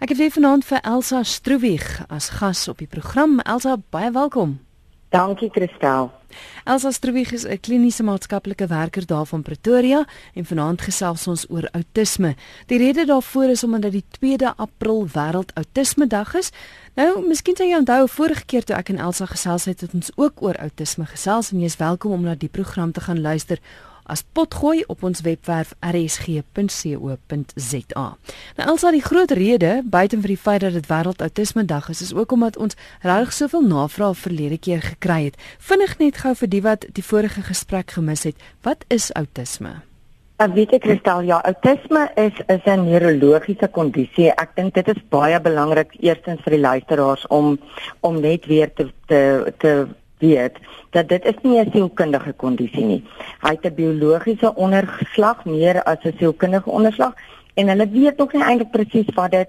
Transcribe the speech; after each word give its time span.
Ek 0.00 0.08
het 0.08 0.16
weer 0.16 0.30
vanaand 0.32 0.64
vir 0.64 0.80
Elsa 0.80 1.18
Stroewig 1.28 1.84
as 2.08 2.30
gas 2.40 2.62
op 2.72 2.78
die 2.80 2.88
program. 2.88 3.34
Elsa, 3.44 3.74
baie 3.92 4.08
welkom. 4.10 4.54
Dankie, 5.12 5.50
Christel. 5.52 6.08
Elsa 6.64 6.90
Stroewig 6.90 7.32
is 7.32 7.44
'n 7.44 7.60
kliniese 7.60 8.02
maatskaplike 8.02 8.66
werker 8.66 9.06
daar 9.06 9.26
van 9.26 9.42
Pretoria 9.42 10.06
en 10.34 10.44
vanaand 10.44 10.80
gesels 10.80 11.26
ons 11.26 11.50
oor 11.50 11.68
outisme. 11.72 12.34
Die 12.66 12.78
rede 12.78 13.04
daarvoor 13.04 13.44
is 13.44 13.64
omdat 13.64 13.92
dit 13.92 14.04
2 14.10 14.48
April 14.56 15.06
wêreld 15.08 15.54
outisme 15.54 16.06
dag 16.06 16.34
is. 16.34 16.50
Nou, 16.94 17.26
miskien 17.26 17.56
sal 17.56 17.66
jy 17.66 17.76
onthou 17.76 18.08
vorige 18.08 18.44
keer 18.44 18.64
toe 18.64 18.76
ek 18.76 18.88
en 18.88 18.98
Elsa 18.98 19.26
gesels 19.26 19.64
het, 19.64 19.80
het 19.80 19.94
ons 19.94 20.10
ook 20.16 20.42
oor 20.42 20.56
outisme 20.56 21.06
gesels 21.06 21.52
en 21.52 21.58
jy 21.58 21.64
is 21.64 21.76
welkom 21.76 22.12
om 22.12 22.22
na 22.22 22.34
die 22.34 22.48
program 22.48 22.92
te 22.92 23.00
gaan 23.00 23.20
luister 23.20 23.58
as 24.10 24.24
potgooi 24.36 24.84
op 24.90 25.02
ons 25.06 25.20
webwerf 25.26 25.74
rsg.co.za. 25.86 27.16
Nou 28.58 28.68
alsa 28.72 28.90
die 28.94 29.04
groot 29.04 29.30
rede 29.30 29.82
buiten 29.84 30.20
vir 30.24 30.34
die 30.34 30.44
feit 30.46 30.60
dat 30.66 30.72
dit 30.76 30.88
wêreld 30.90 31.22
outisme 31.22 31.64
dag 31.64 31.88
is, 31.92 32.02
is 32.02 32.14
ook 32.14 32.32
omdat 32.32 32.58
ons 32.58 32.76
regtig 33.06 33.32
soveel 33.36 33.62
navrae 33.66 34.14
verlede 34.14 34.58
keer 34.58 34.82
gekry 34.82 35.24
het. 35.30 35.38
Vinnig 35.58 35.98
net 36.02 36.16
gou 36.24 36.34
vir 36.34 36.50
die 36.50 36.64
wat 36.66 36.86
die 36.96 37.04
vorige 37.04 37.42
gesprek 37.46 37.90
gemis 37.98 38.26
het, 38.28 38.36
wat 38.66 38.84
is 38.88 39.12
outisme? 39.14 39.80
Ek 40.40 40.54
weet 40.56 40.70
ek 40.72 40.86
kristal 40.86 41.20
ja, 41.28 41.36
outisme 41.44 42.06
is 42.16 42.32
is 42.48 42.64
'n 42.64 42.88
neurologiese 42.88 43.68
kondisie. 43.68 44.30
Ek 44.32 44.56
dink 44.56 44.74
dit 44.74 44.88
is 44.88 45.02
baie 45.12 45.40
belangrik 45.40 45.92
eerstens 46.00 46.40
vir 46.44 46.56
die 46.56 46.64
luisteraars 46.64 47.26
om 47.28 47.58
om 48.00 48.20
net 48.20 48.46
weer 48.46 48.72
te 48.72 48.88
te 49.06 49.52
te 49.58 49.86
weet 50.20 50.58
dat 50.90 51.08
dit 51.08 51.24
is 51.24 51.38
nie 51.42 51.58
'n 51.60 51.70
sielkundige 51.72 52.32
kondisie 52.32 52.84
nie. 52.84 53.04
Hy 53.40 53.50
het 53.50 53.64
'n 53.64 53.74
biologiese 53.74 54.54
onderslag 54.54 55.44
meer 55.44 55.82
as 55.82 56.04
'n 56.04 56.16
sielkundige 56.18 56.70
onderslag 56.70 57.14
en 57.54 57.68
hulle 57.68 57.88
weet 57.88 58.16
nog 58.16 58.32
nie 58.32 58.42
eintlik 58.42 58.70
presies 58.70 59.14
wat 59.14 59.30
dit 59.30 59.48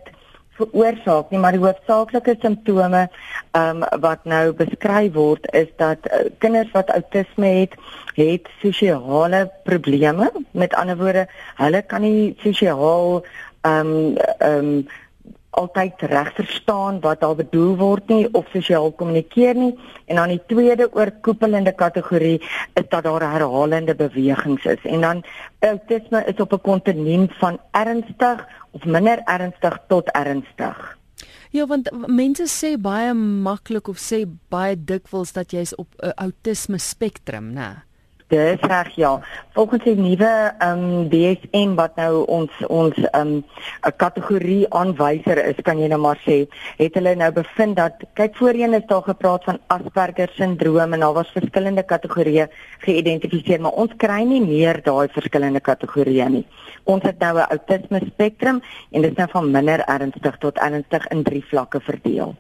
veroorsaak 0.62 1.32
nie, 1.32 1.40
maar 1.40 1.56
die 1.56 1.64
hoofsaaklike 1.64 2.36
simptome 2.42 3.08
ehm 3.52 3.84
um, 3.84 4.02
wat 4.04 4.24
nou 4.24 4.54
beskryf 4.54 5.14
word 5.14 5.48
is 5.54 5.70
dat 5.82 5.98
uh, 6.08 6.30
kinders 6.38 6.72
wat 6.72 6.92
outisme 6.92 7.48
het, 7.48 7.76
het 8.16 8.48
sosiale 8.62 9.50
probleme. 9.64 10.32
Met 10.52 10.74
ander 10.74 10.98
woorde, 10.98 11.28
hulle 11.56 11.82
kan 11.82 12.02
nie 12.02 12.36
sosiaal 12.44 13.24
ehm 13.62 13.96
um, 13.96 14.18
ehm 14.18 14.58
um, 14.58 14.88
altyd 15.52 16.02
reg 16.08 16.32
verstaan 16.36 17.00
wat 17.04 17.20
daar 17.20 17.36
bedoel 17.36 17.76
word 17.76 18.08
nie 18.08 18.28
of 18.32 18.48
sosiaal 18.54 18.92
kommunikeer 18.96 19.56
nie 19.56 19.74
en 20.06 20.16
dan 20.16 20.32
die 20.32 20.42
tweede 20.48 20.88
oorkoepelende 20.96 21.74
kategorie 21.76 22.40
is 22.80 22.88
dat 22.90 23.04
daar 23.04 23.26
herhalende 23.34 23.96
bewegings 23.96 24.66
is 24.66 24.84
en 24.84 25.02
dan 25.02 25.24
autisme 25.60 26.24
is 26.26 26.40
op 26.40 26.54
'n 26.54 26.62
kontinent 26.62 27.36
van 27.44 27.60
ernstig 27.72 28.48
of 28.72 28.86
minder 28.86 29.22
ernstig 29.26 29.78
tot 29.88 30.08
ernstig. 30.12 30.98
Ja, 31.52 31.66
want 31.68 31.90
mense 32.08 32.48
sê 32.48 32.78
baie 32.80 33.14
maklik 33.14 33.88
of 33.88 34.00
sê 34.00 34.24
baie 34.50 34.76
dikwels 34.76 35.34
dat 35.36 35.52
jy's 35.52 35.76
op 35.76 35.88
'n 36.00 36.14
autisme 36.16 36.78
spektrum, 36.78 37.52
né? 37.54 37.84
Dis 38.32 38.62
reg 38.62 38.94
ja. 38.96 39.20
Volgens 39.52 39.84
die 39.84 39.96
nuwe 39.96 40.28
ehm 40.58 40.84
um, 40.84 41.08
DSM 41.12 41.74
wat 41.76 41.98
nou 42.00 42.24
ons 42.32 42.52
ons 42.68 42.96
ehm 42.96 43.32
um, 43.32 43.32
'n 43.88 43.96
kategorie 44.04 44.70
aanwyser 44.70 45.42
is, 45.50 45.58
kan 45.68 45.80
jy 45.80 45.90
nou 45.92 46.00
maar 46.00 46.20
sê, 46.24 46.38
het 46.78 46.96
hulle 46.96 47.16
nou 47.16 47.32
bevind 47.36 47.76
dat 47.76 48.06
kyk 48.14 48.38
voorheen 48.40 48.74
is 48.74 48.86
daar 48.88 49.04
gepraat 49.04 49.44
van 49.44 49.60
Asperger 49.68 50.32
sindroom 50.36 50.94
en 50.94 51.04
daar 51.04 51.14
was 51.14 51.34
verskillende 51.36 51.84
kategorieë 51.84 52.48
geïdentifiseer, 52.86 53.60
maar 53.62 53.76
ons 53.84 53.92
kry 53.98 54.22
nie 54.24 54.42
meer 54.46 54.80
daai 54.84 55.10
verskillende 55.12 55.60
kategorieë 55.60 56.30
nie. 56.30 56.46
Ons 56.84 57.04
het 57.04 57.20
nou 57.20 57.36
'n 57.36 57.52
autisme 57.58 58.00
spektrum 58.06 58.62
en 58.92 59.02
dit 59.02 59.12
is 59.12 59.18
nou 59.18 59.28
van 59.32 59.52
minder 59.52 59.84
ernstig 59.88 60.38
tot 60.38 60.58
ernstig 60.58 61.08
in 61.08 61.24
drie 61.24 61.44
vlakke 61.44 61.80
verdeel. 61.80 62.36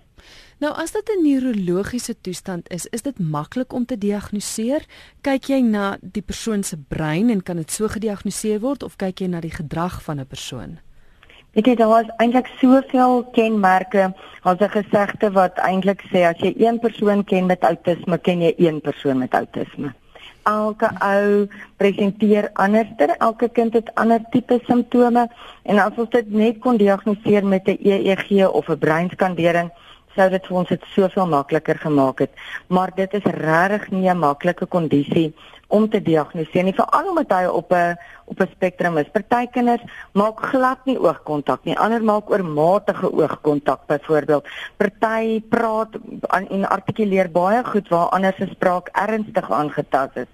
Nou 0.61 0.69
as 0.77 0.91
dit 0.91 1.09
'n 1.09 1.23
neurologiese 1.23 2.21
toestand 2.21 2.69
is, 2.69 2.85
is 2.85 3.01
dit 3.01 3.19
maklik 3.19 3.73
om 3.73 3.85
te 3.85 3.97
diagnoseer? 3.97 4.85
Kyk 5.21 5.43
jy 5.45 5.59
na 5.61 5.97
die 6.01 6.22
persoon 6.22 6.63
se 6.63 6.77
brein 6.77 7.29
en 7.29 7.44
kan 7.44 7.55
dit 7.55 7.72
so 7.72 7.88
gediagnoseer 7.88 8.59
word 8.59 8.83
of 8.83 8.95
kyk 8.95 9.19
jy 9.19 9.27
na 9.27 9.39
die 9.39 9.51
gedrag 9.51 10.03
van 10.03 10.19
'n 10.19 10.25
persoon? 10.25 10.77
Ek 11.53 11.66
het 11.66 11.77
daar 11.77 12.03
is 12.03 12.09
eintlik 12.17 12.47
soveel 12.59 13.23
kenmerke, 13.31 14.13
as 14.41 14.59
'n 14.59 14.69
gesegde 14.69 15.31
wat 15.31 15.57
eintlik 15.57 16.01
sê 16.13 16.29
as 16.29 16.38
jy 16.38 16.53
een 16.57 16.79
persoon 16.79 17.23
ken 17.23 17.45
met 17.45 17.61
outisme, 17.61 18.17
ken 18.17 18.41
jy 18.41 18.53
een 18.57 18.81
persoon 18.81 19.17
met 19.17 19.33
outisme. 19.33 19.94
Elke 20.44 20.89
ou 21.00 21.47
presenteer 21.77 22.50
anderster, 22.53 23.09
elke 23.17 23.50
kind 23.50 23.73
het 23.73 23.95
ander 23.95 24.19
tipe 24.29 24.59
simptome 24.67 25.29
en 25.63 25.79
as 25.79 25.97
ons 25.97 26.09
dit 26.09 26.31
net 26.31 26.59
kon 26.59 26.77
diagnoseer 26.77 27.45
met 27.45 27.67
'n 27.67 27.77
EEG 27.81 28.47
of 28.51 28.69
'n 28.69 28.77
breinskandering, 28.77 29.71
sou 30.16 30.29
dit 30.29 30.47
vir 30.47 30.57
ons 30.57 30.69
dit 30.69 30.85
soveel 30.95 31.27
makliker 31.27 31.77
gemaak 31.77 32.19
het. 32.25 32.31
Maar 32.67 32.91
dit 32.95 33.13
is 33.13 33.25
regtig 33.25 33.89
nie 33.91 34.09
'n 34.09 34.17
maklike 34.17 34.66
kondisie 34.66 35.33
om 35.67 35.89
te 35.89 36.01
diagnoseer 36.01 36.63
nie, 36.63 36.75
veral 36.75 37.09
omdat 37.09 37.31
hy 37.31 37.45
op 37.45 37.72
'n 37.72 37.97
op 38.25 38.41
'n 38.41 38.50
spektrum 38.51 38.97
is. 38.97 39.09
Party 39.11 39.47
kinders 39.51 39.83
maak 40.13 40.39
glad 40.51 40.85
nie 40.85 41.00
oogkontak 41.00 41.63
nie, 41.63 41.77
ander 41.77 42.03
maak 42.03 42.29
oormatige 42.29 43.11
oogkontak 43.13 43.88
byvoorbeeld. 43.88 44.47
Party 44.77 45.41
praat 45.50 45.89
en 46.29 46.69
artikuleer 46.69 47.31
baie 47.31 47.63
goed 47.63 47.89
waar 47.89 48.09
ander 48.09 48.33
se 48.38 48.47
spraak 48.51 48.89
ernstig 48.91 49.51
aangetast 49.51 50.16
is. 50.16 50.31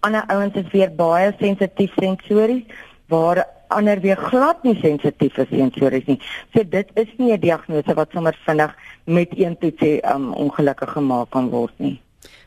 Ander 0.00 0.24
ouens 0.26 0.54
is 0.54 0.70
weer 0.72 0.94
baie 0.94 1.34
sensitief 1.38 1.92
sensories 1.96 2.64
waar 3.08 3.46
ander 3.68 4.00
weer 4.00 4.16
glad 4.16 4.62
nie 4.62 4.74
sensitief 4.80 5.38
is 5.38 5.48
sensories 5.50 6.06
nie. 6.06 6.20
So 6.54 6.64
dit 6.64 6.90
is 6.94 7.08
nie 7.16 7.32
'n 7.32 7.40
diagnose 7.40 7.94
wat 7.94 8.10
sommer 8.10 8.38
vinnig 8.46 8.74
met 9.04 9.28
een 9.38 9.58
toetsie 9.58 10.02
um 10.14 10.32
ongelukkig 10.32 10.92
gemaak 10.92 11.30
kan 11.30 11.48
word 11.50 11.72
nie. 11.76 12.00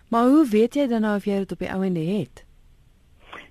Maar 0.08 0.24
hoe 0.24 0.48
weet 0.50 0.74
jy 0.74 0.88
dan 0.88 1.02
nou 1.02 1.16
of 1.16 1.25
jy 1.25 1.38
dit 1.38 1.52
op 1.52 1.59
die 1.59 1.72
ou 1.72 1.84
ende 1.86 2.00
het? 2.00 2.44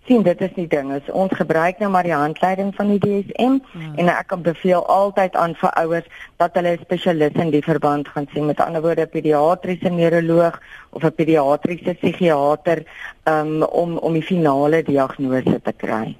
Sien, 0.08 0.22
dit 0.22 0.40
is 0.40 0.52
die 0.56 0.66
ding. 0.66 0.88
Is, 0.96 1.10
ons 1.12 1.32
gebruik 1.36 1.78
nou 1.78 1.90
maar 1.92 2.02
die 2.02 2.14
handleiding 2.16 2.74
van 2.74 2.88
die 2.88 2.98
DSM 2.98 3.58
ja. 3.60 3.90
en 4.00 4.08
ek 4.08 4.30
kan 4.32 4.42
beveel 4.42 4.86
altyd 4.86 5.36
aan 5.36 5.54
vir 5.60 5.74
ouers 5.82 6.06
dat 6.40 6.54
hulle 6.56 6.72
'n 6.76 6.80
spesialis 6.82 7.36
in 7.36 7.50
die 7.50 7.62
verband 7.62 8.08
gaan 8.08 8.26
sien. 8.32 8.46
Met 8.46 8.60
ander 8.60 8.82
woorde, 8.82 9.02
'n 9.02 9.08
pediatriese 9.08 9.90
neuroloog 9.90 10.60
of 10.90 11.04
'n 11.04 11.14
pediatriese 11.14 11.94
psigiater 12.00 12.82
um 13.24 13.62
om 13.62 13.98
om 13.98 14.12
die 14.12 14.22
finale 14.22 14.82
diagnose 14.82 15.60
te 15.62 15.72
kry. 15.72 16.16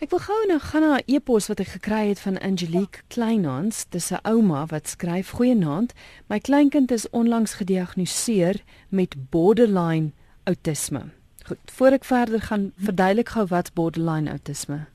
Ek 0.00 0.08
wil 0.14 0.22
gou 0.24 0.36
nou 0.48 0.56
gaan 0.64 0.80
na 0.80 0.96
'n 0.96 1.12
e-pos 1.12 1.46
wat 1.48 1.60
ek 1.60 1.76
gekry 1.76 2.08
het 2.08 2.20
van 2.20 2.40
Angelique 2.40 3.02
Kleinhans, 3.12 3.84
dis 3.90 4.10
'n 4.10 4.24
ouma 4.24 4.64
wat 4.66 4.88
skryf: 4.88 5.30
"Goeienaand, 5.30 5.92
my 6.26 6.38
kleinkind 6.38 6.90
is 6.90 7.10
onlangs 7.10 7.54
gediagnoseer 7.54 8.56
met 8.88 9.14
borderline 9.30 10.12
outisme." 10.44 11.02
Goed, 11.44 11.58
voor 11.64 11.92
ek 11.92 12.04
verder 12.04 12.40
gaan, 12.40 12.72
verduidelik 12.76 13.28
gou 13.28 13.46
wat 13.46 13.74
borderline 13.74 14.30
outisme. 14.30 14.86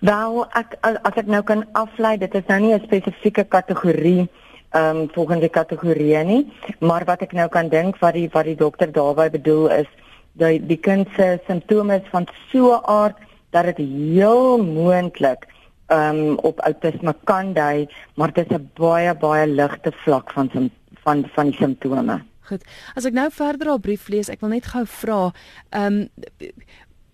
Wel, 0.00 0.46
ek 0.54 0.76
as 0.80 1.14
ek 1.16 1.26
nou 1.26 1.42
kan 1.42 1.66
aflei, 1.72 2.18
dit 2.18 2.34
is 2.34 2.46
nou 2.46 2.60
nie 2.60 2.74
'n 2.74 2.84
spesifieke 2.84 3.44
kategorie 3.44 4.28
ehm 4.70 4.96
um, 4.96 5.08
volgens 5.12 5.40
die 5.40 5.48
kategorie 5.48 6.24
nie, 6.24 6.52
maar 6.78 7.04
wat 7.04 7.22
ek 7.22 7.32
nou 7.32 7.48
kan 7.48 7.68
dink 7.68 7.98
wat 7.98 8.12
die 8.14 8.28
wat 8.32 8.44
die 8.44 8.56
dokter 8.56 8.92
daarby 8.92 9.30
bedoel 9.30 9.70
is, 9.70 9.88
dat 10.32 10.68
die 10.68 10.78
kind 10.78 11.08
se 11.16 11.40
simptome 11.46 11.94
is 11.94 12.08
van 12.10 12.26
so 12.52 12.74
'n 12.74 12.84
aard 12.84 13.16
dat 13.50 13.64
dit 13.64 13.76
heel 13.76 14.62
moontlik 14.64 15.46
um 15.90 16.38
op 16.38 16.60
outisme 16.60 17.14
kan 17.24 17.52
dui, 17.52 17.88
maar 18.14 18.32
dit 18.32 18.50
is 18.50 18.56
'n 18.56 18.70
baie 18.74 19.14
baie 19.14 19.46
ligte 19.46 19.92
vlak 19.92 20.32
van 20.32 20.70
van 21.02 21.24
van 21.34 21.46
die 21.46 21.56
simptome. 21.56 22.22
Goed. 22.40 22.64
As 22.94 23.04
ek 23.04 23.12
nou 23.12 23.30
verder 23.30 23.72
op 23.72 23.82
brief 23.82 24.08
lees, 24.08 24.28
ek 24.28 24.40
wil 24.40 24.48
net 24.48 24.66
gou 24.66 24.84
vra, 24.86 25.32
um 25.70 26.08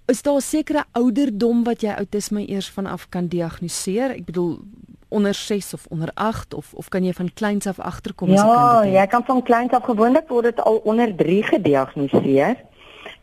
is 0.07 0.23
daar 0.23 0.37
'n 0.37 0.41
sekere 0.41 0.85
ouderdom 0.93 1.65
wat 1.65 1.81
jy 1.81 1.91
outisme 1.91 2.49
eers 2.49 2.71
vanaf 2.71 3.09
kan 3.09 3.27
diagnoseer? 3.27 4.11
Ek 4.11 4.25
bedoel 4.25 4.61
onder 5.09 5.35
6 5.35 5.75
of 5.75 5.87
onder 5.89 6.11
8 6.15 6.55
of 6.55 6.75
of 6.75 6.89
kan 6.89 7.05
jy 7.05 7.13
van 7.13 7.33
kleins 7.35 7.67
af 7.67 7.79
agterkom 7.79 8.31
as 8.31 8.41
'n 8.41 8.45
kind? 8.45 8.93
Ja, 8.95 9.01
jy 9.01 9.07
kan 9.07 9.25
van 9.25 9.43
kleins 9.43 9.73
af 9.73 9.85
gewoonlik 9.85 10.29
word 10.29 10.45
dit 10.45 10.61
al 10.61 10.77
onder 10.77 11.17
3 11.17 11.43
gediagnoseer. 11.43 12.57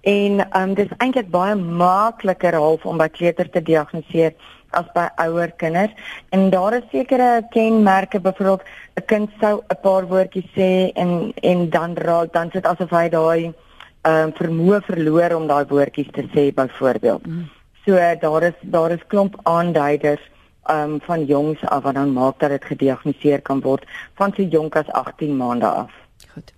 En 0.04 0.40
ehm 0.40 0.70
um, 0.70 0.74
dis 0.76 0.90
eintlik 0.98 1.30
baie 1.32 1.56
makliker 1.56 2.56
half 2.60 2.86
om 2.86 2.98
by 3.00 3.08
kleuter 3.08 3.48
te 3.50 3.62
diagnoseer 3.64 4.34
as 4.76 4.90
by 4.96 5.06
ouer 5.24 5.54
kinders. 5.62 5.94
En 6.36 6.50
daar 6.50 6.76
is 6.80 6.90
sekere 6.92 7.46
kenmerke, 7.54 8.20
byvoorbeeld 8.20 8.64
'n 9.00 9.06
kind 9.06 9.30
sou 9.40 9.62
'n 9.62 9.80
paar 9.82 10.08
woordjies 10.08 10.50
sê 10.58 10.92
en 10.94 11.32
en 11.36 11.70
dan 11.70 11.96
raak 11.96 12.34
dan 12.34 12.52
sit 12.52 12.66
asof 12.66 12.90
hy 12.90 13.08
daai 13.10 13.54
ehm 14.02 14.28
um, 14.28 14.34
vermoë 14.42 14.82
verloor 14.90 15.36
om 15.36 15.48
daai 15.48 15.66
woordjies 15.66 16.12
te 16.12 16.24
sê 16.36 16.54
byvoorbeeld. 16.54 17.26
Mm. 17.26 17.50
So 17.86 17.92
daar 18.20 18.44
is 18.44 18.58
daar 18.62 18.92
is 18.92 19.08
klomp 19.08 19.40
aanduiders 19.44 20.22
ehm 20.66 20.92
um, 20.92 21.02
van 21.02 21.26
jongs 21.26 21.66
af 21.66 21.84
wat 21.84 21.94
dan 21.94 22.14
maak 22.14 22.40
dat 22.40 22.50
dit 22.50 22.66
gediagnoseer 22.66 23.42
kan 23.42 23.62
word 23.62 23.86
van 24.16 24.34
so 24.36 24.44
jonk 24.44 24.76
as 24.76 24.92
18 24.92 25.38
maande 25.38 25.66
af. 25.66 26.03
Goed. 26.34 26.50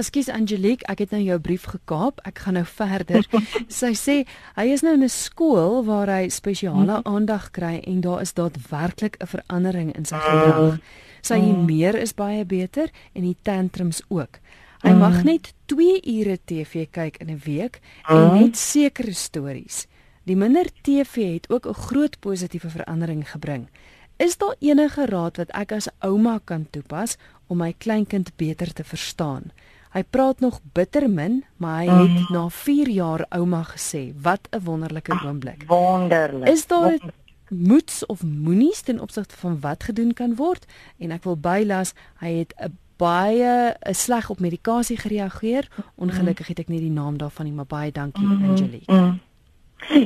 Ekskuus 0.00 0.30
Angelique, 0.32 0.86
ek 0.88 1.02
het 1.04 1.10
nou 1.12 1.20
jou 1.20 1.36
brief 1.44 1.66
gekaap. 1.68 2.22
Ek 2.24 2.40
gaan 2.46 2.56
nou 2.56 2.64
verder. 2.64 3.26
sy 3.80 3.92
sê 3.92 4.16
hy 4.56 4.64
is 4.72 4.84
nou 4.86 4.94
in 4.96 5.04
'n 5.04 5.12
skool 5.12 5.84
waar 5.84 6.08
hy 6.08 6.30
spesiale 6.32 7.00
mhm. 7.00 7.04
aandag 7.04 7.50
kry 7.52 7.76
en 7.84 8.00
daar 8.00 8.24
is 8.24 8.32
daadwerklik 8.32 9.20
'n 9.20 9.28
verandering 9.28 9.92
in 9.96 10.08
sy 10.08 10.16
gedrag. 10.16 10.80
Sy 11.20 11.36
humeur 11.40 11.94
is 11.98 12.14
baie 12.14 12.44
beter 12.44 12.88
en 13.12 13.22
die 13.22 13.36
tantrums 13.42 14.00
ook. 14.08 14.40
Hy 14.82 14.94
mag 14.94 15.24
net 15.24 15.52
2 15.66 16.00
ure 16.06 16.38
TV 16.46 16.86
kyk 16.90 17.18
in 17.20 17.30
'n 17.30 17.42
week 17.44 17.80
en 18.08 18.40
net 18.40 18.56
sekere 18.56 19.12
stories. 19.12 19.86
Die 20.24 20.36
minder 20.36 20.64
TV 20.82 21.34
het 21.34 21.50
ook 21.50 21.66
'n 21.66 21.74
groot 21.74 22.20
positiewe 22.20 22.70
verandering 22.70 23.30
gebring. 23.30 23.68
Is 24.18 24.36
daar 24.36 24.56
enige 24.58 25.06
raad 25.06 25.36
wat 25.38 25.50
ek 25.54 25.72
as 25.76 25.86
ouma 26.02 26.40
kan 26.44 26.64
toepas 26.74 27.14
om 27.46 27.60
my 27.62 27.70
kleinkind 27.78 28.32
beter 28.36 28.72
te 28.74 28.82
verstaan? 28.84 29.52
Hy 29.94 30.02
praat 30.10 30.40
nog 30.42 30.58
bitter 30.74 31.06
min, 31.10 31.44
maar 31.56 31.84
hy 31.84 31.86
het 31.86 32.16
mm. 32.16 32.32
na 32.34 32.48
4 32.50 32.90
jaar 32.90 33.22
ouma 33.30 33.62
gesê, 33.68 34.10
wat 34.22 34.48
'n 34.50 34.64
wonderlike 34.64 35.14
oomblik. 35.22 35.62
Wonderlik. 35.70 36.48
Is 36.48 36.66
daar 36.66 36.98
moets 37.48 38.06
of 38.06 38.22
moenies 38.22 38.80
ten 38.80 39.00
opsigte 39.00 39.36
van 39.36 39.60
wat 39.60 39.84
gedoen 39.84 40.12
kan 40.12 40.34
word? 40.34 40.66
En 40.98 41.10
ek 41.10 41.22
wil 41.22 41.36
bylas, 41.36 41.94
hy 42.18 42.32
het 42.42 42.54
'n 42.58 42.74
baie 42.96 43.76
'n 43.86 43.94
sleg 43.94 44.30
op 44.30 44.40
medikasie 44.40 44.96
gereageer. 44.96 45.68
Ongelukkig 45.94 46.46
het 46.46 46.58
ek 46.58 46.68
nie 46.68 46.80
die 46.80 46.90
naam 46.90 47.16
daarvan 47.16 47.46
nie, 47.46 47.54
maar 47.54 47.70
baie 47.70 47.92
dankie 47.92 48.26
mm 48.26 48.36
-hmm. 48.36 48.50
Angelique. 48.50 48.92
Mm 48.92 48.98
-hmm. 48.98 49.20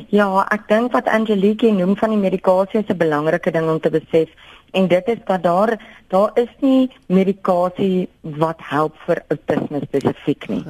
Ja, 0.09 0.45
ek 0.53 0.67
dink 0.67 0.93
wat 0.93 1.07
Angelique 1.11 1.71
noem 1.71 1.95
van 1.97 2.13
die 2.13 2.21
medikasie 2.21 2.79
is 2.79 2.89
'n 2.89 2.97
belangrike 2.97 3.51
ding 3.51 3.69
om 3.69 3.79
te 3.79 3.89
besef 3.89 4.29
en 4.73 4.87
dit 4.87 5.07
is 5.07 5.17
dat 5.25 5.43
daar 5.43 5.77
daar 6.07 6.31
is 6.33 6.49
nie 6.59 6.89
medikasie 7.05 8.09
wat 8.21 8.59
help 8.61 8.95
vir 9.05 9.21
autisme 9.27 9.79
spesifiek 9.85 10.47
nie. 10.49 10.63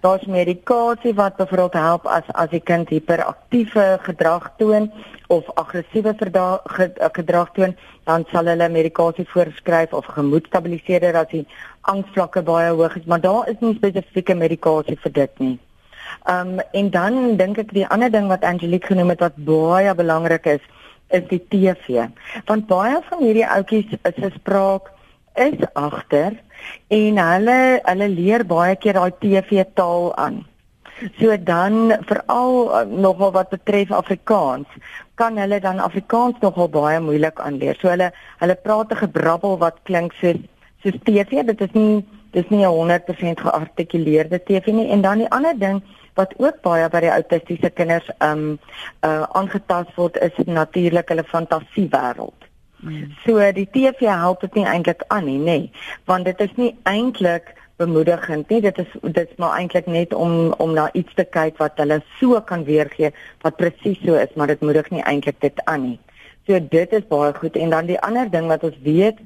Daar's 0.00 0.26
medikasie 0.26 1.14
wat 1.14 1.36
byvoorbeeld 1.36 1.72
help 1.72 2.06
as 2.06 2.26
as 2.34 2.50
die 2.50 2.62
kind 2.70 2.88
hiperaktiewe 2.88 3.98
gedrag 4.02 4.50
toon 4.58 4.90
of 5.26 5.50
aggressiewe 5.54 6.14
gedrag 7.12 7.52
toon, 7.52 7.76
dan 8.04 8.24
sal 8.32 8.46
hulle 8.46 8.68
medikasie 8.68 9.26
voorskryf 9.28 9.92
of 9.92 10.06
gemoedstabiliseerder 10.06 11.16
as 11.16 11.30
die 11.30 11.46
angsvlakke 11.80 12.42
baie 12.42 12.72
hoog 12.72 12.96
is, 12.96 13.04
maar 13.04 13.20
daar 13.20 13.48
is 13.48 13.60
nie 13.60 13.74
spesifieke 13.74 14.34
medikasie 14.34 14.98
vir 15.02 15.12
dit 15.12 15.38
nie. 15.38 15.58
Ehm 16.24 16.58
um, 16.58 16.60
en 16.72 16.90
dan 16.90 17.36
dink 17.36 17.58
ek 17.58 17.72
die 17.72 17.86
ander 17.86 18.10
ding 18.10 18.28
wat 18.28 18.44
Angelique 18.44 18.90
genoem 18.92 19.14
het 19.14 19.20
wat 19.20 19.36
baie 19.36 19.94
belangrik 19.94 20.46
is, 20.46 20.64
is 21.08 21.24
die 21.30 21.40
TV. 21.48 22.08
Want 22.46 22.66
baie 22.66 23.00
van 23.08 23.24
hierdie 23.24 23.46
ouetjies 23.46 23.96
is 24.02 24.20
se 24.20 24.30
spraak 24.36 24.92
is 25.38 25.58
agter 25.72 26.36
en 26.88 27.18
hulle 27.22 27.58
hulle 27.84 28.08
leer 28.12 28.44
baie 28.44 28.76
keer 28.76 28.98
daai 28.98 29.12
TV 29.22 29.64
taal 29.74 30.12
aan. 30.16 30.44
So 31.20 31.36
dan 31.36 31.94
veral 32.10 32.54
uh, 32.74 32.82
nogal 32.90 33.32
wat 33.32 33.52
betref 33.54 33.92
Afrikaans, 33.94 34.66
kan 35.14 35.38
hulle 35.38 35.60
dan 35.62 35.78
Afrikaans 35.78 36.40
nogal 36.42 36.68
baie 36.68 37.00
moeilik 37.00 37.38
aanleer. 37.40 37.78
So 37.78 37.92
hulle 37.92 38.10
hulle 38.42 38.56
praat 38.64 38.92
'n 38.92 39.02
gebrabbel 39.06 39.58
wat 39.58 39.78
klink 39.84 40.12
soos 40.20 40.42
soos 40.82 40.98
TV. 41.06 41.44
Dit 41.46 41.60
is 41.60 41.72
nie 41.72 42.04
dis 42.30 42.48
nie 42.48 42.64
'n 42.64 42.72
100% 42.72 43.40
geartikuleerde 43.40 44.42
TV 44.42 44.66
nie. 44.66 44.88
En 44.88 45.00
dan 45.00 45.18
die 45.18 45.30
ander 45.30 45.58
ding 45.58 45.82
wat 46.14 46.34
ook 46.36 46.60
baie 46.60 46.88
by 46.88 47.00
die 47.00 47.14
autistiese 47.14 47.70
kinders 47.70 48.10
um 48.18 48.58
uh 49.06 49.22
aangetast 49.38 49.94
word 49.94 50.18
is 50.18 50.34
natuurlik 50.44 51.08
hulle 51.08 51.24
fantasiewêreld. 51.24 52.48
Mm. 52.80 53.14
So 53.24 53.52
die 53.52 53.68
TV 53.70 54.06
help 54.06 54.40
dit 54.40 54.54
nie 54.54 54.66
eintlik 54.66 55.04
aan 55.08 55.24
nie, 55.24 55.38
nê, 55.38 55.44
nee, 55.44 55.70
want 56.04 56.24
dit 56.24 56.40
is 56.40 56.54
nie 56.56 56.76
eintlik 56.82 57.54
bemoedigend 57.78 58.50
nie. 58.50 58.60
Dit 58.60 58.78
is 58.78 58.92
dit 59.02 59.24
is 59.24 59.38
maar 59.38 59.56
eintlik 59.58 59.86
net 59.86 60.14
om 60.14 60.52
om 60.58 60.74
na 60.74 60.88
iets 60.92 61.14
te 61.14 61.24
kyk 61.24 61.58
wat 61.62 61.78
hulle 61.82 62.02
so 62.18 62.40
kan 62.40 62.64
weergee 62.64 63.12
wat 63.46 63.56
presies 63.56 63.98
so 64.04 64.18
is, 64.18 64.34
maar 64.34 64.46
dit 64.46 64.60
moedig 64.60 64.90
nie 64.90 65.02
eintlik 65.02 65.40
dit 65.40 65.64
aan 65.64 65.82
nie. 65.82 65.98
So 66.46 66.58
dit 66.58 66.92
is 66.92 67.06
baie 67.10 67.34
goed 67.34 67.56
en 67.56 67.70
dan 67.70 67.86
die 67.86 68.00
ander 68.00 68.30
ding 68.30 68.46
wat 68.50 68.64
ons 68.64 68.78
weet 68.82 69.18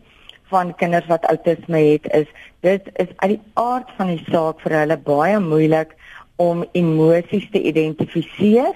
van 0.52 0.75
kinders 0.81 1.08
wat 1.10 1.26
outisme 1.32 1.81
het 1.88 2.06
is 2.20 2.31
dit 2.62 2.88
is 3.00 3.10
uit 3.16 3.34
die 3.34 3.43
aard 3.60 3.90
van 3.99 4.12
die 4.12 4.22
saak 4.28 4.60
vir 4.62 4.76
hulle 4.82 4.99
baie 5.08 5.40
moeilik 5.43 5.96
om 6.43 6.64
emosies 6.78 7.49
te 7.52 7.60
identifiseer. 7.62 8.75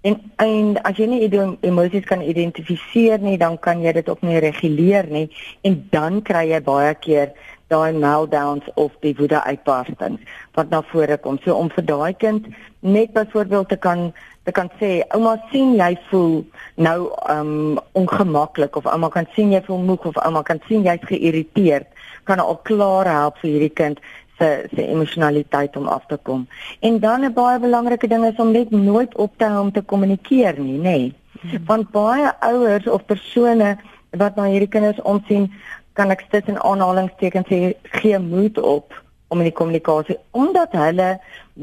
En 0.00 0.16
en 0.40 0.76
as 0.88 0.96
jy 0.96 1.06
nie 1.10 1.28
emosies 1.68 2.06
kan 2.08 2.22
identifiseer 2.24 3.20
nie, 3.20 3.36
dan 3.38 3.58
kan 3.60 3.82
jy 3.84 3.92
dit 3.98 4.08
ook 4.08 4.22
nie 4.24 4.40
reguleer 4.40 5.08
nie 5.12 5.26
en 5.68 5.76
dan 5.92 6.22
kry 6.24 6.46
jy 6.54 6.60
baie 6.64 6.94
keer 7.04 7.34
daai 7.70 7.92
meltdowns 7.92 8.66
of 8.74 8.92
die 9.04 9.14
woede 9.18 9.40
uitbarstings 9.44 10.20
wat 10.58 10.70
na 10.70 10.82
vore 10.92 11.16
kom. 11.18 11.38
So 11.44 11.54
om 11.54 11.70
vir 11.70 11.86
daai 11.86 12.12
kind 12.18 12.50
net 12.80 13.12
byvoorbeeld 13.16 13.68
te 13.68 13.76
kan 13.76 14.10
te 14.44 14.52
kan 14.56 14.70
sê, 14.80 15.02
ouma 15.14 15.36
sien 15.50 15.74
jy 15.78 15.92
voel 16.08 16.40
nou 16.80 17.10
um 17.30 17.78
ongemaklik 17.98 18.76
of 18.76 18.88
ouma 18.88 19.10
kan 19.12 19.28
sien 19.36 19.52
jy 19.52 19.60
voel 19.66 19.84
moeg 19.90 20.08
of 20.10 20.18
ouma 20.24 20.42
kan 20.42 20.62
sien 20.68 20.86
jy's 20.86 21.04
geïrriteerd, 21.10 21.86
kan 22.24 22.40
al 22.40 22.56
klaar 22.64 23.08
help 23.10 23.38
vir 23.42 23.50
hierdie 23.50 23.74
kind 23.82 24.00
se 24.40 24.48
se 24.74 24.86
emosionaliteit 24.86 25.76
om 25.76 25.88
af 25.88 26.06
te 26.08 26.18
kom. 26.22 26.46
En 26.80 26.98
dan 26.98 27.24
'n 27.24 27.32
baie 27.32 27.58
belangrike 27.58 28.08
ding 28.08 28.24
is 28.24 28.40
om 28.40 28.52
net 28.52 28.70
nooit 28.70 29.16
op 29.16 29.32
te 29.36 29.44
hou 29.44 29.60
om 29.60 29.72
te 29.72 29.82
kommunikeer 29.82 30.58
nie, 30.58 30.78
nê. 30.78 30.82
Nee. 30.82 31.14
Hmm. 31.40 31.64
Want 31.66 31.90
baie 31.90 32.32
ouers 32.40 32.86
of 32.86 33.04
persone 33.04 33.78
wat 34.10 34.36
na 34.36 34.44
hierdie 34.44 34.68
kinders 34.68 35.02
omsien, 35.02 35.52
kan 35.92 36.10
ek 36.10 36.26
dit 36.30 36.48
in 36.48 36.60
aanhalingstekens 36.60 37.48
sê 37.50 37.74
gee 38.00 38.18
moed 38.18 38.58
op 38.58 38.94
om 39.30 39.38
in 39.38 39.50
die 39.50 39.54
kommunikasie 39.54 40.18
omdat 40.34 40.74
hulle 40.74 41.10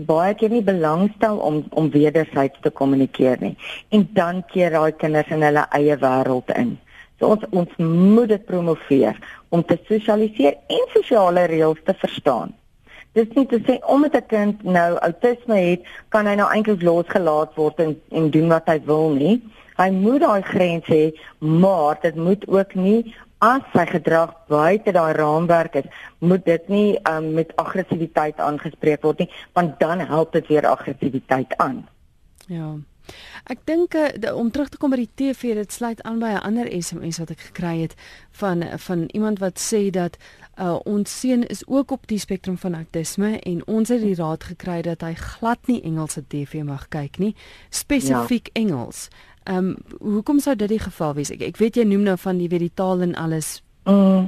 baie 0.08 0.34
keer 0.40 0.54
nie 0.54 0.64
belangstel 0.64 1.40
om 1.50 1.64
om 1.70 1.90
wederzijds 1.92 2.60
te 2.62 2.72
kommunikeer 2.72 3.42
nie. 3.42 3.56
En 3.90 4.08
dan 4.14 4.44
keer 4.52 4.76
daai 4.76 4.92
kinders 4.92 5.32
in 5.36 5.44
hulle 5.44 5.66
eie 5.80 5.98
wêreld 6.04 6.54
in. 6.56 6.78
So 7.20 7.34
ons 7.34 7.44
ons 7.52 7.76
moet 7.82 8.30
dit 8.30 8.46
promoveer 8.46 9.20
om 9.50 9.64
te 9.66 9.80
sosialiseer 9.90 10.58
en 10.78 10.88
sosiale 10.94 11.48
reëls 11.52 11.84
te 11.84 11.96
verstaan. 11.98 12.54
Dis 13.18 13.30
nie 13.36 13.48
te 13.50 13.60
sê 13.66 13.80
omdat 13.94 14.16
'n 14.16 14.28
kind 14.28 14.64
nou 14.64 14.98
outisme 15.08 15.58
het, 15.58 15.82
kan 16.10 16.28
hy 16.28 16.36
nou 16.36 16.50
eintlik 16.52 16.82
losgelaat 16.82 17.56
word 17.56 17.80
en 17.80 17.96
en 18.12 18.30
doen 18.30 18.50
wat 18.50 18.68
hy 18.68 18.80
wil 18.86 19.10
nie. 19.10 19.42
Hy 19.78 19.90
moet 19.92 20.22
daai 20.22 20.42
grens 20.42 20.86
hê, 20.86 21.14
maar 21.40 21.98
dit 22.02 22.16
moet 22.16 22.48
ook 22.48 22.76
nie 22.76 23.16
as 23.45 23.66
sy 23.74 23.86
gedrag 23.86 24.34
buite 24.50 24.92
daai 24.95 25.13
raamwerk 25.13 25.75
is, 25.75 25.88
moet 26.19 26.45
dit 26.45 26.69
nie 26.74 26.98
um, 27.10 27.34
met 27.38 27.54
aggressiwiteit 27.62 28.39
aangespreek 28.42 29.04
word 29.06 29.25
nie, 29.25 29.31
want 29.54 29.80
dan 29.80 30.00
help 30.00 30.34
dit 30.34 30.48
weer 30.48 30.66
aggressiwiteit 30.66 31.54
aan. 31.62 31.84
Ja. 32.48 32.75
Ek 33.48 33.62
dink 33.63 33.95
uh, 33.95 34.36
om 34.36 34.50
terug 34.51 34.69
te 34.69 34.80
kom 34.81 34.92
by 34.92 35.00
die 35.00 35.12
TV, 35.16 35.54
dit 35.56 35.72
sluit 35.72 36.01
aan 36.04 36.19
by 36.19 36.34
'n 36.36 36.44
ander 36.50 36.68
SMS 36.68 37.19
wat 37.24 37.31
ek 37.31 37.45
gekry 37.51 37.75
het 37.86 37.95
van 38.31 38.63
van 38.88 39.07
iemand 39.16 39.40
wat 39.40 39.60
sê 39.60 39.90
dat 39.90 40.18
uh, 40.60 40.76
ons 40.83 41.19
seun 41.19 41.47
is 41.47 41.64
ook 41.68 41.92
op 41.92 42.07
die 42.07 42.19
spektrum 42.19 42.57
van 42.57 42.76
autisme 42.76 43.40
en 43.40 43.62
ons 43.68 43.90
het 43.90 44.02
die 44.02 44.16
raad 44.16 44.44
gekry 44.44 44.81
dat 44.81 45.02
hy 45.02 45.14
glad 45.14 45.59
nie 45.68 45.81
Engelse 45.81 46.28
TV 46.28 46.64
mag 46.64 46.88
kyk 46.90 47.18
nie, 47.18 47.35
spesifiek 47.69 48.50
ja. 48.54 48.62
Engels. 48.62 49.07
Ehm 49.47 49.57
um, 49.57 49.75
hoekom 50.04 50.39
sou 50.44 50.56
dit 50.56 50.69
die 50.69 50.81
geval 50.83 51.13
wees? 51.16 51.31
Ek, 51.31 51.42
ek 51.42 51.57
weet 51.61 51.77
jy 51.80 51.85
noem 51.87 52.04
nou 52.04 52.18
van 52.19 52.39
die 52.42 52.49
weet 52.51 52.66
die 52.66 52.73
taal 52.75 53.01
en 53.06 53.16
alles. 53.16 53.61
Mm, 53.87 54.27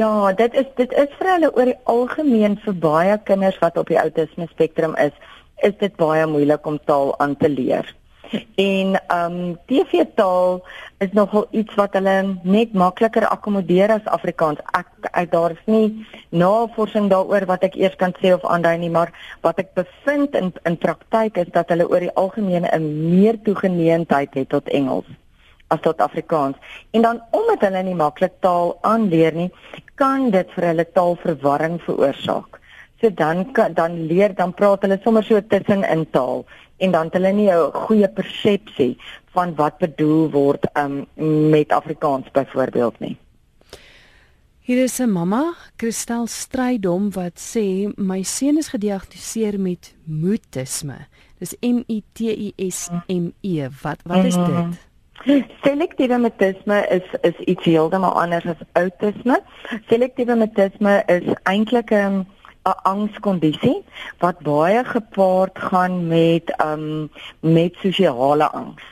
ja, 0.00 0.32
dit 0.36 0.56
is 0.60 0.68
dit 0.76 0.92
is 0.92 1.14
vir 1.16 1.30
hulle 1.32 1.48
oor 1.56 1.70
die 1.70 1.78
algemeen 1.88 2.58
vir 2.64 2.76
baie 2.82 3.14
kinders 3.24 3.56
wat 3.62 3.78
op 3.80 3.88
die 3.88 4.00
autisme 4.00 4.44
spektrum 4.50 4.96
is, 5.00 5.16
is 5.64 5.72
dit 5.80 5.96
baie 5.96 6.26
moeilik 6.28 6.66
om 6.68 6.76
taal 6.84 7.14
aan 7.24 7.36
te 7.40 7.48
leer. 7.48 7.88
En 8.54 8.94
ehm 9.06 9.32
um, 9.32 9.58
TV 9.66 10.04
taal 10.14 10.62
is 10.98 11.12
nogal 11.12 11.46
iets 11.50 11.74
wat 11.74 11.94
hulle 11.98 12.36
net 12.42 12.72
makliker 12.72 13.26
akkommodeer 13.26 13.90
as 13.90 14.10
Afrikaans. 14.16 14.60
Ek, 14.76 14.90
ek 15.10 15.30
daar 15.32 15.54
is 15.56 15.64
nie 15.64 16.06
navorsing 16.28 17.08
daaroor 17.10 17.46
wat 17.50 17.64
ek 17.66 17.78
eers 17.80 17.96
kan 17.98 18.14
sê 18.20 18.34
of 18.36 18.44
aandui 18.44 18.76
nie, 18.78 18.92
maar 18.92 19.10
wat 19.46 19.58
ek 19.64 19.72
bevind 19.78 20.36
in 20.38 20.52
in 20.68 20.78
praktyk 20.78 21.40
is 21.42 21.50
dat 21.56 21.72
hulle 21.74 21.88
oor 21.88 22.06
die 22.06 22.14
algemeen 22.14 22.68
'n 22.68 22.86
meer 23.10 23.40
toegeneentheid 23.42 24.34
het 24.34 24.48
tot 24.48 24.68
Engels 24.68 25.08
as 25.70 25.80
tot 25.80 26.00
Afrikaans. 26.00 26.56
En 26.90 27.02
dan 27.02 27.22
omdat 27.30 27.60
hulle 27.66 27.82
nie 27.82 27.94
maklik 27.94 28.32
taal 28.40 28.78
aanleer 28.82 29.34
nie, 29.34 29.50
kan 29.94 30.30
dit 30.30 30.48
vir 30.54 30.64
hulle 30.64 30.86
taalverwarring 30.92 31.80
veroorsaak. 31.86 32.58
So 33.00 33.10
dan 33.10 33.46
dan 33.74 34.06
leer 34.06 34.34
dan 34.34 34.52
praat 34.52 34.82
hulle 34.82 35.00
sommer 35.02 35.24
so 35.24 35.40
tussen 35.40 35.84
in 35.84 36.04
taal 36.10 36.44
en 36.80 36.90
dan 36.90 37.08
het 37.08 37.16
hulle 37.18 37.32
nie 37.32 37.50
'n 37.50 37.72
goeie 37.72 38.08
persepsie 38.08 38.96
van 39.32 39.54
wat 39.54 39.78
bedoel 39.78 40.30
word 40.30 40.66
um, 40.74 41.06
met 41.50 41.72
Afrikaans 41.72 42.30
byvoorbeeld 42.32 43.00
nie. 43.00 43.16
Hier 44.60 44.82
is 44.82 44.98
'n 44.98 45.10
mamma, 45.10 45.54
Christel 45.76 46.26
Strydom 46.26 47.10
wat 47.12 47.36
sê 47.38 47.90
my 47.96 48.22
seun 48.22 48.56
is 48.56 48.68
gediagnoseer 48.68 49.60
met 49.60 49.94
mutisme. 50.04 51.06
Dis 51.38 51.56
M 51.60 51.82
U 51.88 52.00
T 52.12 52.20
I 52.20 52.52
S 52.56 52.88
M 53.08 53.32
E. 53.40 53.68
Wat 53.82 53.98
wat 54.04 54.24
is 54.24 54.34
dit? 54.34 54.88
Selektiewe 55.62 56.18
mutisme 56.18 56.86
is 56.88 57.02
is 57.20 57.36
iets 57.44 57.64
heeltemal 57.64 58.12
anders 58.22 58.46
as 58.46 58.62
outisme. 58.72 59.42
Selektiewe 59.88 60.36
mutisme 60.36 61.02
is 61.06 61.34
eintlik 61.42 61.90
'n 61.90 62.26
'n 62.68 62.76
angskondisie 62.82 63.84
wat 64.18 64.42
baie 64.44 64.84
gepaard 64.84 65.58
gaan 65.58 66.06
met 66.08 66.52
um 66.64 67.10
met 67.40 67.74
sosiale 67.80 68.50
angs. 68.50 68.84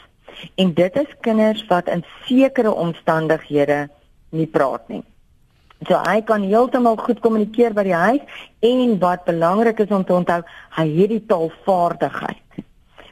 En 0.55 0.75
dit 0.75 0.97
is 0.97 1.13
kinders 1.21 1.67
wat 1.67 1.89
in 1.89 2.05
sekere 2.25 2.73
omstandighede 2.73 3.89
nie 4.31 4.47
praat 4.47 4.89
nie. 4.89 5.03
So 5.87 6.01
hy 6.03 6.23
kan 6.23 6.43
heeltemal 6.43 6.97
goed 6.97 7.21
kommunikeer 7.21 7.75
by 7.75 7.85
die 7.87 7.95
huis 7.95 8.43
en 8.59 8.99
wat 8.99 9.25
belangrik 9.25 9.79
is 9.79 9.95
om 9.95 10.05
te 10.05 10.17
onthou, 10.17 10.43
hy 10.79 10.89
het 10.97 11.15
die 11.15 11.25
taalvaardigheid. 11.27 12.65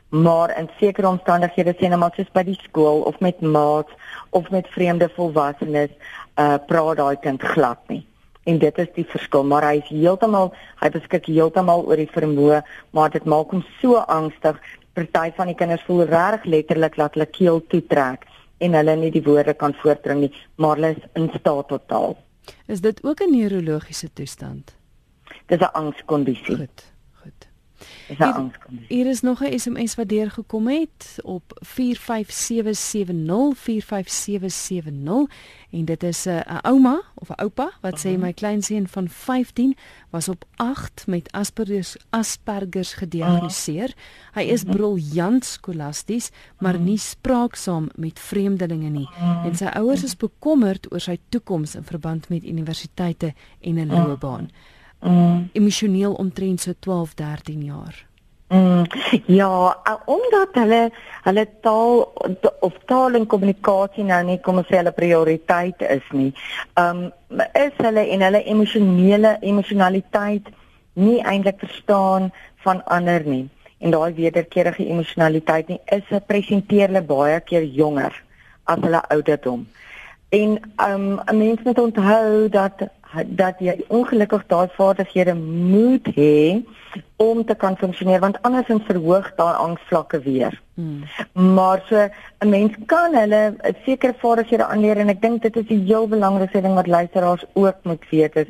Maar 0.09 0.57
in 0.59 0.71
sekere 0.79 1.09
omstandighede 1.09 1.75
sien 1.79 1.93
nou 1.93 2.01
maar 2.01 2.17
soos 2.17 2.33
by 2.33 2.43
die 2.43 2.59
skool 2.63 3.05
of 3.11 3.21
met 3.21 3.41
maats 3.41 3.93
of 4.31 4.51
met 4.51 4.75
vreemde 4.75 5.11
volwassenes, 5.15 5.93
uh 6.41 6.57
praat 6.67 6.97
daai 6.97 7.17
kind 7.21 7.43
glad 7.43 7.81
nie 7.89 8.07
en 8.47 8.59
dit 8.63 8.79
is 8.79 8.89
die 8.95 9.05
verskil 9.11 9.45
maar 9.51 9.67
hy 9.69 9.77
is 9.83 9.91
heeltemal 9.91 10.53
hy 10.83 10.91
beskik 10.95 11.29
heeltemal 11.31 11.85
oor 11.87 12.01
die 12.01 12.11
vermoë 12.15 12.63
maar 12.97 13.13
dit 13.15 13.25
maak 13.25 13.53
hom 13.55 13.65
so 13.81 14.03
angstig. 14.19 14.59
Party 14.97 15.29
van 15.37 15.51
die 15.51 15.59
kinders 15.59 15.85
voel 15.85 16.07
reg 16.09 16.45
letterlik 16.49 16.97
dat 16.97 17.15
hulle 17.15 17.29
keel 17.39 17.61
toetrek 17.73 18.25
en 18.65 18.79
hulle 18.79 18.97
nie 18.97 19.13
die 19.13 19.25
woorde 19.27 19.55
kan 19.55 19.77
voortbring 19.83 20.25
nie 20.25 20.33
maar 20.57 20.79
hulle 20.79 20.95
is 20.97 21.09
in 21.15 21.31
staat 21.37 21.69
tot 21.69 21.89
taal. 21.93 22.17
Is 22.67 22.81
dit 22.81 23.05
ook 23.05 23.21
'n 23.21 23.31
neurologiese 23.31 24.13
toestand? 24.13 24.75
Dis 25.47 25.61
'n 25.61 25.73
angskondisie 25.73 26.57
goed 26.57 26.96
is 28.09 28.19
angskondisie 28.19 28.97
hier 28.97 29.07
is 29.07 29.21
nog 29.21 29.43
'n 29.43 29.59
SMS 29.59 29.95
wat 29.95 30.09
deurgekom 30.09 30.69
het 30.69 31.19
op 31.23 31.59
45770 31.61 33.59
45770 33.59 35.37
en 35.71 35.85
dit 35.85 36.03
is 36.03 36.25
'n 36.25 36.29
uh, 36.29 36.59
ouma 36.63 37.03
of 37.15 37.29
'n 37.29 37.41
oupa 37.41 37.71
wat 37.81 37.93
uh 37.95 38.01
-huh. 38.01 38.15
sê 38.15 38.19
my 38.19 38.33
kleinseun 38.33 38.89
van 38.89 39.09
15 39.09 39.77
was 40.11 40.29
op 40.29 40.45
8 40.55 41.07
met 41.07 41.33
Asperger's 41.33 41.97
Asperger's 42.11 42.93
gediagnoseer. 42.93 43.89
Uh 43.89 43.95
-huh. 44.33 44.43
Hy 44.43 44.51
is 44.53 44.63
uh 44.63 44.69
-huh. 44.69 44.77
briljant 44.77 45.45
skolasties, 45.45 46.31
maar 46.59 46.75
-huh. 46.75 46.83
nie 46.83 46.99
spraaksaam 46.99 47.89
met 47.95 48.21
vreemdelinge 48.21 48.89
nie. 48.89 49.09
Uh 49.11 49.19
-huh. 49.19 49.45
En 49.45 49.57
sy 49.57 49.65
ouers 49.65 50.03
is 50.03 50.17
bekommerd 50.17 50.93
oor 50.93 51.01
sy 51.01 51.19
toekoms 51.29 51.75
in 51.75 51.85
verband 51.85 52.29
met 52.29 52.45
universiteite 52.45 53.35
en 53.61 53.75
'n 53.75 53.87
loopbaan. 53.87 54.41
Uh 54.41 54.49
-huh. 54.49 54.75
Emosioneel 55.53 56.13
omtrent 56.13 56.61
so 56.61 56.73
12, 56.79 57.15
13 57.15 57.63
jaar. 57.65 58.07
Mm, 58.49 58.85
ja, 59.27 59.77
omdat 60.05 60.49
hulle 60.53 60.91
hulle 61.23 61.47
taal 61.61 62.13
of 62.61 62.75
taal 62.87 63.15
en 63.19 63.27
kommunikasie 63.27 64.05
nou 64.07 64.21
nie 64.29 64.37
kom 64.39 64.61
ons 64.61 64.69
sê 64.71 64.79
hulle 64.79 64.93
prioriteit 64.95 65.83
is 65.83 66.07
nie. 66.15 66.31
Um 66.79 67.09
is 67.59 67.75
hulle 67.83 68.05
en 68.15 68.23
hulle 68.23 68.45
emosionele 68.47 69.33
emosionaliteit 69.43 70.53
nie 70.95 71.19
eintlik 71.27 71.59
verstaan 71.65 72.31
van 72.63 72.85
ander 72.85 73.27
nie. 73.27 73.49
En 73.83 73.91
daai 73.91 74.15
wederkerige 74.15 74.87
emosionaliteit 74.87 75.69
nie 75.69 75.81
is 75.99 76.07
'n 76.11 76.23
presenteer 76.27 76.87
hulle 76.87 77.03
baie 77.03 77.41
keer 77.41 77.65
jonger 77.65 78.15
as 78.65 78.79
hulle 78.79 79.03
ouderdom. 79.11 79.67
En 80.31 80.59
um 80.91 81.19
'n 81.19 81.39
mens 81.39 81.63
moet 81.65 81.79
onthou 81.79 82.49
dat 82.49 82.89
dat 83.25 83.59
jy 83.59 83.85
ongelukkig 83.89 84.47
daai 84.47 84.69
vaardighede 84.77 85.35
moet 85.35 86.07
hê 86.17 86.63
om 87.17 87.45
te 87.45 87.55
kan 87.55 87.77
funksioneer 87.77 88.21
want 88.21 88.39
andersins 88.43 88.85
verhoog 88.89 89.33
daai 89.37 89.55
angsvlakke 89.55 90.21
weer. 90.21 90.61
Hmm. 90.75 91.05
Maar 91.33 91.83
so 91.89 92.09
'n 92.41 92.49
mens 92.49 92.73
kan 92.87 93.15
hulle 93.15 93.43
'n 93.51 93.77
sekere 93.85 94.15
vaardighede 94.19 94.65
aanleer 94.65 94.97
en 94.97 95.09
ek 95.09 95.21
dink 95.21 95.43
dit 95.43 95.57
is 95.57 95.67
die 95.67 95.85
heel 95.85 96.09
belangrikste 96.09 96.61
ding 96.61 96.75
wat 96.75 96.87
luisteraars 96.87 97.45
ook 97.53 97.77
moet 97.83 98.05
weet 98.11 98.37
is 98.37 98.47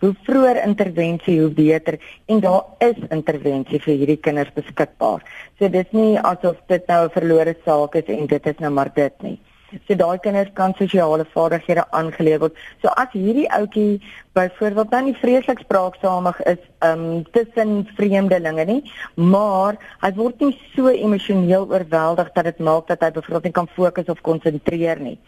hoe 0.00 0.14
vroeër 0.22 0.64
intervensie 0.64 1.40
hoe 1.40 1.50
beter 1.50 1.98
en 2.26 2.40
daar 2.40 2.64
is 2.78 2.98
intervensie 3.08 3.80
vir 3.80 3.94
hierdie 3.94 4.20
kinders 4.20 4.52
beskikbaar. 4.54 5.22
So 5.58 5.68
dis 5.68 5.90
nie 5.90 6.18
asof 6.18 6.56
dit 6.66 6.86
nou 6.86 7.04
'n 7.04 7.10
verlore 7.10 7.56
saak 7.64 7.94
is 7.94 8.04
en 8.06 8.26
dit 8.26 8.46
is 8.46 8.58
nou 8.58 8.70
maar 8.70 8.90
dit 8.94 9.22
nie. 9.22 9.38
So 9.68 9.94
daai 10.00 10.18
kinders 10.24 10.48
kan 10.56 10.72
sosiale 10.78 11.26
vaardighede 11.34 11.84
aangeleer 11.92 12.40
word. 12.40 12.56
So 12.80 12.88
as 12.96 13.12
hierdie 13.12 13.48
ouetjie 13.52 14.00
byvoorbeeld 14.38 14.90
dan 14.90 15.04
nie 15.04 15.16
vreeslik 15.20 15.60
spraaksamig 15.60 16.40
is 16.48 16.62
um 16.86 17.24
tussen 17.36 17.82
vreemdelinge 17.98 18.64
nie, 18.64 18.82
maar 19.14 19.76
hy 20.04 20.12
word 20.16 20.40
nie 20.40 20.54
so 20.74 20.88
emosioneel 20.88 21.68
oorweldig 21.68 22.32
dat 22.32 22.48
dit 22.48 22.62
maak 22.64 22.88
dat 22.88 23.04
hy 23.04 23.10
byvoorbeeld 23.18 23.50
nie 23.50 23.58
kan 23.60 23.68
fokus 23.76 24.08
of 24.08 24.24
konsentreer 24.24 25.04
nie. 25.04 25.18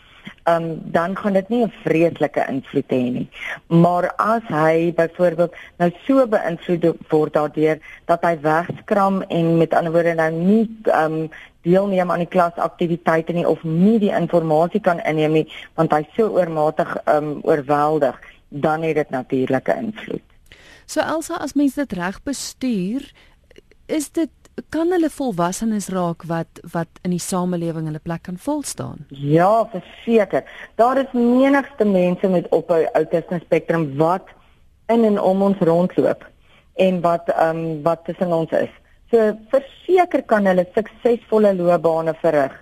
Um 0.48 0.80
dan 0.94 1.16
gaan 1.16 1.36
dit 1.36 1.48
nie 1.48 1.62
'n 1.64 1.72
vreeslike 1.84 2.46
invloed 2.48 2.88
hê 2.96 3.02
nie. 3.12 3.28
Maar 3.68 4.08
as 4.16 4.42
hy 4.48 4.92
byvoorbeeld 4.96 5.52
nou 5.78 5.90
so 6.06 6.26
beïnvloed 6.26 6.96
word 7.12 7.32
daardeur 7.32 7.78
dat 8.06 8.24
hy 8.24 8.38
wegskram 8.40 9.22
en 9.28 9.58
met 9.58 9.74
ander 9.74 9.92
woorde 9.92 10.14
nou 10.14 10.30
nie 10.32 10.64
um 10.94 11.28
deelneem 11.62 12.10
aan 12.10 12.24
die 12.24 12.30
klasaktiwiteite 12.30 13.32
nie 13.32 13.46
of 13.48 13.62
nie 13.64 13.98
die 13.98 14.12
inligting 14.16 14.82
kan 14.82 15.00
inneem 15.04 15.32
nie 15.32 15.46
want 15.76 15.92
hy 15.92 16.04
so 16.16 16.28
oormatig 16.36 16.96
um 17.06 17.40
oorweldig 17.42 18.16
dan 18.48 18.82
het 18.82 18.96
dit 18.96 19.10
natuurlike 19.10 19.74
invloed. 19.76 20.22
So 20.86 21.00
Elsa 21.00 21.38
as 21.38 21.54
mens 21.54 21.74
dit 21.74 21.92
reg 21.92 22.22
bestuur 22.22 23.04
is 23.86 24.10
dit 24.10 24.30
kan 24.68 24.90
hulle 24.92 25.10
volwassenes 25.10 25.88
raak 25.88 26.24
wat 26.28 26.60
wat 26.72 27.00
in 27.06 27.14
die 27.14 27.22
samelewing 27.22 27.86
hulle 27.88 28.02
plek 28.02 28.24
kan 28.28 28.36
vol 28.38 28.62
staan. 28.62 29.06
Ja, 29.08 29.68
verseker. 29.72 30.44
Daar 30.76 30.98
is 31.00 31.12
menigste 31.12 31.84
mense 31.84 32.28
met 32.28 32.48
op 32.50 32.70
'n 32.70 32.88
autisme 32.92 33.40
spektrum 33.44 33.96
wat 33.96 34.26
in 34.88 35.04
en 35.04 35.20
om 35.20 35.42
ons 35.42 35.58
rondloop 35.58 36.26
en 36.74 37.00
wat 37.00 37.28
ehm 37.28 37.56
um, 37.56 37.82
wat 37.82 38.04
tussen 38.04 38.32
ons 38.32 38.50
is. 38.50 38.72
So 39.10 39.32
verseker 39.50 40.22
kan 40.30 40.46
hulle 40.46 40.64
suksesvolle 40.74 41.50
loopbane 41.58 42.14
verrig. 42.22 42.52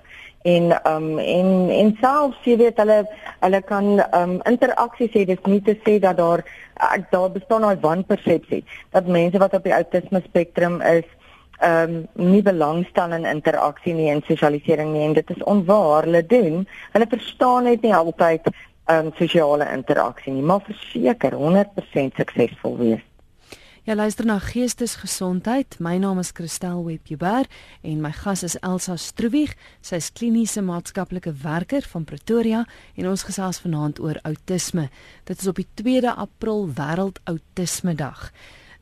En 0.48 0.72
um 0.88 1.18
en 1.18 1.48
en 1.74 1.90
selfs 2.00 2.46
jy 2.48 2.54
weet 2.62 2.78
hulle 2.80 3.02
hulle 3.42 3.60
kan 3.68 3.88
um 4.16 4.38
interaksies 4.48 5.12
hê. 5.12 5.26
Dis 5.28 5.42
nie 5.44 5.60
te 5.66 5.74
sê 5.84 5.98
dat 6.00 6.16
daar 6.16 6.44
daar 7.10 7.30
bestaan 7.34 7.66
'n 7.68 7.80
wanpersepsie 7.80 8.64
dat 8.92 9.06
mense 9.06 9.38
wat 9.38 9.54
op 9.54 9.64
die 9.64 9.76
autisme 9.80 10.22
spektrum 10.24 10.80
is 10.80 11.04
um 11.60 12.08
nie 12.14 12.42
belangstel 12.42 13.12
in 13.12 13.26
interaksie 13.26 13.94
nie 13.94 14.10
en 14.10 14.22
sosialisering 14.22 14.92
nie. 14.92 15.04
En 15.04 15.12
dit 15.12 15.30
is 15.30 15.44
onwaar. 15.44 16.02
Hulle 16.04 16.26
doen 16.26 16.66
hulle 16.92 17.06
verstaan 17.08 17.64
net 17.64 17.82
nie 17.82 17.94
altyd 17.94 18.48
um 18.86 19.12
sosiale 19.20 19.68
interaksie 19.72 20.32
nie. 20.32 20.42
Maar 20.42 20.60
verseker 20.60 21.32
100% 21.32 22.16
suksesvol 22.16 22.76
wees 22.76 23.07
Ja 23.88 23.94
luister 23.94 24.26
na 24.26 24.34
Geestesgesondheid. 24.38 25.78
My 25.80 25.94
naam 25.96 26.18
is 26.20 26.34
Christel 26.36 26.82
Webber 26.84 27.46
en 27.80 28.02
my 28.04 28.10
gas 28.12 28.42
is 28.42 28.58
Elsa 28.60 28.98
Stroebig. 29.00 29.54
Sy 29.80 29.96
is 29.96 30.10
kliniese 30.12 30.60
maatskaplike 30.60 31.32
werker 31.40 31.88
van 31.94 32.04
Pretoria 32.04 32.66
en 33.00 33.08
ons 33.08 33.24
gesels 33.24 33.62
vanaand 33.64 33.96
oor 34.04 34.20
outisme. 34.28 34.90
Dit 35.24 35.40
is 35.40 35.48
op 35.48 35.56
die 35.56 35.66
2de 35.80 36.12
April 36.12 36.68
Wêreld 36.68 37.22
Outisme 37.24 37.96
Dag. 37.96 38.28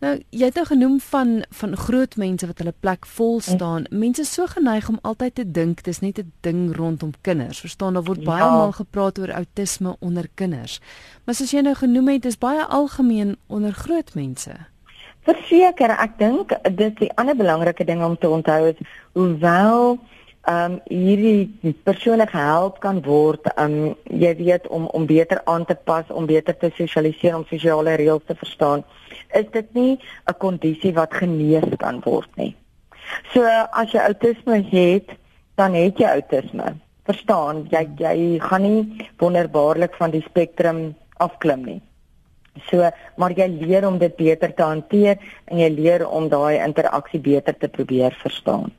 Nou, 0.03 0.17
jy 0.35 0.51
het 0.51 0.59
nou 0.59 0.67
genoem 0.73 0.99
van 1.07 1.39
van 1.63 1.79
groot 1.87 2.19
mense 2.19 2.51
wat 2.51 2.59
hulle 2.59 2.75
plek 2.75 3.07
vol 3.07 3.39
staan. 3.41 3.87
Mense 3.95 4.27
is 4.27 4.35
so 4.35 4.51
geneig 4.51 4.91
om 4.91 4.99
altyd 5.07 5.39
te 5.39 5.47
dink 5.47 5.87
dis 5.87 6.03
net 6.03 6.19
'n 6.19 6.33
ding 6.43 6.75
rondom 6.75 7.15
kinders. 7.21 7.63
Verstaan, 7.63 7.95
daar 7.95 8.11
word 8.11 8.25
baie 8.25 8.43
ja. 8.43 8.51
maal 8.51 8.73
gepraat 8.73 9.19
oor 9.19 9.33
outisme 9.33 9.97
onder 10.01 10.27
kinders. 10.35 10.81
Maar 11.25 11.35
soos 11.35 11.51
jy 11.51 11.61
nou 11.61 11.75
genoem 11.75 12.09
het, 12.09 12.25
is 12.25 12.39
baie 12.39 12.65
algemeen 12.65 13.37
onder 13.47 13.73
groot 13.73 14.15
mense. 14.15 14.67
Verseker, 15.27 15.91
ek 15.91 16.19
dink 16.21 16.53
dit 16.79 17.01
die 17.01 17.11
ander 17.19 17.35
belangrike 17.35 17.85
ding 17.85 18.03
om 18.05 18.15
te 18.19 18.29
onthou 18.31 18.61
is 18.71 18.79
hoewel 19.19 19.97
ehm 20.47 20.75
um, 20.75 20.75
hierdie 20.87 21.73
persone 21.83 22.27
gehelp 22.31 22.77
kan 22.85 23.01
word 23.03 23.49
om 23.57 23.65
um, 23.65 23.95
jy 24.23 24.31
weet 24.39 24.69
om 24.71 24.85
om 24.95 25.07
beter 25.07 25.41
aan 25.51 25.65
te 25.67 25.75
pas, 25.75 26.07
om 26.15 26.29
beter 26.31 26.55
te 26.55 26.71
sosialiseer, 26.77 27.35
om 27.35 27.47
sosiale 27.51 27.97
reëls 27.99 28.23
te 28.29 28.37
verstaan, 28.39 28.85
is 29.35 29.49
dit 29.57 29.75
nie 29.75 29.99
'n 30.31 30.39
kondisie 30.39 30.95
wat 30.95 31.19
genees 31.23 31.67
kan 31.83 31.99
word 32.05 32.31
nie. 32.37 32.55
So 33.35 33.43
as 33.73 33.91
jy 33.91 34.07
outisme 34.07 34.63
het, 34.71 35.11
dan 35.57 35.75
het 35.75 35.99
jy 35.99 36.07
outisme. 36.07 36.77
Verstaan, 37.07 37.67
jy 37.71 37.83
jy 37.99 38.39
gaan 38.39 38.63
nie 38.63 39.11
wonderbaarlik 39.19 39.95
van 39.99 40.11
die 40.11 40.23
spektrum 40.23 40.95
afklim 41.19 41.65
nie. 41.65 41.81
So, 42.71 42.91
maar 43.17 43.33
jy 43.37 43.49
leer 43.61 43.87
om 43.87 43.99
dit 43.99 44.17
beter 44.17 44.55
te 44.55 44.63
hanteer 44.63 45.19
en 45.45 45.59
jy 45.59 45.69
leer 45.75 46.09
om 46.09 46.29
daai 46.29 46.59
interaksie 46.65 47.21
beter 47.21 47.57
te 47.57 47.69
probeer 47.69 48.17
verstaan. 48.23 48.73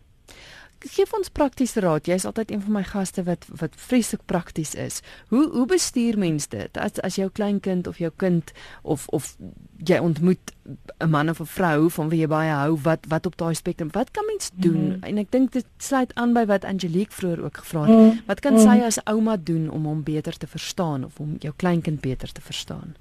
Geef 0.85 1.13
ons 1.17 1.29
praktiese 1.33 1.81
raad. 1.81 2.05
Jy's 2.05 2.25
altyd 2.29 2.51
een 2.51 2.61
van 2.61 2.75
my 2.77 2.83
gaste 2.85 3.23
wat 3.25 3.47
wat 3.59 3.73
vreeslik 3.81 4.21
prakties 4.29 4.75
is. 4.75 4.99
Hoe 5.33 5.49
hoe 5.51 5.65
bestuur 5.65 6.17
mens 6.17 6.47
dit? 6.47 6.77
As 6.77 7.01
as 7.01 7.15
jou 7.17 7.29
kleinkind 7.33 7.87
of 7.87 7.97
jou 7.97 8.11
kind 8.15 8.51
of 8.81 9.07
of 9.07 9.35
jy 9.77 9.97
ontmoet 9.97 10.53
'n 10.99 11.09
man 11.09 11.29
of 11.29 11.39
'n 11.39 11.45
vrou 11.45 11.89
van 11.89 12.09
wie 12.09 12.19
jy 12.19 12.27
baie 12.27 12.51
hou 12.51 12.77
wat 12.83 13.05
wat 13.07 13.25
op 13.25 13.37
daai 13.37 13.53
spektrum, 13.53 13.89
wat 13.91 14.11
kan 14.11 14.25
mens 14.25 14.51
doen? 14.53 14.85
Mm. 14.85 15.03
En 15.03 15.17
ek 15.17 15.31
dink 15.31 15.51
dit 15.51 15.65
sluit 15.77 16.15
aan 16.15 16.33
by 16.33 16.45
wat 16.45 16.65
Angelique 16.65 17.13
vroeër 17.13 17.43
ook 17.43 17.57
gevra 17.57 17.85
het. 17.85 17.95
Mm. 17.95 18.21
Wat 18.25 18.39
kan 18.39 18.53
mm. 18.53 18.59
sy 18.59 18.85
as 18.85 19.03
ouma 19.03 19.37
doen 19.37 19.69
om 19.69 19.85
hom 19.85 20.03
beter 20.03 20.37
te 20.37 20.47
verstaan 20.47 21.05
of 21.05 21.19
om 21.19 21.35
jou 21.39 21.53
kleinkind 21.55 22.01
beter 22.01 22.31
te 22.31 22.41
verstaan? 22.41 22.95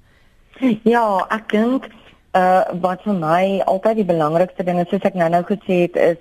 Ja, 0.83 1.25
ek 1.29 1.51
dink 1.53 1.89
uh 2.37 2.63
wat 2.83 3.03
vir 3.05 3.15
my 3.17 3.43
altyd 3.71 4.01
die 4.01 4.09
belangrikste 4.09 4.65
ding 4.65 4.79
is 4.81 4.89
soos 4.91 5.05
ek 5.07 5.15
nou-nou 5.17 5.43
gesê 5.47 5.83
het 5.85 5.95
is 6.01 6.19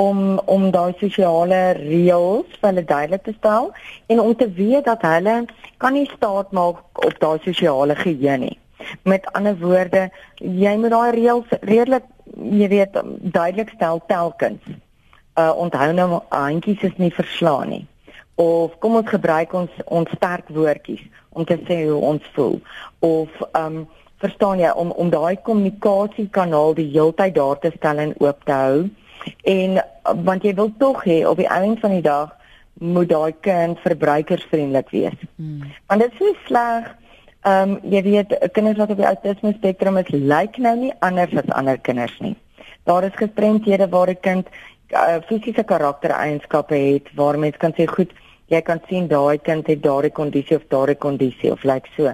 om 0.00 0.38
om 0.50 0.70
daai 0.74 0.94
sosiale 1.00 1.60
reëls 1.78 2.56
vir 2.58 2.68
hulle 2.70 2.84
duidelik 2.88 3.24
te 3.24 3.34
stel 3.36 3.70
en 4.12 4.20
om 4.20 4.34
te 4.34 4.48
weet 4.58 4.88
dat 4.88 5.04
hulle 5.06 5.36
kan 5.84 5.96
nie 5.96 6.08
staat 6.14 6.52
maak 6.52 7.04
op 7.06 7.20
daai 7.20 7.38
sosiale 7.44 7.96
geheue 8.00 8.36
nie. 8.46 8.58
Met 9.04 9.28
ander 9.32 9.56
woorde, 9.60 10.08
jy 10.40 10.74
moet 10.80 10.96
daai 10.96 11.12
reëls 11.20 11.56
redelik 11.62 12.08
jy 12.34 12.68
weet 12.72 12.98
duidelik 13.36 13.72
stel 13.76 14.02
telkens. 14.08 14.60
Uh 15.38 15.52
onthou 15.66 15.92
nou 15.92 16.22
handjies 16.30 16.82
is 16.88 16.96
nie 16.96 17.12
verslaan 17.12 17.68
nie. 17.68 17.84
Of 18.34 18.78
kom 18.78 18.96
ons 18.96 19.08
gebruik 19.08 19.52
ons 19.52 19.70
ons 19.84 20.10
sterk 20.16 20.48
woordjies 20.48 21.02
om 21.32 21.44
te 21.44 21.58
sê 21.68 21.84
hoe 21.86 22.00
ons 22.00 22.22
voel 22.34 22.60
of 22.98 23.28
um 23.52 23.86
verstaan 24.22 24.58
jy 24.58 24.70
om 24.70 24.90
om 24.90 25.10
daai 25.10 25.36
kommunikasiekanaal 25.46 26.74
die 26.74 26.90
heeltyd 26.90 27.34
daar 27.34 27.58
te 27.58 27.70
stel 27.76 27.98
en 27.98 28.14
oop 28.18 28.44
te 28.44 28.52
hou 28.52 28.78
En 29.42 29.78
want 30.24 30.44
jy 30.44 30.54
wil 30.54 30.72
tog 30.78 31.04
hê 31.08 31.22
op 31.26 31.40
die 31.40 31.48
einde 31.48 31.80
van 31.80 31.96
die 31.96 32.04
dag 32.04 32.34
moet 32.80 33.08
daai 33.08 33.32
kind 33.46 33.78
verbruikersvriendelik 33.84 34.90
wees. 34.90 35.16
Hmm. 35.36 35.72
Want 35.86 36.04
dit 36.04 36.12
is 36.12 36.18
so 36.18 36.36
sleg. 36.48 36.92
Ehm 37.44 37.74
um, 37.74 37.92
jy 37.92 38.02
weet 38.02 38.30
kinders 38.56 38.80
wat 38.80 38.90
op 38.94 39.00
die 39.00 39.08
autisme 39.08 39.52
spektrum 39.56 40.00
is, 40.00 40.08
lyk 40.08 40.56
nou 40.58 40.76
nie 40.80 40.92
anders 41.04 41.34
as 41.36 41.52
ander 41.52 41.78
kinders 41.78 42.16
nie. 42.24 42.36
Daar 42.88 43.04
is 43.04 43.16
gestremdhede 43.20 43.88
waar 43.88 44.10
'n 44.10 44.20
kind 44.20 44.48
uh, 44.90 45.20
fisiese 45.28 45.64
karaktereienskappe 45.64 46.74
het 46.74 47.08
waar 47.14 47.38
mens 47.38 47.56
kan 47.56 47.72
sê 47.76 47.86
goed, 47.86 48.12
jy 48.52 48.60
kan 48.62 48.80
sien 48.88 49.08
daai 49.08 49.38
kind 49.38 49.66
het 49.66 49.82
daardie 49.82 50.12
kondisie 50.12 50.56
of 50.56 50.66
daardie 50.68 50.98
kondisie 50.98 51.52
of 51.52 51.64
lyk 51.64 51.88
so. 51.96 52.12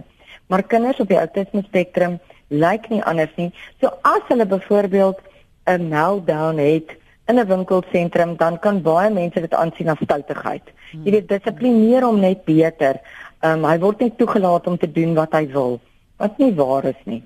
Maar 0.49 0.63
kinders 0.63 1.01
op 1.01 1.09
die 1.09 1.19
autisme 1.19 1.63
spektrum 1.67 2.19
lyk 2.49 2.89
nie 2.91 3.03
anders 3.07 3.33
nie. 3.37 3.51
So 3.81 3.91
as 4.03 4.23
hulle 4.29 4.47
byvoorbeeld 4.47 5.19
'n 5.67 5.89
meltdown 5.89 6.59
het 6.59 6.97
in 7.29 7.39
'n 7.39 7.47
winkelsentrum, 7.47 8.37
dan 8.37 8.59
kan 8.59 8.83
baie 8.83 9.11
mense 9.11 9.41
dit 9.41 9.55
aansien 9.55 9.89
as 9.89 9.99
stoutigheid. 10.03 10.63
Jy 11.05 11.11
weet, 11.11 11.29
dissiplineer 11.29 12.03
hom 12.03 12.21
net 12.21 12.45
beter. 12.45 13.01
Um, 13.43 13.65
hy 13.65 13.79
word 13.79 14.01
net 14.01 14.19
toegelaat 14.19 14.67
om 14.67 14.77
te 14.79 14.93
doen 14.93 15.15
wat 15.15 15.33
hy 15.33 15.47
wil, 15.47 15.81
wat 16.17 16.39
nie 16.39 16.55
waar 16.55 16.85
is 16.85 17.03
nie. 17.05 17.23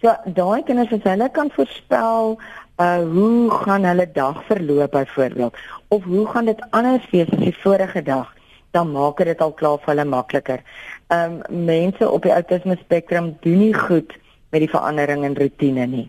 So 0.00 0.14
daai 0.24 0.62
kinders 0.62 0.92
as 0.92 1.02
hulle 1.02 1.28
kan 1.28 1.50
voorspel 1.50 2.38
uh 2.78 3.02
hoe 3.02 3.50
gaan 3.50 3.84
hulle 3.84 4.06
dag 4.12 4.44
verloop 4.46 4.90
byvoorbeeld 4.90 5.54
of 5.88 6.04
hoe 6.04 6.26
gaan 6.26 6.44
dit 6.44 6.60
anders 6.70 7.10
wees 7.10 7.30
as 7.32 7.38
die 7.42 7.56
vorige 7.62 8.02
dag 8.02 8.34
dan 8.70 8.92
maak 8.92 9.24
dit 9.24 9.40
al 9.40 9.52
klaar 9.52 9.78
vir 9.78 9.94
hulle 9.94 10.04
makliker. 10.04 10.60
Um 11.08 11.42
mense 11.48 12.10
op 12.10 12.22
die 12.22 12.32
autisme 12.32 12.76
spektrum 12.84 13.36
doen 13.40 13.58
nie 13.58 13.74
goed 13.74 14.12
met 14.50 14.60
die 14.60 14.70
verandering 14.70 15.24
in 15.24 15.36
rotine 15.36 15.86
nie 15.86 16.08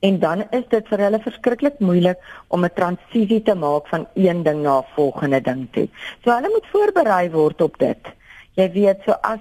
en 0.00 0.18
dan 0.18 0.44
is 0.50 0.64
dit 0.72 0.88
vir 0.88 1.02
hulle 1.04 1.20
verskriklik 1.24 1.78
moeilik 1.84 2.18
om 2.48 2.64
'n 2.64 2.72
transisie 2.74 3.42
te 3.42 3.54
maak 3.54 3.86
van 3.88 4.06
een 4.14 4.42
ding 4.42 4.62
na 4.62 4.78
'n 4.78 4.90
volgende 4.94 5.40
ding 5.40 5.68
toe. 5.72 5.88
So 6.24 6.30
hulle 6.30 6.48
moet 6.48 6.72
voorberei 6.72 7.30
word 7.30 7.60
op 7.60 7.78
dit. 7.78 8.02
Jy 8.54 8.70
weet 8.72 8.98
so 9.04 9.12
as 9.12 9.40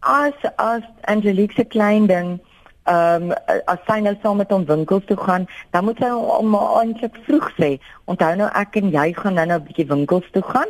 as 0.00 0.34
as 0.56 0.82
Angelique 1.00 1.54
se 1.54 1.64
klein 1.64 2.06
ding 2.06 2.40
ehm 2.84 3.22
um, 3.22 3.32
as 3.64 3.78
sy 3.86 4.00
nou 4.00 4.16
saam 4.22 4.36
met 4.36 4.50
hom 4.50 4.64
winkels 4.64 5.04
toe 5.04 5.16
gaan, 5.16 5.46
dan 5.70 5.84
moet 5.84 5.98
sy 5.98 6.08
hom 6.08 6.54
eintlik 6.54 7.16
vroeg 7.26 7.52
sê. 7.60 7.78
Onthou 8.04 8.34
nou 8.36 8.50
ek 8.54 8.76
en 8.76 8.90
jy 8.90 9.12
gaan 9.12 9.34
nou 9.34 9.46
nou 9.46 9.58
'n 9.58 9.64
bietjie 9.64 9.86
winkels 9.86 10.30
toe 10.32 10.42
gaan 10.42 10.68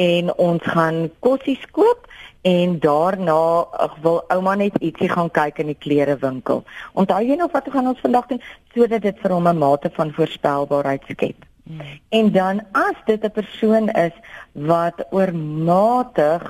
en 0.00 0.32
ons 0.36 0.62
gaan 0.74 1.10
kossies 1.24 1.62
koop 1.76 2.06
en 2.48 2.78
daarna 2.80 3.40
ek 3.84 3.98
wil 4.04 4.22
ouma 4.32 4.54
net 4.56 4.78
ietsie 4.80 5.10
gaan 5.12 5.28
kyk 5.36 5.60
in 5.60 5.72
die 5.72 5.76
klerewinkel. 5.84 6.62
Onthou 6.96 7.20
jy 7.24 7.36
nog 7.36 7.52
wat 7.52 7.68
gaan 7.68 7.90
ons 7.92 8.00
vandag 8.00 8.30
doen 8.32 8.42
sodat 8.74 9.04
dit 9.04 9.20
vir 9.22 9.34
hom 9.36 9.48
'n 9.48 9.58
mate 9.58 9.90
van 9.96 10.12
voorspelbaarheid 10.16 11.04
skep. 11.08 11.44
Hmm. 11.66 11.80
En 12.08 12.32
dan 12.32 12.62
as 12.72 12.96
dit 13.06 13.24
'n 13.24 13.30
persoon 13.30 13.88
is 13.88 14.16
wat 14.52 15.04
oormatig 15.10 16.42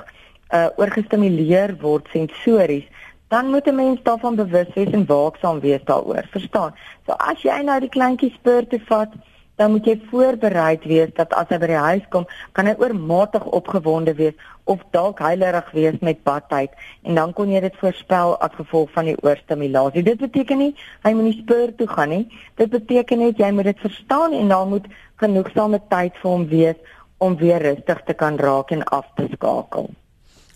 uh 0.53 0.67
oorgestimuleer 0.77 1.75
word 1.81 2.07
sensories, 2.11 2.87
dan 3.27 3.49
moet 3.49 3.67
'n 3.67 3.75
mens 3.75 3.99
daarvan 4.03 4.35
bewus 4.35 4.73
wees 4.75 4.91
en 4.91 5.05
waaksaam 5.05 5.59
wees 5.59 5.83
daaroor. 5.83 6.25
Verstaan? 6.31 6.75
So 7.05 7.11
as 7.11 7.41
jy 7.41 7.61
nou 7.63 7.79
die 7.79 7.89
kleintjie 7.89 8.31
speur 8.31 8.67
te 8.67 8.79
vat, 8.85 9.11
dan 9.55 9.71
moet 9.71 9.85
jy 9.85 9.97
voorbereid 10.09 10.85
wees 10.89 11.11
dat 11.17 11.33
as 11.37 11.49
hy 11.49 11.59
by 11.61 11.69
die 11.69 11.83
huis 11.85 12.07
kom, 12.09 12.25
kan 12.57 12.69
hy 12.69 12.75
oormatig 12.79 13.45
opgewonde 13.45 14.15
wees 14.17 14.37
of 14.69 14.81
dalk 14.95 15.19
huilerig 15.19 15.69
wees 15.75 15.97
met 16.01 16.23
badtyd 16.23 16.73
en 17.03 17.19
dan 17.19 17.33
kon 17.37 17.51
jy 17.51 17.61
dit 17.65 17.77
voorspel 17.81 18.37
as 18.45 18.55
gevolg 18.57 18.91
van 18.95 19.09
die 19.11 19.17
oorstimulasie. 19.21 20.05
Dit 20.07 20.21
beteken 20.23 20.61
nie 20.63 20.71
hy 21.05 21.13
moet 21.17 21.29
nie 21.29 21.37
spoor 21.41 21.75
toe 21.77 21.87
gaan 21.91 22.13
nie. 22.15 22.25
Dit 22.61 22.73
beteken 22.73 23.25
net 23.25 23.41
jy 23.41 23.51
moet 23.55 23.71
dit 23.71 23.85
verstaan 23.85 24.37
en 24.37 24.53
dan 24.53 24.75
moet 24.75 24.91
genoegsame 25.21 25.81
tyd 25.91 26.17
vir 26.21 26.31
hom 26.31 26.47
wees 26.49 26.99
om 27.21 27.37
weer 27.37 27.61
rustig 27.61 28.05
te 28.07 28.17
kan 28.17 28.39
raak 28.41 28.71
en 28.73 28.85
af 28.89 29.09
te 29.17 29.27
skakel. 29.35 29.91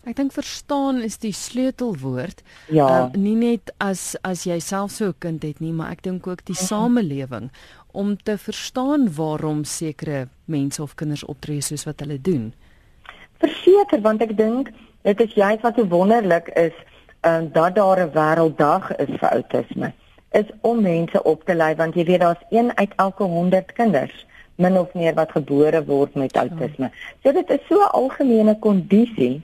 Ek 0.06 0.18
dink 0.20 0.36
verstaan 0.36 1.02
is 1.02 1.18
die 1.18 1.34
sleutelwoord. 1.34 2.44
Ja. 2.70 2.86
Uh, 2.86 3.18
nie 3.18 3.34
net 3.38 3.72
as 3.82 4.14
as 4.22 4.46
jy 4.46 4.60
self 4.62 4.94
so 4.94 5.10
'n 5.10 5.18
kind 5.20 5.44
het 5.44 5.60
nie, 5.60 5.74
maar 5.74 5.92
ek 5.98 6.04
dink 6.04 6.28
ook 6.28 6.46
die 6.46 6.54
mm 6.54 6.62
-hmm. 6.62 6.68
samelewing 6.68 7.50
om 7.96 8.16
te 8.24 8.38
verstaan 8.38 9.08
waarom 9.16 9.64
sekere 9.64 10.28
mense 10.46 10.82
of 10.82 10.96
kinders 11.00 11.24
optree 11.26 11.62
soos 11.62 11.86
wat 11.88 12.04
hulle 12.04 12.20
doen. 12.22 12.54
Verseker, 13.44 14.02
want 14.02 14.22
ek 14.22 14.36
dink 14.38 14.72
dit 15.08 15.22
is 15.22 15.34
juist 15.38 15.64
wat 15.64 15.80
so 15.80 15.88
wonderlik 15.88 16.52
is, 16.60 16.76
uh, 17.26 17.42
dat 17.54 17.76
daar 17.76 18.00
'n 18.04 18.12
wêrelddag 18.14 18.96
is 18.96 19.12
vir 19.20 19.30
outisme. 19.30 19.94
Is 20.32 20.50
om 20.62 20.82
mense 20.82 21.24
op 21.24 21.46
te 21.46 21.56
lei 21.56 21.76
want 21.76 21.96
jy 21.96 22.06
weet 22.06 22.20
daar's 22.20 22.46
1 22.50 22.78
uit 22.78 22.94
elke 22.96 23.24
100 23.24 23.74
kinders 23.74 24.26
min 24.56 24.78
of 24.80 24.94
meer 24.94 25.14
wat 25.14 25.32
gebore 25.32 25.84
word 25.86 26.16
met 26.16 26.38
outisme. 26.38 26.92
So 27.24 27.32
dit 27.32 27.50
is 27.50 27.60
so 27.70 27.80
'n 27.80 27.92
algemene 27.92 28.60
kondisie 28.60 29.42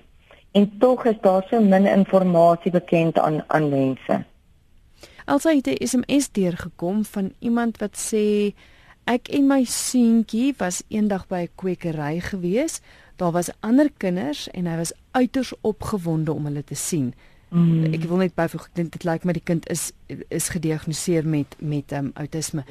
en 0.51 0.71
tog 0.79 1.05
is 1.05 1.19
daar 1.21 1.43
so 1.49 1.59
min 1.59 1.85
inligting 1.85 2.71
bekend 2.71 3.19
aan 3.19 3.43
aan 3.47 3.69
mense. 3.69 4.23
Elsa 5.31 5.49
het 5.49 5.67
'n 5.67 5.85
SMS 5.87 6.31
deurgekom 6.31 7.05
van 7.05 7.33
iemand 7.39 7.77
wat 7.77 7.95
sê 8.11 8.53
ek 9.03 9.27
en 9.27 9.47
my 9.47 9.63
seentjie 9.63 10.53
was 10.57 10.83
eendag 10.87 11.27
by 11.27 11.41
'n 11.47 11.55
kwekery 11.55 12.19
gewees. 12.19 12.81
Daar 13.15 13.31
was 13.31 13.49
ander 13.59 13.89
kinders 13.97 14.49
en 14.49 14.65
hy 14.65 14.75
was 14.75 14.93
uiters 15.11 15.53
opgewonde 15.61 16.33
om 16.33 16.45
hulle 16.45 16.63
te 16.63 16.75
sien. 16.75 17.13
Mm. 17.49 17.93
Ek 17.93 18.03
wil 18.03 18.17
net 18.17 18.35
byvoeg 18.35 18.69
dit, 18.73 18.91
dit 18.91 19.03
lyk 19.03 19.23
my 19.23 19.33
die 19.33 19.43
kind 19.43 19.69
is 19.69 19.91
is 20.27 20.49
gediagnoseer 20.49 21.27
met 21.27 21.55
met 21.59 21.91
um, 21.91 22.11
autisme. 22.13 22.63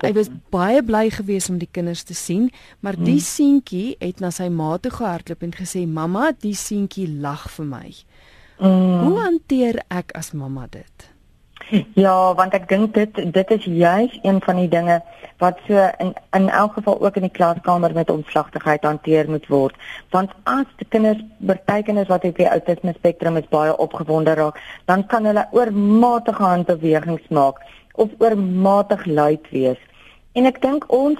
Hy 0.00 0.12
was 0.12 0.28
baie 0.50 0.82
bly 0.82 1.10
geweest 1.10 1.48
om 1.48 1.58
die 1.58 1.68
kinders 1.70 2.02
te 2.02 2.14
sien, 2.14 2.50
maar 2.80 2.96
die 2.96 3.12
mm. 3.12 3.18
seentjie 3.18 3.96
het 3.98 4.20
na 4.20 4.30
sy 4.30 4.48
ma 4.48 4.76
toe 4.78 4.92
gehardloop 4.92 5.42
en 5.42 5.54
gesê: 5.54 5.86
"Mamma, 5.86 6.32
die 6.40 6.54
seentjie 6.54 7.08
lag 7.08 7.50
vir 7.50 7.64
my." 7.64 7.94
Mm. 8.58 9.00
Hoe 9.04 9.20
hanteer 9.20 9.84
ek 9.88 10.12
as 10.12 10.32
mamma 10.32 10.66
dit? 10.70 11.15
Ja, 11.94 12.34
want 12.38 12.54
ek 12.54 12.68
dink 12.70 12.92
dit 12.94 13.16
dit 13.34 13.50
is 13.50 13.64
juis 13.64 14.12
een 14.22 14.36
van 14.44 14.58
die 14.60 14.68
dinge 14.70 15.00
wat 15.42 15.58
so 15.66 15.88
in 15.98 16.12
in 16.38 16.48
elk 16.48 16.76
geval 16.78 17.00
ook 17.02 17.16
in 17.18 17.26
die 17.26 17.36
klaskamer 17.38 17.92
met 17.92 18.10
omslagtigheid 18.10 18.86
hanteer 18.86 19.30
moet 19.30 19.48
word. 19.50 19.74
Want 20.14 20.30
as 20.44 20.68
die 20.78 20.86
kinders, 20.88 21.24
partykeers 21.46 22.08
wat 22.12 22.24
op 22.24 22.38
die 22.38 22.48
autisme 22.48 22.94
spektrum 22.94 23.36
is 23.36 23.50
baie 23.50 23.74
opgewonde 23.76 24.34
raak, 24.38 24.60
dan 24.84 25.06
kan 25.06 25.26
hulle 25.26 25.48
oormatige 25.50 26.42
handbewegings 26.42 27.28
maak 27.28 27.58
of 27.94 28.14
oormatig 28.18 29.04
luid 29.06 29.50
wees. 29.50 29.82
En 30.38 30.46
ek 30.46 30.62
dink 30.62 30.86
ons 30.92 31.18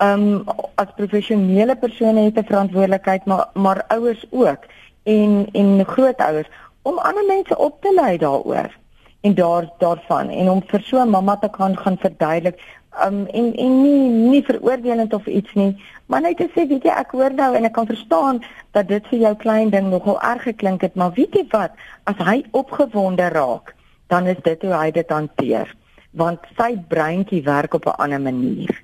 ehm 0.00 0.28
um, 0.40 0.68
as 0.80 0.96
professionele 0.96 1.76
persone 1.76 2.30
het 2.30 2.38
'n 2.38 2.48
verantwoordelikheid, 2.48 3.24
maar 3.24 3.48
maar 3.52 3.84
ouers 3.88 4.24
ook 4.30 4.64
en 5.04 5.46
en 5.52 5.84
grootouers 5.86 6.48
om 6.82 6.98
ander 6.98 7.26
mense 7.26 7.58
op 7.58 7.80
te 7.80 7.92
lei 7.94 8.16
daaroor 8.18 8.80
en 9.22 9.34
daar 9.34 9.68
daarvan. 9.78 10.30
En 10.30 10.50
om 10.50 10.62
vir 10.66 10.82
so 10.82 11.00
'n 11.00 11.10
mamma 11.10 11.36
te 11.36 11.48
kan 11.48 11.76
gaan 11.76 11.98
verduidelik 11.98 12.58
um 13.00 13.26
en 13.26 13.54
en 13.56 13.82
nie 13.82 14.08
nie 14.30 14.42
veroordelend 14.44 15.14
of 15.14 15.26
iets 15.26 15.52
nie 15.54 15.76
maar 16.06 16.20
net 16.20 16.36
te 16.36 16.48
sê 16.52 16.66
weet 16.68 16.84
jy 16.84 16.92
ek 16.92 17.14
hoor 17.16 17.32
nou 17.32 17.54
en 17.56 17.64
ek 17.64 17.72
kan 17.72 17.88
verstaan 17.88 18.42
dat 18.76 18.88
dit 18.88 19.06
vir 19.10 19.18
jou 19.18 19.34
klein 19.44 19.70
ding 19.72 19.88
nogal 19.90 20.20
erg 20.20 20.42
geklink 20.42 20.84
het 20.84 20.94
maar 20.94 21.14
weet 21.16 21.32
jy 21.32 21.46
wat? 21.54 21.72
As 22.04 22.20
hy 22.20 22.42
opgewonde 22.50 23.30
raak 23.32 23.74
dan 24.12 24.26
is 24.26 24.36
dit 24.44 24.62
hoe 24.62 24.74
hy 24.76 24.90
dit 24.90 25.08
hanteer. 25.08 25.70
Want 26.10 26.44
sy 26.58 26.76
breintjie 26.88 27.42
werk 27.42 27.74
op 27.74 27.86
'n 27.86 27.96
ander 27.96 28.20
manier. 28.20 28.76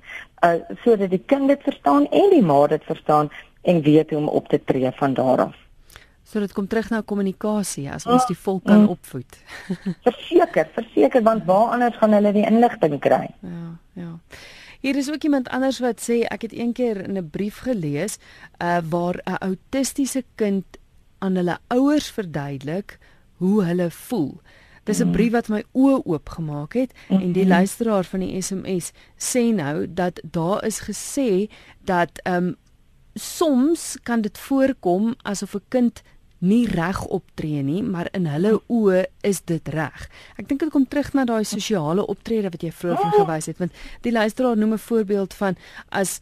Uh 0.43 0.57
sodat 0.83 1.09
die 1.09 1.23
kind 1.25 1.47
dit 1.47 1.61
verstaan 1.63 2.09
en 2.09 2.29
die 2.29 2.41
ma 2.41 2.67
dit 2.67 2.83
verstaan 2.83 3.29
en 3.61 3.81
weet 3.81 4.09
hoe 4.09 4.19
om 4.19 4.27
op 4.27 4.47
te 4.47 4.63
tree 4.63 4.91
van 4.91 5.13
daar 5.13 5.41
af 5.45 5.68
So 6.29 6.39
dit 6.39 6.51
kom 6.53 6.67
terug 6.69 6.91
na 6.93 7.01
kommunikasie 7.01 7.87
as 7.89 8.05
ons 8.05 8.27
die 8.29 8.37
volk 8.37 8.67
kan 8.69 8.83
mm. 8.83 8.91
opvoed. 8.93 9.37
verseker, 10.07 10.69
verseker 10.75 11.23
want 11.25 11.47
waar 11.49 11.73
anders 11.73 11.97
gaan 11.97 12.13
hulle 12.13 12.33
die 12.35 12.45
inligting 12.45 12.99
kry? 13.01 13.25
Ja, 13.41 13.69
ja. 13.97 14.11
Hier 14.79 14.95
is 14.95 15.09
ook 15.11 15.25
iemand 15.27 15.49
anders 15.49 15.81
wat 15.83 15.99
sê 16.05 16.21
ek 16.29 16.45
het 16.47 16.53
eendag 16.53 17.01
in 17.03 17.17
'n 17.17 17.29
brief 17.29 17.65
gelees 17.65 18.19
uh 18.61 18.79
waar 18.89 19.17
'n 19.25 19.41
autistiese 19.41 20.23
kind 20.35 20.65
aan 21.19 21.35
hulle 21.35 21.57
ouers 21.67 22.09
verduidelik 22.11 22.99
hoe 23.41 23.63
hulle 23.63 23.89
voel 23.91 24.39
Dis 24.83 24.99
'n 24.99 25.07
mm. 25.07 25.11
brief 25.11 25.31
wat 25.31 25.47
my 25.47 25.63
oë 25.73 26.01
oopgemaak 26.05 26.73
het 26.73 26.91
en 27.07 27.31
die 27.31 27.47
luisteraar 27.47 28.03
van 28.03 28.19
die 28.19 28.41
SMS 28.41 28.91
sê 29.17 29.53
nou 29.53 29.93
dat 29.93 30.21
daar 30.23 30.65
is 30.65 30.79
gesê 30.79 31.49
dat 31.83 32.09
ehm 32.23 32.35
um, 32.35 32.55
soms 33.13 33.97
kan 34.03 34.21
dit 34.21 34.37
voorkom 34.37 35.15
asof 35.21 35.53
'n 35.55 35.65
kind 35.67 36.01
nie 36.39 36.67
reg 36.67 37.05
optree 37.05 37.61
nie, 37.63 37.83
maar 37.83 38.07
in 38.15 38.25
hulle 38.31 38.55
oë 38.71 39.03
is 39.27 39.41
dit 39.41 39.71
reg. 39.73 40.07
Ek 40.39 40.47
dink 40.47 40.63
dit 40.63 40.71
kom 40.71 40.87
terug 40.87 41.13
na 41.13 41.25
daai 41.27 41.43
sosiale 41.43 42.05
optrede 42.05 42.51
wat 42.53 42.63
jy 42.63 42.71
vroeër 42.71 43.01
van 43.01 43.15
gewys 43.17 43.49
het, 43.51 43.57
want 43.59 43.71
die 44.01 44.15
luisteraar 44.15 44.57
noem 44.57 44.73
'n 44.73 44.85
voorbeeld 44.87 45.33
van 45.33 45.55
as 45.89 46.19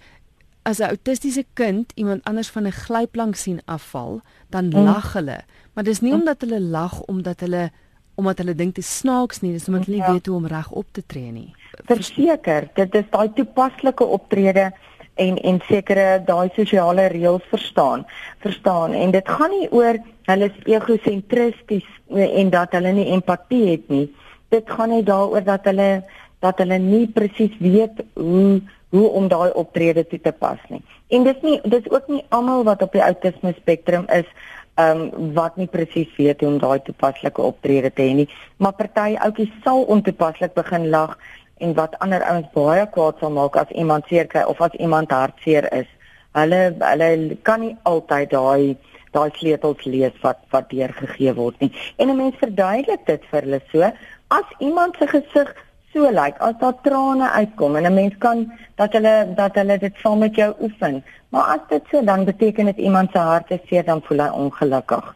as 0.64 0.80
'n 0.80 0.90
autistiese 0.90 1.46
kind 1.54 1.92
iemand 1.96 2.24
anders 2.24 2.50
van 2.50 2.68
'n 2.68 2.72
glyplank 2.72 3.36
sien 3.36 3.62
afval, 3.66 4.22
dan 4.50 4.66
mm. 4.66 4.84
lag 4.84 5.14
hulle. 5.14 5.40
Maar 5.74 5.84
dis 5.84 6.00
nie 6.00 6.14
omdat 6.14 6.42
hulle 6.42 6.60
lag 6.60 7.02
omdat 7.02 7.40
hulle 7.40 7.72
omdat 8.16 8.38
hulle 8.38 8.56
dink 8.56 8.76
dit 8.76 8.86
snaaks 8.86 9.42
nie, 9.42 9.52
dis 9.52 9.68
omdat 9.68 9.86
hulle 9.86 9.98
nie 9.98 10.06
ja. 10.06 10.12
weet 10.12 10.26
hoe 10.26 10.36
om 10.36 10.48
reg 10.48 10.72
op 10.72 10.86
te 10.92 11.04
tree 11.06 11.32
nie. 11.32 11.56
Verseker, 11.86 12.70
dit 12.74 12.96
is 12.96 13.06
daai 13.10 13.30
toepaslike 13.34 14.04
optrede 14.04 14.72
en 15.18 15.38
en 15.38 15.60
sekere 15.68 16.22
daai 16.26 16.50
sosiale 16.56 17.08
reëls 17.14 17.46
verstaan 17.50 18.06
verstaan. 18.46 18.94
En 18.94 19.12
dit 19.12 19.30
gaan 19.30 19.54
nie 19.54 19.68
oor 19.72 20.00
hulle 20.30 20.50
is 20.52 20.64
egosentristies 20.66 21.88
en 22.14 22.50
dat 22.50 22.72
hulle 22.72 22.92
nie 22.92 23.10
empatie 23.16 23.66
het 23.72 23.90
nie. 23.90 24.08
Dit 24.54 24.70
gaan 24.70 24.90
net 24.90 25.06
daaroor 25.06 25.44
dat 25.44 25.66
hulle 25.70 26.04
dat 26.40 26.60
hulle 26.62 26.78
nie 26.78 27.08
presies 27.08 27.56
weet 27.60 28.04
hoe 28.14 28.62
hoe 28.90 29.08
om 29.20 29.28
daai 29.28 29.52
optrede 29.52 30.06
toe 30.08 30.20
te 30.22 30.32
pas 30.32 30.60
nie. 30.70 30.84
En 31.12 31.24
dis 31.24 31.42
nie 31.44 31.58
dis 31.64 31.90
ook 31.92 32.08
nie 32.08 32.24
almal 32.30 32.64
wat 32.64 32.82
op 32.82 32.94
die 32.96 33.04
autisme 33.04 33.54
spektrum 33.58 34.06
is 34.08 34.30
ehm 34.78 35.02
um, 35.02 35.34
wat 35.34 35.56
nie 35.58 35.68
presies 35.68 36.12
weet 36.18 36.42
hoe 36.42 36.50
om 36.50 36.60
daai 36.62 36.80
toepaslike 36.86 37.42
optrede 37.42 37.92
te 37.94 38.02
hê 38.02 38.14
nie. 38.14 38.30
Maar 38.58 38.78
party 38.78 39.16
ouetjies 39.18 39.54
sal 39.64 39.84
ontoepaslik 39.84 40.54
begin 40.54 40.90
lag 40.90 41.18
en 41.60 41.74
wat 41.78 41.96
ander 42.00 42.24
ouens 42.24 42.50
baie 42.54 42.86
kwaad 42.96 43.20
sal 43.20 43.34
maak 43.36 43.56
as 43.62 43.72
iemand 43.84 44.08
seer 44.10 44.28
kry 44.32 44.44
of 44.54 44.62
as 44.62 44.76
iemand 44.80 45.12
hartseer 45.12 45.68
is. 45.74 45.90
Hulle 46.38 46.62
hulle 46.80 47.38
kan 47.50 47.64
nie 47.66 47.76
altyd 47.92 48.32
daai 48.32 48.78
daai 49.16 49.30
sleutels 49.38 49.86
lees 49.86 50.18
wat 50.24 50.40
wat 50.56 50.70
deurgegee 50.70 51.34
word 51.34 51.60
nie. 51.60 51.72
En 51.98 52.10
'n 52.10 52.18
mens 52.18 52.36
verduidelik 52.44 53.06
dit 53.06 53.24
vir 53.32 53.42
hulle 53.42 53.62
so 53.72 53.92
as 54.40 54.48
iemand 54.60 54.96
se 55.00 55.08
gesig 55.08 55.56
so 55.94 56.02
lyk, 56.02 56.16
like, 56.20 56.40
as 56.40 56.56
daar 56.60 56.82
trane 56.84 57.30
uitkom 57.32 57.76
en 57.76 57.86
'n 57.86 57.94
mens 57.94 58.18
kan 58.18 58.52
dat 58.76 58.94
hulle 58.94 59.34
dat 59.36 59.56
hulle 59.56 59.78
dit 59.78 59.94
saam 60.04 60.20
met 60.20 60.36
jou 60.36 60.54
oefen. 60.62 61.04
Maar 61.30 61.44
as 61.44 61.64
dit 61.70 61.84
so 61.92 62.04
dan 62.04 62.26
beteken 62.26 62.66
dit 62.66 62.78
iemand 62.78 63.12
se 63.12 63.18
hart 63.18 63.52
is 63.52 63.68
seer 63.68 63.86
dan 63.86 64.02
voel 64.02 64.20
hy 64.20 64.30
ongelukkig 64.30 65.16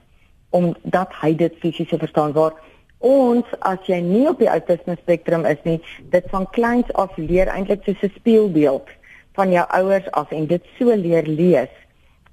omdat 0.51 1.13
hy 1.21 1.35
dit 1.35 1.53
fisies 1.59 1.93
verstaan 1.99 2.33
word 2.35 2.57
ons 3.01 3.45
as 3.59 3.79
jy 3.89 3.99
nie 4.01 4.27
op 4.29 4.39
die 4.39 4.49
autisme 4.49 4.95
spektrum 5.01 5.45
is 5.45 5.61
nie, 5.63 5.79
dit 6.13 6.25
van 6.31 6.47
kleins 6.55 6.89
af 6.93 7.17
leer 7.17 7.47
eintlik 7.47 7.83
soos 7.85 8.03
'n 8.03 8.13
speelbeeld 8.15 8.89
van 9.33 9.51
jou 9.51 9.65
ouers 9.69 10.11
af 10.11 10.31
en 10.31 10.47
dit 10.47 10.63
so 10.77 10.95
leer 10.95 11.27
lees. 11.27 11.73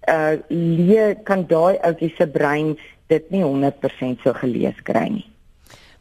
Uh 0.09 0.37
leer 0.48 1.16
kan 1.24 1.46
daai 1.46 1.78
ouetjie 1.78 2.14
se 2.16 2.26
brein 2.26 2.78
dit 3.09 3.31
nie 3.31 3.42
100% 3.42 4.22
so 4.22 4.33
gelees 4.33 4.76
kry 4.83 5.09
nie. 5.09 5.26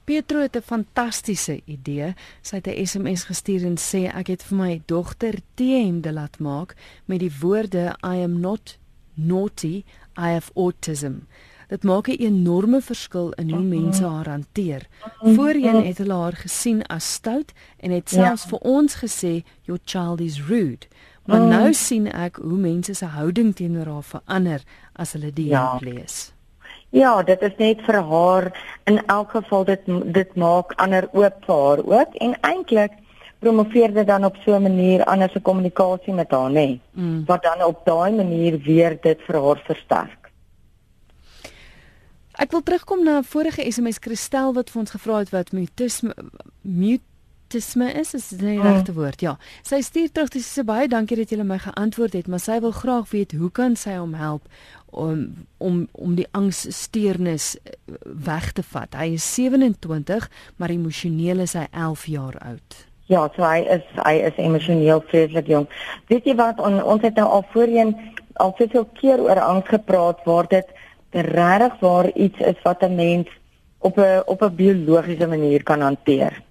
Pietro 0.07 0.39
het 0.39 0.55
'n 0.55 0.61
fantastiese 0.61 1.61
idee. 1.65 2.13
Sy 2.41 2.55
het 2.55 2.67
'n 2.67 2.85
SMS 2.85 3.23
gestuur 3.23 3.65
en 3.65 3.77
sê 3.77 4.07
ek 4.15 4.27
het 4.27 4.43
vir 4.43 4.57
my 4.57 4.81
dogter 4.85 5.35
T-hemde 5.55 6.11
laat 6.13 6.39
maak 6.39 6.75
met 7.05 7.19
die 7.19 7.31
woorde 7.41 7.95
I 8.03 8.23
am 8.23 8.39
not 8.39 8.77
naughty, 9.13 9.83
I 10.17 10.31
have 10.31 10.51
autism. 10.55 11.13
Dit 11.67 11.83
maak 11.83 12.07
'n 12.07 12.21
enorme 12.23 12.81
verskil 12.81 13.31
in 13.31 13.49
hoe 13.49 13.63
mense 13.63 14.05
haar 14.05 14.29
hanteer. 14.29 14.87
Voorheen 15.19 15.85
het 15.85 15.97
hulle 15.97 16.13
haar 16.13 16.35
gesien 16.35 16.85
as 16.85 17.13
stout 17.13 17.51
en 17.77 17.91
het 17.91 18.09
selfs 18.09 18.43
ja. 18.43 18.49
vir 18.49 18.59
ons 18.59 18.95
gesê 18.95 19.43
your 19.63 19.81
child 19.83 20.19
is 20.19 20.47
rude. 20.47 20.87
Maar 21.25 21.39
mm. 21.39 21.47
nou 21.47 21.73
sien 21.73 22.11
ek 22.11 22.35
hoe 22.35 22.57
mense 22.57 22.93
se 22.93 23.05
houding 23.05 23.55
teenoor 23.55 23.85
haar 23.85 24.03
verander 24.03 24.61
as 24.93 25.11
hulle 25.11 25.33
die 25.33 25.49
ja. 25.51 25.77
lees. 25.79 26.33
Ja, 26.89 27.23
dit 27.23 27.41
is 27.41 27.55
net 27.57 27.81
vir 27.83 27.99
haar 28.01 28.47
in 28.83 29.01
elk 29.05 29.31
geval 29.35 29.65
dit 29.67 29.89
dit 30.15 30.35
maak 30.35 30.71
ander 30.75 31.09
oop 31.11 31.43
vir 31.45 31.55
haar 31.55 31.83
ook 31.83 32.15
en 32.15 32.37
eintlik 32.41 32.95
promoveer 33.39 33.93
dit 33.93 34.07
dan 34.07 34.25
op 34.25 34.35
so 34.45 34.55
'n 34.55 34.61
manier 34.61 35.03
anders 35.03 35.31
se 35.31 35.39
kommunikasie 35.39 36.13
met 36.13 36.31
haar 36.31 36.51
nê. 36.51 36.79
Mm. 36.91 37.25
Wat 37.25 37.43
dan 37.43 37.63
op 37.63 37.85
daai 37.85 38.11
manier 38.11 38.59
weer 38.59 38.97
dit 39.01 39.19
vir 39.27 39.35
haar 39.35 39.61
versterk. 39.65 40.26
Ek 42.37 42.51
wil 42.53 42.61
terugkom 42.61 43.03
na 43.03 43.17
'n 43.17 43.23
vorige 43.23 43.65
SMS 43.71 43.97
Christel 43.97 44.53
wat 44.53 44.69
vir 44.69 44.79
ons 44.79 44.91
gevra 44.91 45.17
het 45.17 45.29
wat 45.29 45.51
mutisme 45.51 46.13
mutisme 46.61 47.91
is, 47.93 48.13
is 48.13 48.27
dit 48.27 48.39
die 48.39 48.61
regte 48.61 48.93
woord? 48.93 49.21
Ja. 49.21 49.37
Sy 49.63 49.81
stuur 49.81 50.11
terug 50.11 50.29
dis 50.29 50.53
so 50.53 50.63
baie 50.63 50.87
dankie 50.87 51.17
dat 51.17 51.29
jy 51.29 51.43
my 51.43 51.57
geantwoord 51.57 52.13
het, 52.13 52.27
maar 52.27 52.39
sy 52.39 52.59
wil 52.59 52.71
graag 52.71 53.09
weet 53.09 53.31
hoe 53.31 53.51
kan 53.51 53.75
sy 53.75 53.97
hom 53.97 54.13
help 54.13 54.45
om 54.85 55.33
om 55.57 55.87
om 55.91 56.15
die 56.15 56.27
angssteurnis 56.31 57.57
eh, 57.63 57.73
weg 58.03 58.51
te 58.51 58.63
vat. 58.63 58.93
Hy 58.93 59.13
is 59.13 59.33
27, 59.33 60.29
maar 60.57 60.69
emosioneel 60.69 61.39
is 61.39 61.53
hy 61.53 61.67
11 61.71 62.05
jaar 62.05 62.37
oud. 62.37 62.85
Ja, 63.05 63.29
so 63.35 63.43
hy 63.43 63.65
is 63.65 63.83
hy 64.03 64.13
is 64.13 64.37
emosioneel 64.37 65.01
vreeslik 65.07 65.47
jong. 65.47 65.67
Weet 66.07 66.25
jy 66.25 66.35
wat 66.35 66.59
on, 66.59 66.83
ons 66.83 67.01
het 67.01 67.15
nou 67.15 67.27
al 67.27 67.45
voorheen 67.49 67.95
al 68.33 68.53
soveel 68.57 68.85
keer 68.93 69.19
oor 69.19 69.39
angs 69.41 69.67
gepraat 69.67 70.21
waar 70.25 70.47
dit 70.47 70.76
regtig 71.21 71.79
waar 71.79 72.11
iets 72.11 72.39
is 72.39 72.61
wat 72.63 72.81
'n 72.81 72.95
mens 72.95 73.27
op 73.77 73.97
'n 73.97 74.21
op 74.25 74.41
'n 74.41 74.55
biologiese 74.55 75.27
manier 75.27 75.63
kan 75.63 75.81
hanteer. 75.81 76.41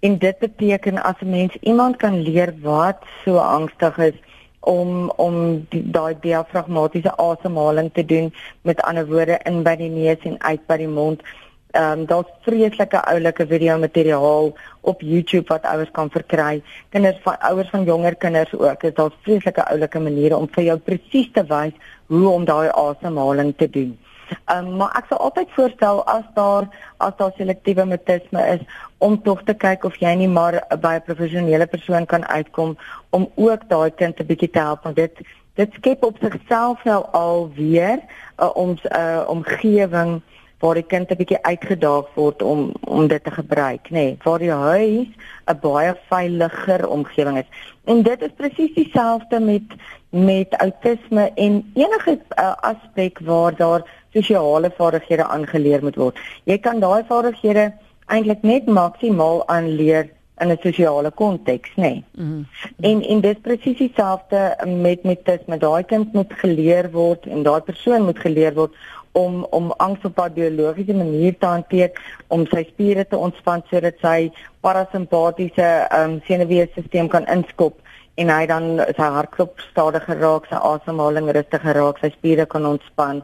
En 0.00 0.18
dit 0.18 0.38
beteken 0.38 1.02
as 1.02 1.20
'n 1.20 1.30
mens 1.30 1.56
iemand 1.60 1.96
kan 1.96 2.22
leer 2.22 2.54
wat 2.60 2.98
so 3.24 3.36
angstig 3.36 3.98
is 3.98 4.14
om 4.60 5.12
om 5.16 5.66
daai 5.70 6.16
diafragmatiese 6.20 7.16
asemhaling 7.16 7.90
te 7.92 8.04
doen 8.04 8.34
met 8.62 8.82
ander 8.82 9.06
woorde 9.06 9.40
in 9.44 9.62
by 9.62 9.76
die 9.76 9.90
neus 9.90 10.18
en 10.22 10.40
uit 10.42 10.66
by 10.66 10.76
die 10.76 10.88
mond. 10.88 11.22
Ehm 11.70 11.98
um, 11.98 12.06
daar's 12.06 12.30
vreeslike 12.40 13.04
oulike 13.04 13.46
video 13.46 13.78
materiaal 13.78 14.52
op 14.80 15.00
YouTube 15.00 15.48
wat 15.48 15.62
ouers 15.62 15.90
kan 15.90 16.10
verkry. 16.10 16.62
Kinders 16.88 17.18
van 17.22 17.38
ouers 17.38 17.68
van 17.70 17.84
jonger 17.84 18.14
kinders 18.16 18.54
ook. 18.54 18.80
Dit 18.80 18.98
is 18.98 19.18
vreeslike 19.22 19.64
oulike 19.64 20.00
maniere 20.00 20.36
om 20.36 20.48
vir 20.50 20.64
jou 20.64 20.78
presies 20.78 21.28
te 21.32 21.44
wys 21.44 21.72
hoe 22.06 22.28
om 22.28 22.44
daai 22.44 22.70
asemhaling 22.70 23.54
te 23.56 23.70
doen. 23.70 23.98
Ehm 24.44 24.66
um, 24.66 24.76
maar 24.76 24.96
ek 24.96 25.08
sal 25.08 25.18
altyd 25.18 25.52
voorstel 25.56 26.04
as 26.04 26.24
daar 26.34 26.68
as 26.96 27.12
daar 27.16 27.32
selektiewe 27.36 27.84
mutisme 27.84 28.46
is 28.54 28.64
om 28.98 29.22
tog 29.22 29.42
te 29.44 29.54
kyk 29.54 29.84
of 29.84 29.96
jy 30.00 30.14
nie 30.14 30.28
maar 30.28 30.60
by 30.80 30.94
'n 30.96 31.04
professionele 31.04 31.66
persoon 31.66 32.06
kan 32.06 32.26
uitkom 32.28 32.76
om 33.10 33.28
ook 33.34 33.68
daai 33.68 33.90
kind 33.90 34.20
'n 34.20 34.26
bietjie 34.26 34.50
te 34.50 34.58
help 34.58 34.82
want 34.82 34.96
dit 34.96 35.20
dit 35.54 35.72
skep 35.72 36.04
op 36.04 36.16
sigself 36.20 36.84
nou 36.84 37.04
al 37.12 37.50
weer 37.54 37.96
'n 37.96 38.02
uh, 38.42 38.50
ons 38.54 38.82
'n 38.82 38.96
uh, 38.96 39.24
omgewing 39.28 40.22
waar 40.58 40.74
die 40.74 40.86
kind 40.86 41.10
'n 41.10 41.16
bietjie 41.16 41.42
uitgedaag 41.42 42.06
word 42.14 42.42
om 42.42 42.72
om 42.80 43.06
dit 43.08 43.24
te 43.24 43.30
gebruik, 43.30 43.90
nê, 43.90 43.92
nee, 43.92 44.16
waar 44.22 44.38
die 44.38 44.50
huis 44.50 45.08
'n 45.46 45.58
baie 45.60 45.94
veiliger 46.08 46.88
omgewing 46.88 47.38
is. 47.38 47.50
En 47.84 48.02
dit 48.02 48.22
is 48.22 48.34
presies 48.36 48.74
dieselfde 48.74 49.40
met 49.40 49.62
met 50.10 50.54
autisme 50.54 51.30
en 51.34 51.70
enige 51.74 52.18
uh, 52.38 52.54
aspek 52.60 53.18
waar 53.18 53.56
daar 53.56 53.82
sosiale 54.12 54.70
vaardighede 54.76 55.24
aangeleer 55.24 55.82
moet 55.82 55.96
word. 55.96 56.18
Jy 56.44 56.58
kan 56.58 56.80
daai 56.80 57.04
vaardighede 57.08 57.72
eintlik 58.06 58.42
net 58.42 58.66
maksimaal 58.66 59.48
aanleer 59.48 60.08
in 60.38 60.50
'n 60.50 60.58
sosiale 60.60 61.10
konteks, 61.10 61.70
nê. 61.76 61.80
Nee. 61.82 62.04
Mm 62.14 62.24
-hmm. 62.30 62.46
En 62.80 63.02
en 63.02 63.20
dit 63.20 63.42
presies 63.42 63.78
dieselfde 63.78 64.56
met 64.66 65.02
met 65.02 65.24
dit 65.24 65.46
met 65.46 65.60
daai 65.60 65.84
kind 65.84 66.12
moet 66.12 66.32
geleer 66.32 66.90
word 66.90 67.26
en 67.26 67.42
daai 67.42 67.60
persoon 67.60 68.04
moet 68.04 68.18
geleer 68.18 68.54
word 68.54 68.74
om 69.22 69.44
om 69.58 69.72
angs 69.84 70.04
op 70.08 70.18
'n 70.24 70.34
biologiese 70.38 70.94
manier 70.94 71.34
te 71.38 71.46
hanteer 71.46 71.90
om 72.28 72.46
sy 72.46 72.64
spiere 72.70 73.04
te 73.06 73.16
ontspan 73.16 73.62
sodat 73.70 73.98
sy 74.02 74.30
parasimpatiese 74.60 75.68
um, 76.00 76.20
senuweestelsel 76.26 77.08
kan 77.08 77.26
inskop 77.26 77.74
en 78.18 78.30
hy 78.34 78.46
dan 78.50 78.64
sy 78.96 79.08
hartklop 79.16 79.60
stadiger 79.70 80.18
raak, 80.18 80.46
sy 80.50 80.58
asemhaling 80.70 81.30
rustiger 81.30 81.74
raak, 81.74 81.98
sy 82.02 82.10
spiere 82.16 82.46
kan 82.46 82.66
ontspan 82.66 83.22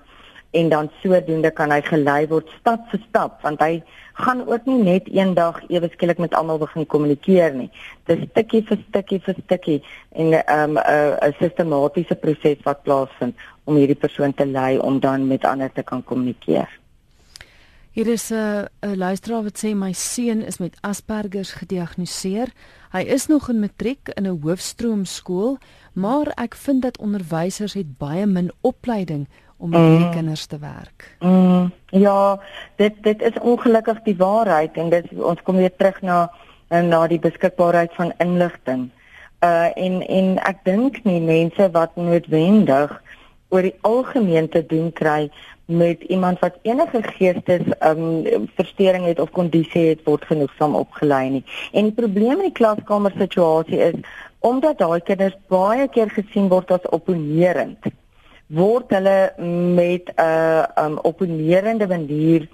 en 0.54 0.68
dan 0.68 0.90
sodoende 1.02 1.50
kan 1.50 1.72
hy 1.74 1.80
gelei 1.82 2.26
word 2.30 2.50
stap 2.60 2.86
vir 2.92 3.00
stap 3.08 3.40
want 3.42 3.62
hy 3.64 3.82
gaan 4.14 4.44
ook 4.46 4.68
nie 4.70 4.78
net 4.86 5.08
eendag 5.10 5.58
ewe 5.68 5.88
skielik 5.90 6.20
met 6.22 6.34
almal 6.38 6.60
begin 6.62 6.86
kommunikeer 6.86 7.54
nie. 7.54 7.70
Dis 8.06 8.20
stukkie 8.28 8.60
vir 8.68 8.78
stukkie 8.88 9.18
vir 9.24 9.34
stukkie 9.40 9.80
en 10.12 10.30
'n 10.30 10.42
um, 10.58 10.78
'n 10.78 11.34
sistematiese 11.40 12.14
proses 12.14 12.62
wat 12.64 12.82
plaasvind 12.84 13.34
om 13.64 13.76
hierdie 13.76 13.98
persoon 13.98 14.34
te 14.34 14.46
lei 14.46 14.78
om 14.78 15.00
dan 15.00 15.26
met 15.26 15.44
ander 15.44 15.72
te 15.72 15.82
kan 15.82 16.04
kommunikeer. 16.04 16.68
Hier 17.94 18.06
is 18.06 18.30
'n 18.30 18.66
'n 18.82 18.96
luisteraar 18.96 19.42
wat 19.42 19.58
sê 19.64 19.74
my 19.74 19.92
seun 19.92 20.42
is 20.42 20.58
met 20.58 20.78
Asperger 20.80 21.44
gediagnoseer. 21.44 22.48
Hy 22.90 23.00
is 23.00 23.26
nog 23.26 23.48
in 23.48 23.60
matriek 23.60 24.08
in 24.08 24.26
'n 24.26 24.40
hoofstroom 24.42 25.04
skool, 25.04 25.58
maar 25.92 26.26
ek 26.36 26.54
vind 26.54 26.82
dat 26.82 26.98
onderwysers 26.98 27.74
het 27.74 27.98
baie 27.98 28.26
min 28.26 28.52
opleiding 28.60 29.28
om 29.56 29.70
met 29.70 29.80
hierdie 29.80 30.06
mm. 30.06 30.12
kinders 30.12 30.46
te 30.46 30.58
werk. 30.58 31.16
Mm. 31.20 31.72
Ja, 31.86 32.40
dit 32.76 32.92
dit 33.02 33.22
is 33.22 33.38
ongelukkig 33.40 34.02
die 34.02 34.16
waarheid 34.16 34.76
en 34.76 34.90
dit 34.90 35.12
ons 35.12 35.42
kom 35.42 35.56
weer 35.56 35.76
terug 35.76 36.02
na 36.02 36.30
na 36.68 37.06
die 37.06 37.18
beskikbaarheid 37.18 37.94
van 37.94 38.12
inligting. 38.18 38.90
Uh 39.44 39.70
en 39.74 40.00
en 40.06 40.38
ek 40.38 40.64
dink 40.64 41.04
nie 41.04 41.20
mense 41.20 41.70
wat 41.70 41.96
noodwendig 41.96 43.02
oor 43.54 43.62
die 43.62 43.76
algemeen 43.86 44.48
te 44.50 44.64
doen 44.66 44.90
kry 44.92 45.30
met 45.70 46.02
iemand 46.12 46.42
wat 46.44 46.58
enige 46.66 47.00
geestes 47.14 47.70
um 47.88 48.26
verstoring 48.58 49.06
het 49.06 49.20
of 49.22 49.30
kondisie 49.30 49.86
het 49.92 50.02
word 50.04 50.26
genoegsaam 50.28 50.74
opgelei 50.76 51.28
nie. 51.38 51.44
En 51.72 51.88
die 51.88 51.96
probleem 51.96 52.42
in 52.42 52.50
die 52.50 52.58
klaskamer 52.60 53.14
situasie 53.18 53.80
is 53.90 54.00
omdat 54.44 54.82
daai 54.82 55.00
kinders 55.00 55.36
baie 55.48 55.86
keer 55.88 56.10
gesien 56.12 56.50
word 56.52 56.74
as 56.74 56.90
opponerend 56.92 57.94
word 58.54 58.90
hulle 58.92 59.32
met 59.78 60.10
'n 60.10 60.20
uh, 60.20 60.64
um 60.84 60.98
opponerende 61.02 61.86
manier 61.88 62.48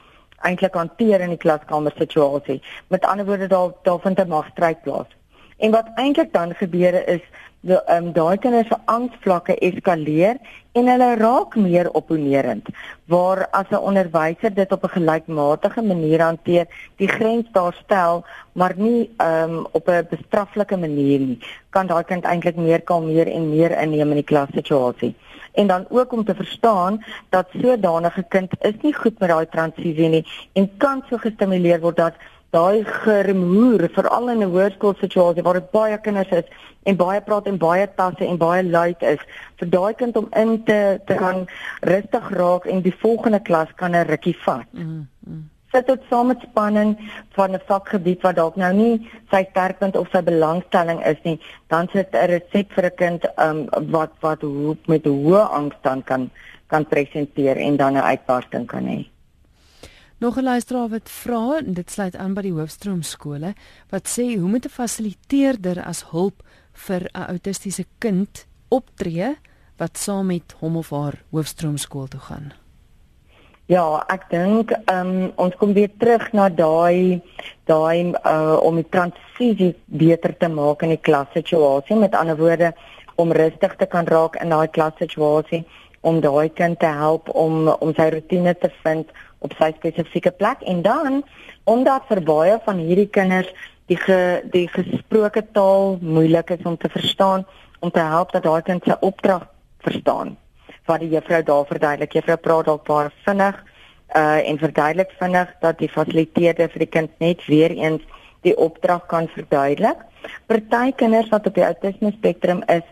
eintlik 0.46 0.74
hanteer 0.74 1.20
in 1.20 1.34
die 1.34 1.44
klaskamer 1.44 1.92
situasie. 1.98 2.62
Met 2.88 3.04
ander 3.04 3.26
woorde 3.26 3.46
daar 3.46 3.72
daar 3.82 4.00
vind 4.00 4.18
'n 4.18 4.28
magstryd 4.28 4.82
plaas. 4.82 5.10
En 5.58 5.70
wat 5.70 5.90
eintlik 5.94 6.32
dan 6.32 6.54
gebeur 6.54 7.08
is 7.08 7.20
ehm 7.60 8.06
um, 8.06 8.12
daai 8.12 8.38
kinders 8.38 8.68
se 8.68 8.76
angsvlakke 8.84 9.54
eskaleer 9.60 10.38
en 10.72 10.86
hulle 10.88 11.08
raak 11.20 11.56
meer 11.56 11.90
opponerend 12.00 12.68
waar 13.04 13.48
as 13.50 13.68
'n 13.70 13.84
onderwyser 13.90 14.54
dit 14.54 14.72
op 14.72 14.84
'n 14.84 14.94
gelykmatige 14.96 15.82
manier 15.82 16.22
hanteer 16.22 16.66
die 16.96 17.08
grens 17.08 17.46
daar 17.52 17.76
stel 17.84 18.24
maar 18.52 18.74
nie 18.76 19.10
ehm 19.16 19.50
um, 19.50 19.66
op 19.72 19.88
'n 19.88 20.06
bestraflike 20.10 20.76
manier 20.76 21.20
nie 21.20 21.38
kan 21.70 21.86
daai 21.86 22.04
kind 22.04 22.24
eintlik 22.24 22.56
meer 22.56 22.80
kalmeer 22.80 23.28
en 23.28 23.50
meer 23.50 23.76
inneem 23.82 24.10
in 24.10 24.20
die 24.22 24.30
klassituasie. 24.32 25.14
En 25.52 25.66
dan 25.66 25.86
ook 25.88 26.12
om 26.12 26.24
te 26.24 26.34
verstaan 26.34 27.04
dat 27.28 27.46
sodanige 27.62 28.22
kind 28.28 28.50
is 28.60 28.74
nie 28.82 28.94
goed 28.94 29.18
met 29.18 29.28
daai 29.28 29.46
transisie 29.46 30.08
nie 30.08 30.26
en 30.52 30.70
kan 30.76 31.02
so 31.08 31.16
gestimuleer 31.16 31.80
word 31.80 31.96
dat 31.96 32.14
daai 32.50 32.84
geremoer 32.84 33.88
veral 33.94 34.30
in 34.30 34.42
'n 34.42 34.50
hoërskoolsituasie 34.54 35.42
waar 35.42 35.60
dit 35.60 35.70
baie 35.70 35.98
kinders 35.98 36.30
is 36.30 36.48
en 36.82 36.96
baie 36.96 37.20
praat 37.20 37.46
en 37.46 37.58
baie 37.58 37.86
tasse 37.94 38.26
en 38.26 38.38
baie 38.38 38.64
luid 38.64 39.02
is 39.02 39.22
vir 39.60 39.70
daai 39.70 39.94
kind 39.94 40.16
om 40.16 40.26
in 40.42 40.64
te 40.64 41.00
te 41.06 41.18
gaan 41.22 41.46
rustig 41.92 42.30
raak 42.30 42.66
en 42.66 42.82
die 42.82 42.96
volgende 43.02 43.40
klas 43.40 43.68
kan 43.76 43.94
'n 43.94 44.06
rukkie 44.06 44.36
vat. 44.44 44.66
Mm, 44.72 45.06
mm. 45.26 45.48
Sit 45.72 45.86
dit 45.86 46.02
saam 46.10 46.26
met 46.26 46.40
spanning 46.42 46.96
van 47.36 47.54
'n 47.54 47.60
vakgebied 47.66 48.22
wat 48.22 48.36
dalk 48.36 48.56
nou 48.56 48.72
nie 48.72 49.10
sy 49.30 49.46
sterkpunt 49.50 49.96
of 49.96 50.08
sy 50.10 50.22
belangstelling 50.22 51.04
is 51.06 51.22
nie, 51.22 51.38
dan 51.68 51.88
sit 51.92 52.08
'n 52.12 52.26
resep 52.26 52.72
vir 52.72 52.84
'n 52.84 52.96
kind 52.96 53.26
um, 53.36 53.68
wat 53.90 54.10
wat 54.20 54.42
hoop 54.42 54.86
met 54.86 55.04
hoë 55.04 55.46
angs 55.50 55.76
dan 55.82 56.02
kan 56.02 56.30
kan 56.66 56.86
presenteer 56.86 57.56
en 57.56 57.76
dan 57.76 57.92
'n 57.94 58.02
uitbarsting 58.12 58.66
kan 58.66 58.84
hê. 58.84 59.06
Nog 60.20 60.36
'n 60.36 60.42
luisteraar 60.42 60.88
wat 60.88 61.10
vra 61.10 61.56
en 61.56 61.72
dit 61.72 61.90
sluit 61.90 62.16
aan 62.16 62.34
by 62.34 62.42
die 62.42 62.52
hoofstroom 62.52 63.02
skole 63.02 63.54
wat 63.88 64.08
sê 64.08 64.36
hoe 64.38 64.48
moet 64.48 64.64
'n 64.64 64.68
fasiliteerder 64.68 65.84
as 65.84 66.04
hulp 66.10 66.42
vir 66.72 67.08
'n 67.14 67.28
autistiese 67.32 67.84
kind 67.98 68.46
optree 68.68 69.36
wat 69.76 69.98
saam 69.98 70.26
met 70.26 70.54
hom 70.58 70.76
of 70.76 70.90
haar 70.90 71.22
hoofstroom 71.30 71.76
skool 71.76 72.06
toe 72.06 72.20
gaan? 72.20 72.52
Ja, 73.66 74.04
ek 74.08 74.30
dink 74.30 74.72
um, 74.90 75.32
ons 75.36 75.54
kom 75.56 75.72
weer 75.72 75.90
terug 75.98 76.32
na 76.32 76.48
daai 76.48 77.22
daai 77.64 78.12
uh, 78.24 78.58
om 78.62 78.74
die 78.74 78.88
transisie 78.90 79.74
beter 79.86 80.36
te 80.36 80.48
maak 80.48 80.82
in 80.82 80.88
die 80.88 81.04
klassituasie. 81.08 81.96
Met 81.96 82.14
ander 82.14 82.36
woorde 82.36 82.72
om 83.14 83.32
rustig 83.32 83.76
te 83.76 83.86
kan 83.86 84.06
raak 84.06 84.36
in 84.36 84.48
daai 84.48 84.68
klassituasie 84.68 85.64
om 86.00 86.20
daai 86.20 86.48
kind 86.48 86.78
te 86.78 86.86
help 86.86 87.28
om 87.28 87.68
om 87.68 87.94
sy 87.94 88.08
rotine 88.10 88.54
te 88.54 88.70
vind 88.82 89.08
op 89.44 89.54
sy 89.58 89.72
spesifieke 89.76 90.30
plek. 90.30 90.62
En 90.68 90.82
dan 90.82 91.22
omdat 91.64 92.08
vir 92.08 92.22
baie 92.24 92.58
van 92.64 92.80
hierdie 92.80 93.08
kinders 93.08 93.50
die 93.90 93.98
ge, 93.98 94.42
die 94.52 94.68
gesproke 94.70 95.42
taal 95.52 95.98
moeilik 96.00 96.52
is 96.54 96.62
om 96.64 96.76
te 96.76 96.88
verstaan 96.88 97.46
om 97.80 97.90
te 97.90 98.00
help 98.00 98.32
dat 98.32 98.44
daai 98.44 98.62
kind 98.62 98.84
sy 98.84 98.96
opdrag 99.00 99.48
verstaan 99.84 100.36
wat 100.88 101.02
die 101.02 101.10
juffrou 101.12 101.42
daar 101.46 101.66
verduidelik. 101.68 102.14
Juffrou 102.18 102.36
praat 102.36 102.68
dalk 102.68 102.86
baie 102.88 103.10
vinnig 103.24 103.58
uh 104.16 104.40
en 104.50 104.58
verduidelik 104.58 105.12
vinnig 105.18 105.50
dat 105.60 105.78
die 105.78 105.88
fasiliteerder 105.88 106.70
vir 106.72 106.84
die 106.84 106.92
kind 106.96 107.10
net 107.22 107.44
weer 107.46 107.70
eens 107.70 108.02
die 108.42 108.56
opdrag 108.56 109.06
kan 109.06 109.28
verduidelik. 109.34 110.02
Party 110.46 110.90
kinders 110.96 111.30
wat 111.30 111.46
op 111.46 111.54
die 111.54 111.64
autisme 111.64 112.10
spektrum 112.16 112.62
is 112.66 112.86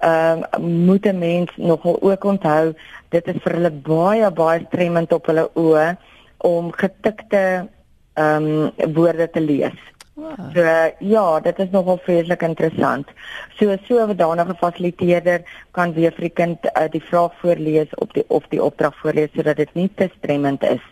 ehm 0.00 0.42
uh, 0.42 0.58
moet 0.58 1.06
'n 1.06 1.18
mens 1.18 1.50
nogal 1.56 2.02
ook 2.02 2.24
onthou 2.24 2.74
dit 3.08 3.26
is 3.26 3.42
vir 3.42 3.52
hulle 3.52 3.70
baie 3.70 4.30
baie 4.30 4.64
stremmend 4.66 5.12
op 5.12 5.26
hulle 5.26 5.48
oë 5.54 5.96
om 6.38 6.72
getikte 6.72 7.68
ehm 8.14 8.44
um, 8.44 8.92
woorde 8.94 9.30
te 9.30 9.40
lees. 9.40 9.78
Wow. 10.14 10.52
So 10.54 10.62
ja, 10.98 11.40
dit 11.40 11.58
is 11.58 11.70
nogal 11.70 11.98
vreeslik 12.04 12.42
interessant. 12.42 13.08
So 13.58 13.76
so 13.86 14.06
'n 14.06 14.16
danige 14.16 14.54
fasiliteerder 14.54 15.42
kan 15.70 15.92
weer 15.92 16.12
vir 16.12 16.20
die 16.28 16.36
kind 16.42 16.58
uh, 16.64 16.88
die 16.90 17.02
vraag 17.02 17.32
voorlees 17.40 17.94
op 17.94 18.12
die 18.14 18.24
of 18.28 18.46
die 18.48 18.62
opdrag 18.62 18.94
voorlees 18.96 19.32
sodat 19.34 19.56
dit 19.56 19.74
nie 19.74 19.90
te 19.94 20.10
stremmend 20.18 20.62
is 20.62 20.84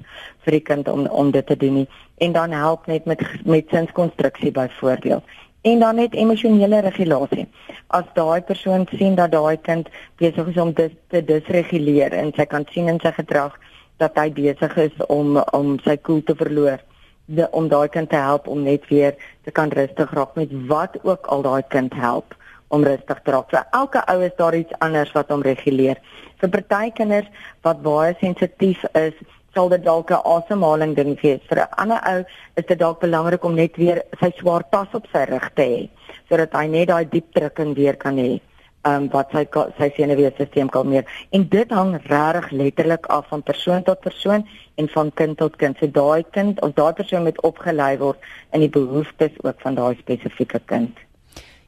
vir 0.44 0.52
die 0.58 0.66
kind 0.70 0.88
om 0.88 1.06
om 1.06 1.30
dit 1.30 1.46
te 1.46 1.56
doen 1.56 1.74
nie 1.74 1.88
en 2.18 2.32
dan 2.32 2.50
help 2.50 2.86
net 2.86 3.04
met 3.04 3.22
met 3.44 3.68
sinskonstruksie 3.70 4.50
byvoorbeeld 4.50 5.22
en 5.62 5.79
dan 5.79 5.94
net 5.96 6.14
emosionele 6.14 6.81
regulasie. 6.81 7.46
As 7.87 8.05
daai 8.14 8.42
persoon 8.42 8.87
sien 8.98 9.14
dat 9.14 9.31
daai 9.33 9.57
kind 9.57 9.88
besig 10.18 10.48
is 10.48 10.59
om 10.59 10.72
dit 10.72 10.94
te 11.09 11.22
disreguleer 11.25 12.14
en 12.18 12.33
sy 12.37 12.46
kan 12.46 12.66
sien 12.70 12.88
in 12.88 13.01
sy 13.03 13.12
gedrag 13.18 13.55
dat 14.03 14.18
hy 14.18 14.31
besig 14.35 14.77
is 14.88 15.05
om 15.09 15.38
om 15.53 15.77
sy 15.85 15.96
koel 15.96 16.22
te 16.27 16.35
verloor, 16.35 16.81
de, 17.27 17.46
om 17.53 17.68
daai 17.68 17.88
kind 17.88 18.11
te 18.11 18.18
help 18.18 18.48
om 18.51 18.62
net 18.66 18.88
weer 18.90 19.14
te 19.44 19.55
kan 19.55 19.70
rustig 19.70 20.14
raak 20.18 20.35
met 20.37 20.51
wat 20.70 20.98
ook 21.03 21.27
al 21.27 21.46
daai 21.46 21.62
kind 21.75 21.94
help 21.94 22.35
om 22.72 22.85
rustig 22.85 23.20
te 23.22 23.35
raak. 23.35 23.50
Vir 23.52 23.64
elke 23.78 24.02
ou 24.08 24.18
is 24.24 24.35
daar 24.40 24.56
iets 24.56 24.80
anders 24.80 25.12
wat 25.16 25.30
hom 25.32 25.44
reguleer. 25.44 26.00
Vir 26.40 26.52
party 26.56 26.90
kinders 26.96 27.28
wat 27.66 27.82
baie 27.85 28.14
sensitief 28.20 28.85
is, 28.98 29.16
sal 29.54 29.68
dit 29.68 29.85
dalk 29.85 30.11
'n 30.11 30.24
asemhaling 30.35 30.94
ding 30.96 31.12
wees. 31.22 31.42
Vir 31.48 31.58
'n 31.58 31.74
ander 31.82 32.00
ou 32.12 32.24
is 32.56 32.66
dit 32.66 32.78
dalk 32.78 33.00
belangrik 33.00 33.44
om 33.44 33.54
net 33.54 33.76
weer 33.76 34.02
sy 34.20 34.32
swaar 34.38 34.64
tas 34.70 34.88
op 34.94 35.06
sy 35.12 35.24
rug 35.28 35.50
te 35.54 35.62
hê 35.62 35.88
sodat 36.28 36.54
hy 36.56 36.66
net 36.66 36.88
daai 36.88 37.04
diep 37.04 37.28
drukking 37.35 37.74
weer 37.74 37.96
kan 37.96 38.16
hê. 38.16 38.40
Um 38.85 39.08
wat 39.12 39.30
sy 39.30 39.46
sy 39.78 39.92
senuweestelsel 39.96 40.68
kalmeer. 40.68 41.04
En 41.30 41.48
dit 41.48 41.70
hang 41.70 42.00
regtig 42.06 42.50
letterlik 42.50 43.06
af 43.06 43.28
van 43.28 43.42
persoon 43.42 43.82
tot 43.82 44.00
persoon 44.00 44.46
en 44.76 44.88
van 44.88 45.12
kind 45.12 45.38
tot 45.38 45.56
kind. 45.56 45.76
So 45.78 45.87
daai 45.87 46.24
kind 46.32 46.61
of 46.61 46.74
daai 46.74 46.92
persoon 46.92 47.22
moet 47.22 47.40
opgelei 47.42 47.98
word 47.98 48.18
in 48.52 48.61
die 48.61 48.70
behoeftes 48.70 49.32
ook 49.44 49.61
van 49.61 49.74
daai 49.74 49.94
spesifieke 50.00 50.61
kind. 50.66 50.98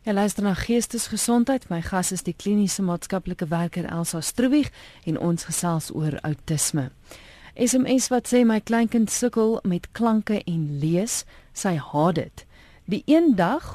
Ja, 0.04 0.12
luister 0.12 0.42
na 0.42 0.54
Geestesgesondheid. 0.54 1.68
My 1.68 1.80
gas 1.82 2.10
is 2.12 2.22
die 2.22 2.34
kliniese 2.36 2.82
maatskaplike 2.84 3.46
werker 3.48 3.86
Elsa 3.88 4.20
Stroebig 4.20 4.68
en 5.08 5.16
ons 5.16 5.46
gesels 5.48 5.86
oor 5.96 6.18
outisme. 6.20 6.90
SMS 7.56 8.10
wat 8.12 8.28
sê 8.28 8.42
my 8.44 8.58
kleinkind 8.60 9.08
sukkel 9.08 9.54
met 9.64 9.88
klanke 9.96 10.42
en 10.44 10.66
lees, 10.82 11.22
sy 11.56 11.78
haat 11.80 12.18
dit. 12.18 12.44
Die 12.84 13.00
een 13.08 13.32
dag 13.40 13.70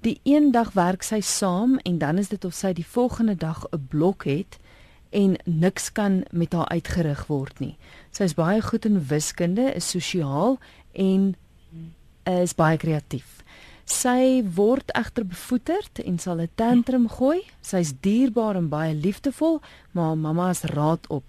Die 0.00 0.20
een 0.24 0.54
dag 0.56 0.72
werk 0.72 1.04
sy 1.04 1.20
saam 1.20 1.76
en 1.84 1.98
dan 1.98 2.16
is 2.18 2.30
dit 2.32 2.44
of 2.48 2.54
sy 2.56 2.72
die 2.72 2.86
volgende 2.86 3.34
dag 3.36 3.66
'n 3.72 3.86
blok 3.88 4.24
het 4.24 4.56
en 5.10 5.36
niks 5.44 5.92
kan 5.92 6.24
met 6.30 6.52
haar 6.52 6.68
uitgerig 6.68 7.26
word 7.26 7.60
nie. 7.60 7.76
Sy 8.10 8.22
is 8.22 8.34
baie 8.34 8.62
goed 8.62 8.84
in 8.84 9.06
wiskunde, 9.06 9.74
is 9.74 9.90
sosiaal 9.90 10.58
en 10.92 11.36
is 12.24 12.54
baie 12.54 12.76
kreatief. 12.76 13.37
Sy 13.88 14.44
word 14.52 14.90
egter 14.92 15.24
bevoeterd 15.24 16.02
en 16.04 16.18
sal 16.20 16.40
'n 16.44 16.50
tantrum 16.54 17.08
gooi. 17.08 17.40
Sy's 17.60 17.94
dierbaar 18.00 18.56
en 18.56 18.68
baie 18.68 18.94
liefdevol, 18.94 19.60
maar 19.92 20.16
mamma 20.16 20.50
is 20.50 20.62
raad 20.62 21.06
op. 21.08 21.24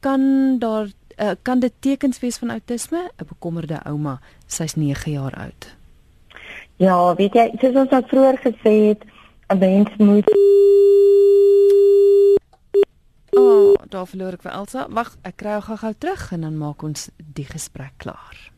Kan 0.00 0.58
daar 0.58 0.90
uh, 1.18 1.30
kan 1.42 1.58
dit 1.60 1.72
tekens 1.78 2.18
wees 2.20 2.38
van 2.38 2.50
outisme 2.50 3.10
'n 3.16 3.26
bekommerde 3.26 3.82
ouma. 3.84 4.20
Sy's 4.46 4.74
9 4.74 5.12
jaar 5.12 5.34
oud. 5.34 5.76
Ja 6.76 7.14
weet 7.14 7.34
jy 7.34 7.52
soos 7.60 7.74
ons 7.74 7.90
al 7.90 8.02
vroeër 8.06 8.38
gesê 8.38 8.74
het 8.88 9.02
'n 9.48 9.58
mens 9.58 9.90
moet 9.98 10.26
oh 13.30 13.74
daar 13.88 14.06
verloor 14.06 14.32
ek 14.32 14.42
vir 14.42 14.52
Elsa. 14.52 14.86
Wag 14.88 15.16
ek 15.22 15.36
kry 15.36 15.60
gou 15.60 15.76
gou 15.76 15.94
terug 15.98 16.32
en 16.32 16.40
dan 16.40 16.58
maak 16.58 16.82
ons 16.82 17.10
die 17.16 17.46
gesprek 17.46 17.92
klaar 17.96 18.51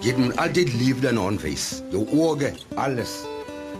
jy 0.00 0.16
moet 0.16 0.36
altyd 0.36 0.74
liefde 0.80 1.08
aan 1.08 1.20
hond 1.20 1.42
wys 1.44 1.82
jou 1.92 2.06
oë 2.08 2.52
alles 2.74 3.12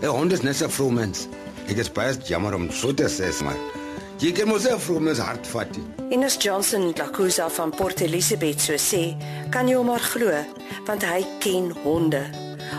'n 0.01 0.07
hond 0.07 0.31
is 0.31 0.41
net 0.41 0.55
so 0.55 0.69
vrou 0.69 0.91
mens 0.91 1.27
ek 1.67 1.77
is 1.77 1.91
baie 1.91 2.13
jammer 2.29 2.53
om 2.53 2.71
so 2.71 2.93
te 2.93 3.07
sê 3.09 3.29
maar 3.43 3.59
Jy 4.21 4.35
kan 4.37 4.45
mos 4.47 4.67
vir 4.85 4.99
my 5.01 5.15
hart 5.17 5.47
vat. 5.49 5.77
Ines 6.13 6.35
Johnson 6.37 6.93
Lakusa 6.93 7.49
van 7.49 7.71
Port 7.73 8.01
Elizabeth 8.05 8.61
so 8.61 8.77
sê, 8.77 9.17
kan 9.49 9.67
jy 9.67 9.73
hom 9.79 9.87
maar 9.89 10.03
glo, 10.13 10.29
want 10.85 11.01
hy 11.01 11.25
ken 11.41 11.71
honde. 11.81 12.21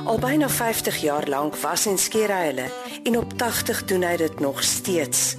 Al 0.07 0.21
byna 0.23 0.47
50 0.49 1.01
jaar 1.03 1.27
lank 1.27 1.59
was 1.65 1.89
en 1.91 1.99
skeer 1.99 2.31
hy 2.31 2.45
hulle 2.53 2.69
en 3.03 3.19
op 3.19 3.35
80 3.43 3.83
doen 3.91 4.07
hy 4.07 4.15
dit 4.23 4.41
nog 4.41 4.63
steeds. 4.63 5.35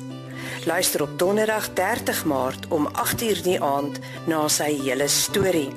Luister 0.67 1.07
op 1.07 1.15
Donderdag 1.19 1.71
30 1.73 2.25
Maart 2.27 2.67
om 2.67 2.91
8:00 2.91 3.43
die 3.47 3.59
aand 3.63 3.99
na 4.27 4.47
sy 4.51 4.73
hele 4.83 5.07
storie. 5.07 5.71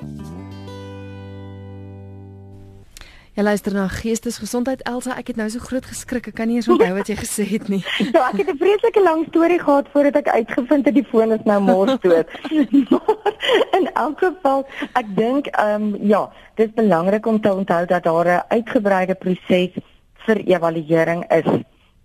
Jy 3.37 3.45
luister 3.45 3.75
na 3.77 3.83
Geestesgesondheid 3.93 4.81
Elsa, 4.89 5.13
ek 5.21 5.29
het 5.29 5.37
nou 5.37 5.45
so 5.53 5.61
groot 5.61 5.85
geskrik, 5.85 6.31
ek 6.31 6.39
kan 6.39 6.49
nie 6.49 6.55
eens 6.57 6.71
onthou 6.73 6.95
wat 6.97 7.11
jy 7.11 7.19
gesê 7.19 7.45
het 7.51 7.67
nie. 7.69 7.83
So 7.99 8.23
ek 8.31 8.39
het 8.41 8.49
'n 8.49 8.57
vreeslike 8.63 9.03
lang 9.05 9.27
storie 9.29 9.59
gehad 9.61 9.91
voordat 9.93 10.17
ek 10.23 10.31
uitgevind 10.39 10.89
het 10.89 10.97
die 10.97 11.05
foon 11.05 11.37
is 11.37 11.45
nou 11.45 11.59
mors 11.61 12.01
dood. 12.01 12.33
maar 12.93 13.37
in 13.77 13.91
elk 13.93 14.25
geval, 14.25 14.65
ek 14.97 15.13
dink 15.21 15.53
ehm 15.53 15.85
um, 15.85 16.09
ja, 16.09 16.23
dit 16.57 16.69
is 16.69 16.75
belangrik 16.81 17.27
om 17.27 17.41
te 17.41 17.53
onthou 17.53 17.85
dat 17.85 18.09
daar 18.09 18.27
'n 18.39 18.45
uitgebreide 18.57 19.15
proses 19.15 19.77
vir 20.25 20.37
evaluering 20.49 21.29
is 21.29 21.45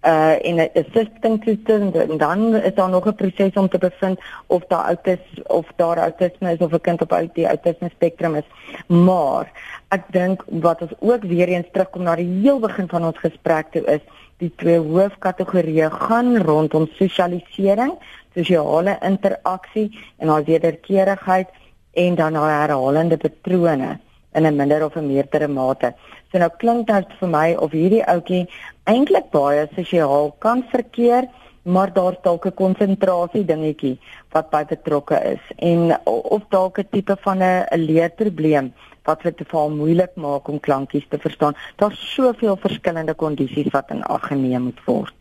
uh 0.04 0.36
in 0.42 0.56
'n 0.56 0.70
assisting 0.74 1.44
toestand 1.44 1.96
en 1.96 2.18
dan 2.18 2.56
is 2.56 2.74
daar 2.74 2.90
nog 2.90 3.06
'n 3.06 3.16
proses 3.16 3.54
om 3.54 3.70
te 3.70 3.78
bevind 3.78 4.20
of 4.48 4.64
daar 4.68 4.84
outis 4.84 5.20
of 5.44 5.66
daar 5.76 5.98
autisme 5.98 6.52
is 6.52 6.58
of 6.58 6.72
'n 6.72 6.82
kind 6.82 7.02
op 7.02 7.30
die 7.34 7.48
autisme 7.48 7.90
spektrum 7.90 8.36
is. 8.36 8.48
Maar 8.88 9.52
ek 9.90 10.04
dink 10.12 10.44
wat 10.48 10.82
ons 10.82 10.92
ook 11.00 11.24
weer 11.24 11.48
eens 11.48 11.68
terugkom 11.72 12.04
na 12.04 12.16
die 12.16 12.42
heel 12.42 12.60
begin 12.60 12.88
van 12.88 13.06
ons 13.06 13.18
gesprek 13.18 13.72
toe 13.72 13.86
is 13.86 14.02
die 14.38 14.52
twee 14.56 14.80
hoofkategorieë 14.80 15.90
gaan 15.90 16.38
rondom 16.38 16.88
sosialisering, 16.98 17.94
sosiale 18.34 18.98
interaksie 19.02 20.00
en 20.18 20.28
haar 20.28 20.44
wederkerigheid 20.44 21.50
en 21.94 22.16
dan 22.16 22.34
haar 22.36 22.62
herhalende 22.62 23.18
patrone 23.18 24.00
in 24.34 24.46
'n 24.46 24.56
minder 24.56 24.86
of 24.86 24.96
'n 24.96 25.08
meerdere 25.08 25.48
mate. 25.48 25.94
So 26.32 26.38
nou 26.38 26.50
klink 26.58 26.88
dit 26.88 27.08
vir 27.20 27.30
my 27.30 27.56
of 27.60 27.72
hierdie 27.72 28.06
ouetjie 28.06 28.50
eintlik 28.84 29.30
baie 29.32 29.68
sosiaal 29.76 30.32
kan 30.40 30.64
verkeer, 30.72 31.28
maar 31.64 31.94
daar's 31.94 32.18
dalk 32.24 32.46
'n 32.46 32.54
konsentrasie 32.54 33.46
dingetjie 33.46 34.00
wat 34.32 34.50
by 34.50 34.66
betrokke 34.66 35.18
is 35.34 35.44
en 35.58 35.98
of 36.06 36.42
dalk 36.50 36.80
'n 36.80 36.88
tipe 36.92 37.18
van 37.22 37.44
'n 37.44 37.66
leerprobleem 37.76 38.74
wat 39.04 39.22
dit 39.24 39.42
vir 39.48 39.60
hom 39.60 39.78
moeilik 39.78 40.16
maak 40.16 40.48
om 40.48 40.60
klankies 40.60 41.08
te 41.10 41.18
verstaan. 41.18 41.56
Daar's 41.76 42.14
soveel 42.14 42.58
verskillende 42.58 43.14
kondisies 43.14 43.72
wat 43.72 43.90
in 43.90 44.04
ag 44.04 44.28
geneem 44.28 44.62
moet 44.62 44.84
word. 44.86 45.14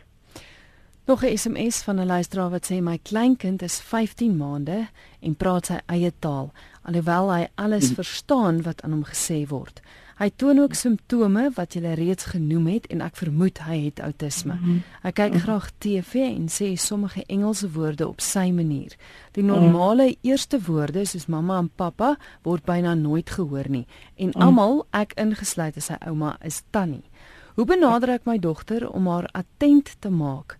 Nog 1.07 1.25
'n 1.25 1.37
SMS 1.37 1.83
van 1.83 2.01
'n 2.01 2.07
luisteraar 2.07 2.51
wat 2.51 2.70
sê 2.70 2.81
my 2.81 2.99
kleinkind 3.03 3.62
is 3.62 3.81
15 3.81 4.37
maande 4.37 4.88
en 5.20 5.35
praat 5.35 5.66
sy 5.66 5.79
eie 5.87 6.12
taal 6.18 6.53
alhoewel 6.83 7.33
hy 7.33 7.46
alles 7.55 7.87
hmm. 7.87 7.94
verstaan 7.94 8.62
wat 8.62 8.83
aan 8.83 8.90
hom 8.90 9.05
gesê 9.05 9.46
word. 9.49 9.81
Hy 10.21 10.29
toon 10.37 10.59
ook 10.61 10.75
simptome 10.77 11.47
wat 11.57 11.73
jy 11.75 11.95
reeds 11.97 12.27
genoem 12.35 12.67
het 12.75 12.87
en 12.93 13.01
ek 13.01 13.17
vermoed 13.17 13.63
hy 13.65 13.79
het 13.87 14.03
outisme. 14.05 14.59
Mhm. 14.59 14.83
Hy 15.01 15.13
kyk 15.17 15.33
mhm. 15.33 15.43
graag 15.47 15.71
TV 15.81 16.27
en 16.29 16.51
sê 16.53 16.75
sommige 16.77 17.25
Engelse 17.25 17.71
woorde 17.73 18.09
op 18.09 18.21
sy 18.21 18.51
manier. 18.53 18.93
Die 19.33 19.45
normale 19.45 20.17
eerste 20.21 20.61
woorde 20.67 21.07
soos 21.09 21.27
mamma 21.27 21.59
en 21.59 21.71
pappa 21.73 22.19
word 22.45 22.69
byna 22.69 22.95
nooit 22.95 23.31
gehoor 23.31 23.69
nie 23.69 23.87
en 24.17 24.29
mhm. 24.29 24.43
almal, 24.43 24.87
ek 24.93 25.17
ingesluit 25.17 25.77
as 25.77 25.89
sy 25.89 25.97
ouma, 26.05 26.37
is 26.45 26.63
tannie. 26.71 27.09
Hoe 27.57 27.65
benader 27.65 28.13
ek 28.19 28.29
my 28.29 28.37
dogter 28.39 28.91
om 28.91 29.09
haar 29.09 29.29
attent 29.33 29.97
te 30.01 30.11
maak 30.11 30.59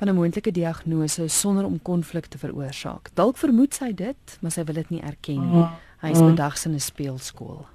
van 0.00 0.08
'n 0.08 0.14
moontlike 0.14 0.50
diagnose 0.50 1.28
sonder 1.28 1.64
om 1.64 1.82
konflik 1.82 2.26
te 2.26 2.38
veroorsaak? 2.38 3.10
Dalk 3.14 3.36
vermoed 3.36 3.74
sy 3.74 3.92
dit, 3.92 4.38
maar 4.40 4.50
sy 4.50 4.64
wil 4.64 4.74
dit 4.74 4.90
nie 4.90 5.02
erken 5.02 5.50
nie. 5.52 5.66
Hy 6.00 6.10
is 6.10 6.20
bedags 6.20 6.64
in 6.64 6.72
'n 6.72 6.80
speelskool. 6.80 7.66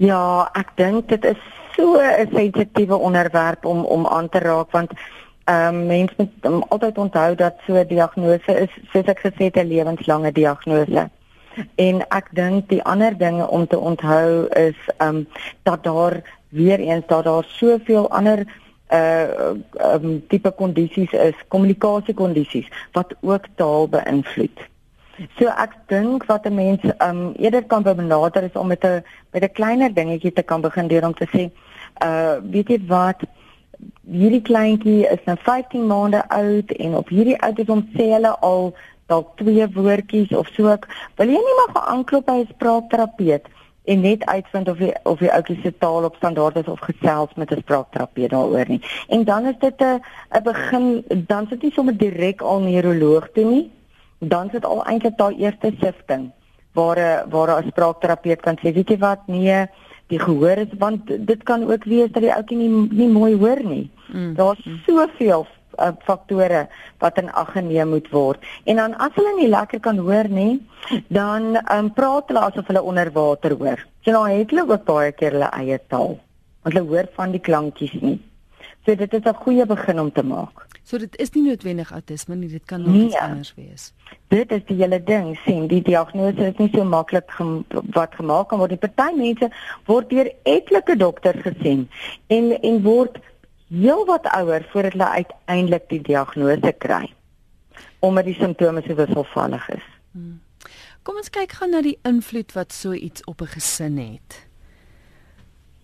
Ja, 0.00 0.48
ek 0.56 0.70
dink 0.80 1.10
dit 1.12 1.24
is 1.28 1.40
so 1.76 2.00
'n 2.00 2.28
sensitiewe 2.32 2.96
onderwerp 2.96 3.64
om 3.64 3.84
om 3.84 4.06
aan 4.06 4.28
te 4.28 4.38
raak 4.38 4.70
want 4.70 4.92
ehm 5.44 5.74
um, 5.74 5.86
mense 5.86 6.14
moet 6.16 6.32
um, 6.42 6.62
altyd 6.68 6.98
onthou 6.98 7.34
dat 7.34 7.54
so 7.66 7.74
'n 7.74 7.86
diagnose 7.86 8.52
is, 8.64 8.72
soos 8.92 9.04
ek 9.12 9.20
gesê 9.20 9.44
het, 9.52 9.56
'n 9.56 9.68
lewenslange 9.68 10.32
diagnose. 10.32 11.10
En 11.74 12.00
ek 12.08 12.28
dink 12.32 12.68
die 12.68 12.82
ander 12.82 13.18
dinge 13.18 13.48
om 13.48 13.66
te 13.66 13.78
onthou 13.78 14.48
is 14.48 14.78
ehm 14.96 15.16
um, 15.16 15.28
dat 15.62 15.84
daar 15.84 16.22
weer 16.48 16.78
eens 16.78 17.06
dat 17.06 17.24
daar 17.24 17.44
soveel 17.44 18.10
ander 18.10 18.46
uh 18.92 19.54
um, 19.94 20.26
tipe 20.28 20.50
kondisies 20.50 21.12
is, 21.12 21.34
kommunikasiekondisies 21.48 22.68
wat 22.92 23.14
ook 23.20 23.44
taal 23.54 23.88
beïnvloed. 23.88 24.58
So 25.38 25.48
ek 25.48 25.74
dink 25.88 26.24
wat 26.28 26.46
'n 26.46 26.54
mens 26.54 26.80
um 26.98 27.34
eerder 27.36 27.64
kan 27.64 27.82
benader 27.82 28.42
is 28.42 28.52
om 28.54 28.66
met 28.66 28.84
'n 28.84 29.02
met 29.32 29.42
'n 29.42 29.52
kleiner 29.52 29.94
dingetjie 29.94 30.32
te 30.32 30.42
kan 30.42 30.60
begin 30.60 30.88
deur 30.88 31.06
om 31.06 31.14
te 31.14 31.26
sê, 31.26 31.50
uh 32.02 32.36
weet 32.50 32.68
jy 32.68 32.78
wat 32.86 33.20
hierdie 34.10 34.42
kleintjie 34.42 35.06
is 35.08 35.22
nou 35.24 35.36
15 35.36 35.86
maande 35.86 36.28
oud 36.28 36.70
en 36.70 36.94
op 36.94 37.08
hierdie 37.08 37.40
ouderdom 37.40 37.88
sê 37.94 38.12
hulle 38.12 38.32
al 38.40 38.74
dalk 39.06 39.36
twee 39.36 39.66
woordjies 39.74 40.32
of 40.36 40.48
so 40.56 40.68
ek 40.68 40.86
wil 41.16 41.28
jy 41.28 41.40
nie 41.46 41.56
maar 41.58 41.72
gaan 41.74 41.88
aanklop 41.96 42.26
by 42.26 42.36
'n 42.40 42.52
spraakterapeut 42.54 43.48
en 43.84 44.00
net 44.00 44.24
uitvind 44.24 44.68
of 44.68 44.78
die 44.78 44.94
of 45.04 45.18
die 45.18 45.32
ouetjie 45.32 45.58
se 45.62 45.72
taal 45.78 46.04
op 46.04 46.16
standaard 46.16 46.56
is 46.56 46.68
of 46.68 46.80
gesels 46.80 47.34
met 47.36 47.50
'n 47.50 47.60
spraakterapeut 47.60 48.30
daaroor 48.30 48.68
nie. 48.68 48.82
En 49.08 49.24
dan 49.24 49.46
is 49.46 49.58
dit 49.58 49.80
'n 49.80 50.00
'n 50.32 50.42
begin 50.42 51.04
dan 51.26 51.46
sit 51.48 51.62
jy 51.62 51.70
sommer 51.70 51.96
direk 51.96 52.40
al 52.40 52.60
neuroloog 52.60 53.28
toe 53.34 53.44
nie 53.44 53.70
dan 54.20 54.50
sit 54.52 54.64
al 54.64 54.84
eintlik 54.84 55.16
daai 55.18 55.36
eerste 55.38 55.72
sifting 55.80 56.30
waar 56.72 56.98
'n 56.98 57.30
waar 57.30 57.50
'n 57.58 57.68
spraakterapeut 57.68 58.40
kan 58.40 58.56
sê 58.56 58.72
weet 58.72 58.90
jy 58.90 58.98
wat 58.98 59.26
nee 59.26 59.66
die 60.08 60.18
gehoor 60.18 60.58
is 60.58 60.72
want 60.78 61.06
dit 61.06 61.42
kan 61.42 61.64
ook 61.70 61.84
wees 61.84 62.10
dat 62.12 62.22
die 62.22 62.34
ouetjie 62.34 62.56
nie 62.58 62.88
nie 62.90 63.08
mooi 63.08 63.34
hoor 63.38 63.62
nie. 63.64 63.90
Mm. 64.12 64.34
Daar's 64.34 64.64
mm. 64.64 64.78
soveel 64.86 65.46
uh, 65.78 65.92
faktore 66.06 66.68
wat 66.98 67.18
in 67.18 67.30
ag 67.32 67.52
geneem 67.52 67.88
moet 67.94 68.08
word. 68.10 68.46
En 68.64 68.76
dan 68.76 68.96
as 68.98 69.14
hulle 69.14 69.34
nie 69.36 69.48
lekker 69.48 69.80
kan 69.80 69.98
hoor 69.98 70.28
nie, 70.28 70.60
dan 71.08 71.56
um, 71.72 71.92
praat 71.94 72.32
hulle 72.32 72.40
asof 72.40 72.66
hulle 72.66 72.82
onder 72.82 73.12
water 73.14 73.54
hoor. 73.58 73.86
So 74.04 74.14
nou 74.14 74.26
het 74.28 74.50
hulle 74.50 74.66
ook 74.66 74.84
baie 74.88 75.12
keer 75.12 75.38
hulle 75.38 75.52
eie 75.60 75.78
taal. 75.88 76.18
Want 76.62 76.74
hulle 76.74 76.88
hoor 76.88 77.08
van 77.14 77.36
die 77.36 77.42
klankies 77.42 77.94
nie. 78.00 78.18
So 78.84 78.94
dit 78.94 79.14
is 79.14 79.24
'n 79.24 79.42
goeie 79.44 79.66
begin 79.66 80.00
om 80.00 80.12
te 80.12 80.22
maak. 80.22 80.66
So 80.90 80.98
dit 80.98 81.14
is 81.22 81.30
nie 81.36 81.44
noodwendig 81.44 81.92
autisme 81.94 82.34
nie, 82.34 82.48
dit 82.50 82.64
kan 82.66 82.80
nog 82.82 82.90
nee, 82.90 83.04
iets 83.06 83.18
anders 83.22 83.52
wees. 83.54 83.82
Dit 84.34 84.50
is 84.50 84.64
die 84.66 84.74
hele 84.80 84.98
ding, 85.06 85.36
sien, 85.44 85.68
die 85.70 85.82
diagnose 85.86 86.48
is 86.48 86.56
nie 86.58 86.66
so 86.72 86.82
maklik 86.82 87.30
gem 87.36 87.60
wat 87.94 88.16
gemaak 88.18 88.48
kan 88.50 88.58
word. 88.58 88.74
Die 88.74 88.80
party 88.82 89.14
mense 89.14 89.50
word 89.86 90.10
deur 90.10 90.32
etlike 90.50 90.96
dokters 90.98 91.44
gesien 91.46 91.84
en 92.34 92.50
en 92.58 92.80
word 92.82 93.20
heel 93.70 94.02
wat 94.08 94.26
ouer 94.34 94.66
voordat 94.72 94.96
hulle 94.96 95.10
uiteindelik 95.20 95.86
die 95.94 96.00
diagnose 96.10 96.74
kry. 96.82 97.04
Omdat 98.02 98.26
die 98.32 98.36
simptome 98.40 98.82
so 98.82 98.98
wisselvallig 98.98 99.70
is. 99.76 99.86
Hmm. 100.10 100.40
Kom 101.06 101.22
ons 101.22 101.30
kyk 101.30 101.54
gou 101.60 101.70
na 101.70 101.84
die 101.86 102.00
invloed 102.02 102.50
wat 102.58 102.74
so 102.74 102.98
iets 102.98 103.22
op 103.30 103.46
'n 103.46 103.54
gesin 103.54 103.98
het. 103.98 104.42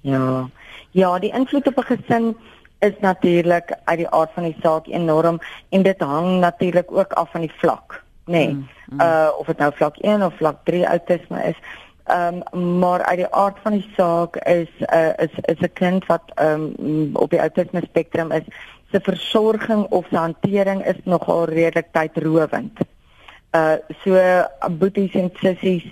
Ja. 0.03 0.51
Ja, 0.91 1.19
die 1.19 1.31
invloed 1.31 1.67
op 1.67 1.79
'n 1.79 1.95
gesin 1.95 2.35
is 2.79 2.93
natuurlik 3.01 3.73
uit 3.85 3.99
die 3.99 4.09
aard 4.11 4.31
van 4.35 4.43
die 4.43 4.57
saak 4.63 4.87
enorm 4.87 5.39
en 5.69 5.83
dit 5.83 6.01
hang 6.01 6.39
natuurlik 6.41 6.93
ook 6.93 7.13
af 7.13 7.31
van 7.31 7.41
die 7.41 7.53
vlak, 7.57 8.03
nê. 8.25 8.33
Nee. 8.33 8.49
Mm, 8.49 8.69
mm. 8.87 9.01
Uh 9.01 9.29
of 9.39 9.47
dit 9.47 9.59
nou 9.59 9.73
vlak 9.75 9.97
1 9.97 10.23
of 10.23 10.35
vlak 10.37 10.57
3 10.65 10.85
autisme 10.85 11.43
is. 11.43 11.59
Ehm 12.05 12.43
um, 12.53 12.79
maar 12.79 13.03
uit 13.05 13.17
die 13.17 13.35
aard 13.35 13.57
van 13.63 13.73
die 13.73 13.91
saak 13.97 14.37
is 14.37 14.71
uh 14.95 15.13
is 15.17 15.33
is 15.43 15.61
'n 15.61 15.73
kind 15.73 16.07
wat 16.07 16.23
ehm 16.35 16.71
um, 16.79 17.17
op 17.17 17.31
die 17.31 17.39
autisme 17.39 17.81
spektrum 17.85 18.33
is, 18.33 18.45
se 18.91 19.01
versorging 19.01 19.87
of 19.91 20.07
se 20.11 20.17
hantering 20.17 20.87
is 20.87 21.01
nogal 21.05 21.45
redelik 21.45 21.87
tydrowend. 21.93 22.79
Uh 23.53 23.75
so 24.05 24.21
boeties 24.71 25.15
en 25.15 25.31
sissies 25.35 25.85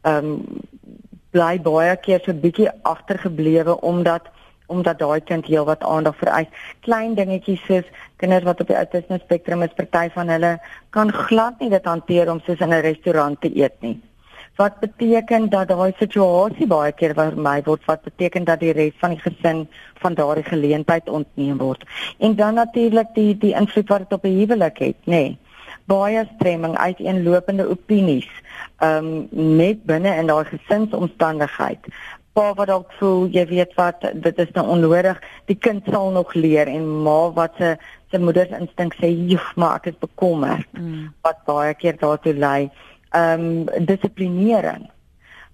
ehm 0.00 0.24
um, 0.24 0.44
bly 1.30 1.60
baie 1.60 1.96
keer 1.96 2.20
so 2.20 2.32
'n 2.32 2.40
bietjie 2.40 2.70
agtergeblewe 2.82 3.80
omdat 3.80 4.22
omdat 4.72 5.00
daai 5.02 5.20
kind 5.28 5.48
heelwat 5.50 5.84
aandag 5.84 6.16
vereis. 6.20 6.48
Klein 6.86 7.16
dingetjies 7.18 7.60
soos 7.68 7.90
kinders 8.22 8.46
wat 8.48 8.62
op 8.64 8.70
die 8.70 8.78
autisme 8.78 9.18
spektrum 9.22 9.64
is, 9.66 9.74
party 9.76 10.08
van 10.14 10.32
hulle 10.32 10.54
kan 10.96 11.12
glad 11.28 11.60
nie 11.60 11.70
dit 11.72 11.90
hanteer 11.90 12.30
om 12.32 12.40
soos 12.46 12.64
in 12.64 12.72
'n 12.72 12.86
restaurant 12.88 13.40
te 13.40 13.52
eet 13.56 13.76
nie. 13.80 14.00
Wat 14.56 14.80
beteken 14.80 15.48
dat 15.50 15.68
daai 15.68 15.92
situasie 15.98 16.66
baie 16.66 16.92
keer 16.92 17.14
vir 17.14 17.36
my 17.36 17.62
word 17.64 17.84
wat 17.86 18.02
beteken 18.02 18.44
dat 18.44 18.60
die 18.60 18.72
res 18.72 18.98
van 19.00 19.10
die 19.10 19.22
gesin 19.22 19.68
van 20.02 20.14
daardie 20.14 20.44
geleentheid 20.44 21.08
ontneem 21.08 21.58
word. 21.58 21.84
En 22.18 22.36
dan 22.36 22.54
natuurlik 22.54 23.14
die 23.14 23.38
die 23.38 23.54
invloed 23.54 23.88
wat 23.88 23.98
dit 23.98 24.12
op 24.12 24.24
'n 24.24 24.38
huwelik 24.38 24.78
het, 24.78 24.96
nê. 25.06 25.24
Nee 25.24 25.38
baie 25.90 26.28
stremming 26.34 26.76
uiteenlopende 26.78 27.66
opinies 27.68 28.28
um 28.82 29.28
net 29.30 29.84
binne 29.86 30.14
in 30.20 30.30
daai 30.30 30.44
gesinsomstandigheid 30.50 31.90
pa 32.32 32.52
wat 32.56 32.70
dalk 32.70 32.92
voel 32.98 33.26
jy 33.32 33.44
weet 33.50 33.74
wat 33.76 34.04
dit 34.14 34.38
is 34.38 34.52
nou 34.56 34.66
onnodig. 34.76 35.18
Die 35.50 35.58
kind 35.58 35.84
sal 35.90 36.10
nog 36.14 36.32
leer 36.34 36.70
en 36.70 36.86
ma 37.04 37.18
wat 37.36 37.58
se 37.58 37.76
se 38.12 38.18
moeder 38.18 38.46
se 38.48 38.58
instink 38.60 38.96
sê 39.00 39.08
joh 39.08 39.52
maar 39.56 39.80
ek 39.80 39.92
is 39.92 40.00
bekommer 40.00 40.64
mm. 40.72 41.12
wat 41.24 41.44
baie 41.48 41.74
keer 41.74 41.96
daartoe 42.00 42.34
lei. 42.34 42.70
Ehm 43.12 43.68
um, 43.68 43.86
dissiplinering 43.86 44.88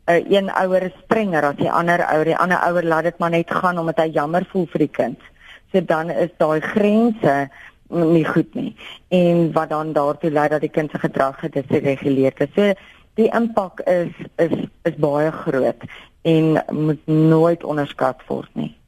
uh, 0.09 0.31
een 0.31 0.51
ouer 0.51 0.83
is 0.83 1.01
strenger 1.05 1.45
as 1.45 1.57
die 1.61 1.71
ander 1.71 2.03
ouer. 2.07 2.25
Die 2.25 2.37
ander 2.37 2.61
ouer 2.69 2.85
laat 2.85 3.09
dit 3.11 3.19
maar 3.19 3.35
net 3.35 3.51
gaan 3.51 3.79
omdat 3.79 4.05
hy 4.05 4.09
jammer 4.15 4.47
voel 4.53 4.67
vir 4.73 4.87
die 4.87 4.95
kind. 5.01 5.27
So 5.73 5.81
dan 5.85 6.11
is 6.11 6.33
daai 6.41 6.61
grense 6.65 7.49
nie 7.89 8.25
goed 8.25 8.55
nie. 8.55 8.75
En 9.09 9.53
wat 9.53 9.71
dan 9.73 9.93
daartoe 9.93 10.31
lei 10.31 10.49
dat 10.49 10.65
die 10.65 10.73
kind 10.73 10.91
se 10.91 10.99
gedrag 10.99 11.41
gedisreguleer 11.41 12.37
is. 12.37 12.55
So 12.57 12.73
die 13.21 13.31
impak 13.35 13.81
is 13.87 14.13
is 14.37 14.55
is 14.89 14.97
baie 15.01 15.33
groot 15.33 15.89
en 16.23 16.63
moet 16.71 17.07
nooit 17.07 17.65
onderskat 17.65 18.23
word 18.27 18.51
nie. 18.55 18.79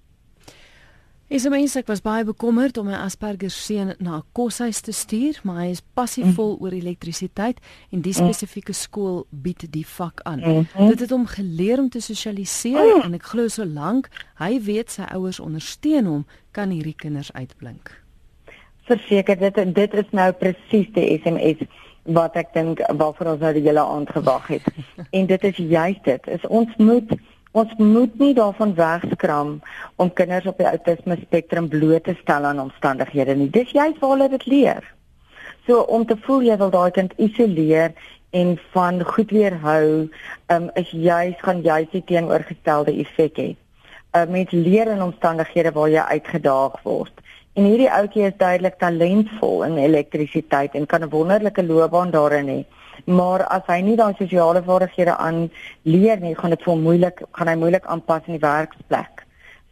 Is 1.30 1.44
mens 1.46 1.76
ek 1.78 1.86
was 1.86 2.00
baie 2.02 2.24
bekommerd 2.26 2.78
om 2.80 2.88
my 2.90 2.96
Asperger 3.04 3.52
seun 3.54 3.92
na 4.02 4.16
'n 4.16 4.24
koshuis 4.34 4.80
te 4.82 4.90
stuur, 4.90 5.38
maar 5.46 5.60
hy 5.62 5.68
is 5.70 5.82
passievol 5.94 6.56
mm. 6.56 6.62
oor 6.62 6.72
elektrisiteit 6.74 7.60
en 7.94 8.00
die 8.02 8.12
spesifieke 8.12 8.74
skool 8.74 9.26
bied 9.30 9.62
die 9.70 9.86
vak 9.86 10.20
aan. 10.26 10.40
Mm 10.40 10.66
-hmm. 10.74 10.88
Dit 10.88 11.00
het 11.00 11.10
hom 11.10 11.26
geleer 11.26 11.78
om 11.78 11.88
te 11.88 12.00
sosialiseer 12.00 12.96
mm. 12.96 13.02
en 13.02 13.14
ek 13.14 13.22
glo 13.22 13.48
solank 13.48 14.08
hy 14.42 14.60
weet 14.60 14.90
sy 14.90 15.02
ouers 15.02 15.40
ondersteun 15.40 16.06
hom, 16.06 16.26
kan 16.50 16.70
hierdie 16.70 16.98
kinders 16.98 17.32
uitblink. 17.32 18.02
Verseker 18.90 19.38
dit 19.38 19.74
dit 19.74 19.94
is 19.94 20.10
nou 20.10 20.32
presies 20.32 20.90
die 20.92 21.20
SMS 21.22 21.62
wat 22.14 22.36
ek 22.40 22.54
dink 22.54 22.80
waarvoor 22.88 23.34
ons 23.34 23.42
nou 23.44 23.52
die 23.56 23.66
hele 23.66 23.82
aand 23.82 24.11
gewag 24.11 24.46
het. 24.46 24.66
en 25.16 25.26
dit 25.26 25.44
is 25.44 25.56
juist 25.56 26.04
dit. 26.04 26.32
Is 26.38 26.46
ons 26.46 26.76
moet 26.76 27.18
Ons 27.50 27.72
moet 27.82 28.12
nie 28.22 28.34
daarvan 28.34 28.76
wegskram 28.78 29.56
om 29.98 30.12
kinders 30.14 30.46
op 30.46 30.61
die 30.62 30.68
outisme 30.68 31.16
spektrum 31.18 31.66
bloot 31.68 32.04
te 32.06 32.14
stel 32.20 32.44
aan 32.46 32.61
omstandighede 32.62 33.34
nie. 33.34 33.48
Dis 33.50 33.72
juist 33.74 33.98
waar 33.98 34.12
hulle 34.14 34.28
dit 34.30 34.46
leer. 34.46 34.86
So 35.66 35.82
om 35.90 36.06
te 36.06 36.14
voel 36.26 36.46
jy 36.46 36.56
wil 36.61 36.70
daai 36.70 36.92
kind 36.94 37.16
isoleer 37.18 37.90
en 38.30 38.54
van 38.70 39.02
goed 39.02 39.34
weerhou, 39.34 40.06
um, 40.54 40.70
is 40.78 40.94
juist 40.94 41.42
gaan 41.42 41.64
juist 41.66 41.90
die 41.90 42.04
teenoorgestelde 42.06 42.94
effek 43.02 43.42
hê. 43.42 43.48
'n 43.50 43.58
uh, 44.18 44.30
Mens 44.30 44.50
leer 44.50 44.86
in 44.94 45.02
omstandighede 45.02 45.72
waar 45.74 45.90
jy 45.90 46.06
uitgedaag 46.14 46.78
word. 46.82 47.14
En 47.61 47.66
hierdie 47.68 47.90
ouetjie 47.92 48.22
is 48.24 48.36
duidelik 48.40 48.78
talentvol 48.80 49.66
in 49.66 49.74
elektrisiteit 49.76 50.74
en 50.78 50.86
kan 50.86 51.02
'n 51.04 51.12
wonderlike 51.12 51.62
loopbaan 51.62 52.11
daarin 52.11 52.48
hê 52.48 52.61
maar 53.06 53.44
as 53.48 53.66
hy 53.68 53.80
nie 53.84 53.96
daai 53.96 54.14
sosiale 54.18 54.62
vaardighede 54.62 55.16
aan 55.16 55.50
leer 55.82 56.20
nie, 56.20 56.34
gaan 56.34 56.54
dit 56.54 56.62
vir 56.62 56.72
hom 56.72 56.82
moeilik, 56.84 57.22
gaan 57.32 57.48
hy 57.48 57.56
moeilik 57.56 57.86
aanpas 57.86 58.26
in 58.26 58.36
die 58.36 58.44
werksplek. 58.44 59.24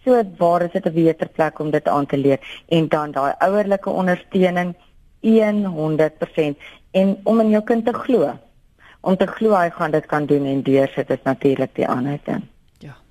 So 0.05 0.22
waar 0.39 0.62
is 0.62 0.72
dit 0.72 0.86
'n 0.86 0.95
beter 0.95 1.28
plek 1.28 1.59
om 1.61 1.70
dit 1.70 1.89
aan 1.89 2.07
te 2.07 2.16
leer 2.16 2.39
en 2.68 2.89
dan 2.89 3.12
daai 3.12 3.32
ouerlike 3.39 3.91
ondersteuning 3.91 4.74
100% 5.22 6.57
en 6.93 7.16
om 7.24 7.41
in 7.41 7.51
jou 7.51 7.62
kind 7.62 7.84
te 7.84 7.93
glo. 7.93 8.39
Om 9.01 9.16
te 9.16 9.26
glo 9.26 9.55
hy 9.55 9.70
gaan 9.70 9.91
dit 9.91 10.07
kan 10.07 10.26
doen 10.26 10.47
en 10.47 10.62
deursit 10.62 11.11
is 11.11 11.22
natuurlik 11.24 11.74
die 11.74 11.89
ander 11.89 12.18
ding. 12.24 12.43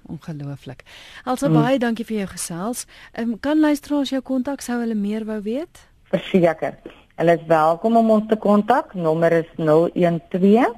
Ongelooflik. 0.08 0.84
Also 1.24 1.49
mm. 1.49 1.53
baie 1.53 1.80
dankie 1.80 2.05
vir 2.05 2.18
jou 2.18 2.28
gesels. 2.34 2.86
Ehm 3.14 3.30
um, 3.30 3.39
kan 3.39 3.60
luisteraars 3.60 4.10
jou 4.10 4.22
kontak 4.22 4.62
sou 4.62 4.80
hulle 4.80 4.95
meer 4.95 5.26
wou 5.26 5.41
weet? 5.41 5.88
Verseker. 6.12 6.76
Hulle 7.18 7.34
is 7.34 7.47
welkom 7.47 7.97
om 7.97 8.12
ons 8.12 8.28
te 8.30 8.38
kontak. 8.38 8.93
Nommer 8.93 9.32
is 9.32 9.49
012 9.55 10.76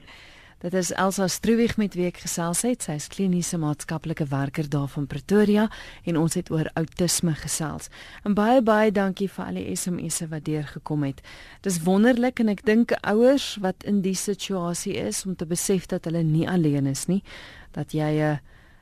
Dit 0.57 0.73
is 0.73 0.89
Elsa 0.91 1.27
Struwig 1.29 1.75
met 1.77 1.93
wie 1.93 2.07
ek 2.09 2.23
gesels 2.23 2.63
het. 2.65 2.81
Sy 2.87 2.95
is 2.97 3.05
kliniese 3.13 3.59
maatskaplike 3.61 4.25
werker 4.31 4.65
daar 4.65 4.87
van 4.89 5.05
Pretoria 5.05 5.67
en 6.09 6.17
ons 6.17 6.33
het 6.33 6.49
oor 6.49 6.65
outisme 6.73 7.35
gesels. 7.37 7.91
En 8.25 8.33
baie 8.33 8.63
baie 8.65 8.89
dankie 8.91 9.27
vir 9.29 9.43
al 9.45 9.59
die 9.61 9.75
SMS'e 9.77 10.25
wat 10.31 10.47
deurgekom 10.49 11.05
het. 11.05 11.21
Dis 11.61 11.77
wonderlik 11.85 12.41
en 12.41 12.49
ek 12.49 12.65
dink 12.65 12.95
ouers 13.05 13.51
wat 13.61 13.85
in 13.85 14.01
die 14.01 14.15
situasie 14.17 14.95
is 14.97 15.21
om 15.29 15.37
te 15.37 15.45
besef 15.45 15.85
dat 15.93 16.09
hulle 16.09 16.25
nie 16.25 16.47
alleen 16.49 16.89
is 16.89 17.05
nie, 17.05 17.21
dat 17.77 17.93
jy 17.93 18.09
'n 18.17 18.33
uh, 18.33 18.37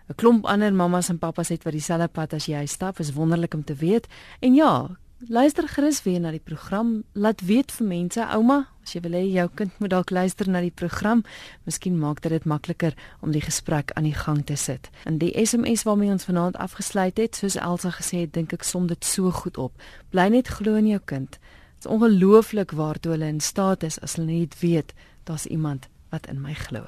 'n 0.10 0.16
klomp 0.16 0.46
ander 0.46 0.74
mammas 0.74 1.10
en 1.10 1.20
pappas 1.20 1.50
het 1.50 1.64
wat 1.64 1.74
dieselfde 1.74 2.08
pad 2.08 2.34
as 2.34 2.46
jy 2.46 2.66
stap, 2.66 3.00
is 3.00 3.14
wonderlik 3.14 3.54
om 3.54 3.64
te 3.64 3.76
weet. 3.76 4.08
En 4.40 4.56
ja, 4.56 4.98
Luister 5.28 5.68
gerus 5.68 6.04
weer 6.04 6.20
na 6.20 6.30
die 6.32 6.44
program. 6.44 7.04
Laat 7.14 7.42
weet 7.42 7.72
vir 7.74 7.88
mense, 7.88 8.22
ouma, 8.36 8.68
as 8.86 8.92
jy 8.94 9.00
wil 9.02 9.16
hê 9.18 9.24
jou 9.34 9.46
kind 9.58 9.80
moet 9.82 9.90
dalk 9.90 10.12
luister 10.14 10.46
na 10.52 10.60
die 10.62 10.74
program, 10.74 11.24
miskien 11.66 11.96
maak 11.98 12.22
dit 12.22 12.30
dit 12.36 12.46
makliker 12.46 12.94
om 13.26 13.34
die 13.34 13.42
gesprek 13.42 13.90
aan 13.98 14.06
die 14.06 14.14
gang 14.14 14.44
te 14.46 14.58
sit. 14.60 14.92
In 15.10 15.18
die 15.18 15.32
SMS 15.34 15.88
waarmee 15.88 16.14
ons 16.14 16.28
vanaand 16.30 16.60
afgesluit 16.62 17.18
het, 17.18 17.42
soos 17.42 17.58
Elsa 17.58 17.96
gesê 17.98 18.22
het, 18.28 18.36
dink 18.38 18.54
ek 18.54 18.68
som 18.68 18.86
dit 18.92 19.02
so 19.02 19.34
goed 19.34 19.58
op. 19.58 19.74
Bly 20.14 20.28
net 20.36 20.54
glo 20.60 20.78
in 20.78 20.92
jou 20.94 21.02
kind. 21.02 21.40
Dit 21.40 21.88
is 21.88 21.92
ongelooflik 21.98 22.78
waartoe 22.78 23.16
hulle 23.18 23.34
in 23.34 23.42
staat 23.42 23.88
is 23.88 23.98
as 24.06 24.20
hulle 24.20 24.30
net 24.30 24.60
weet 24.62 24.94
daar's 25.26 25.50
iemand 25.50 25.90
wat 26.14 26.30
in 26.30 26.38
my 26.42 26.54
glo. 26.54 26.86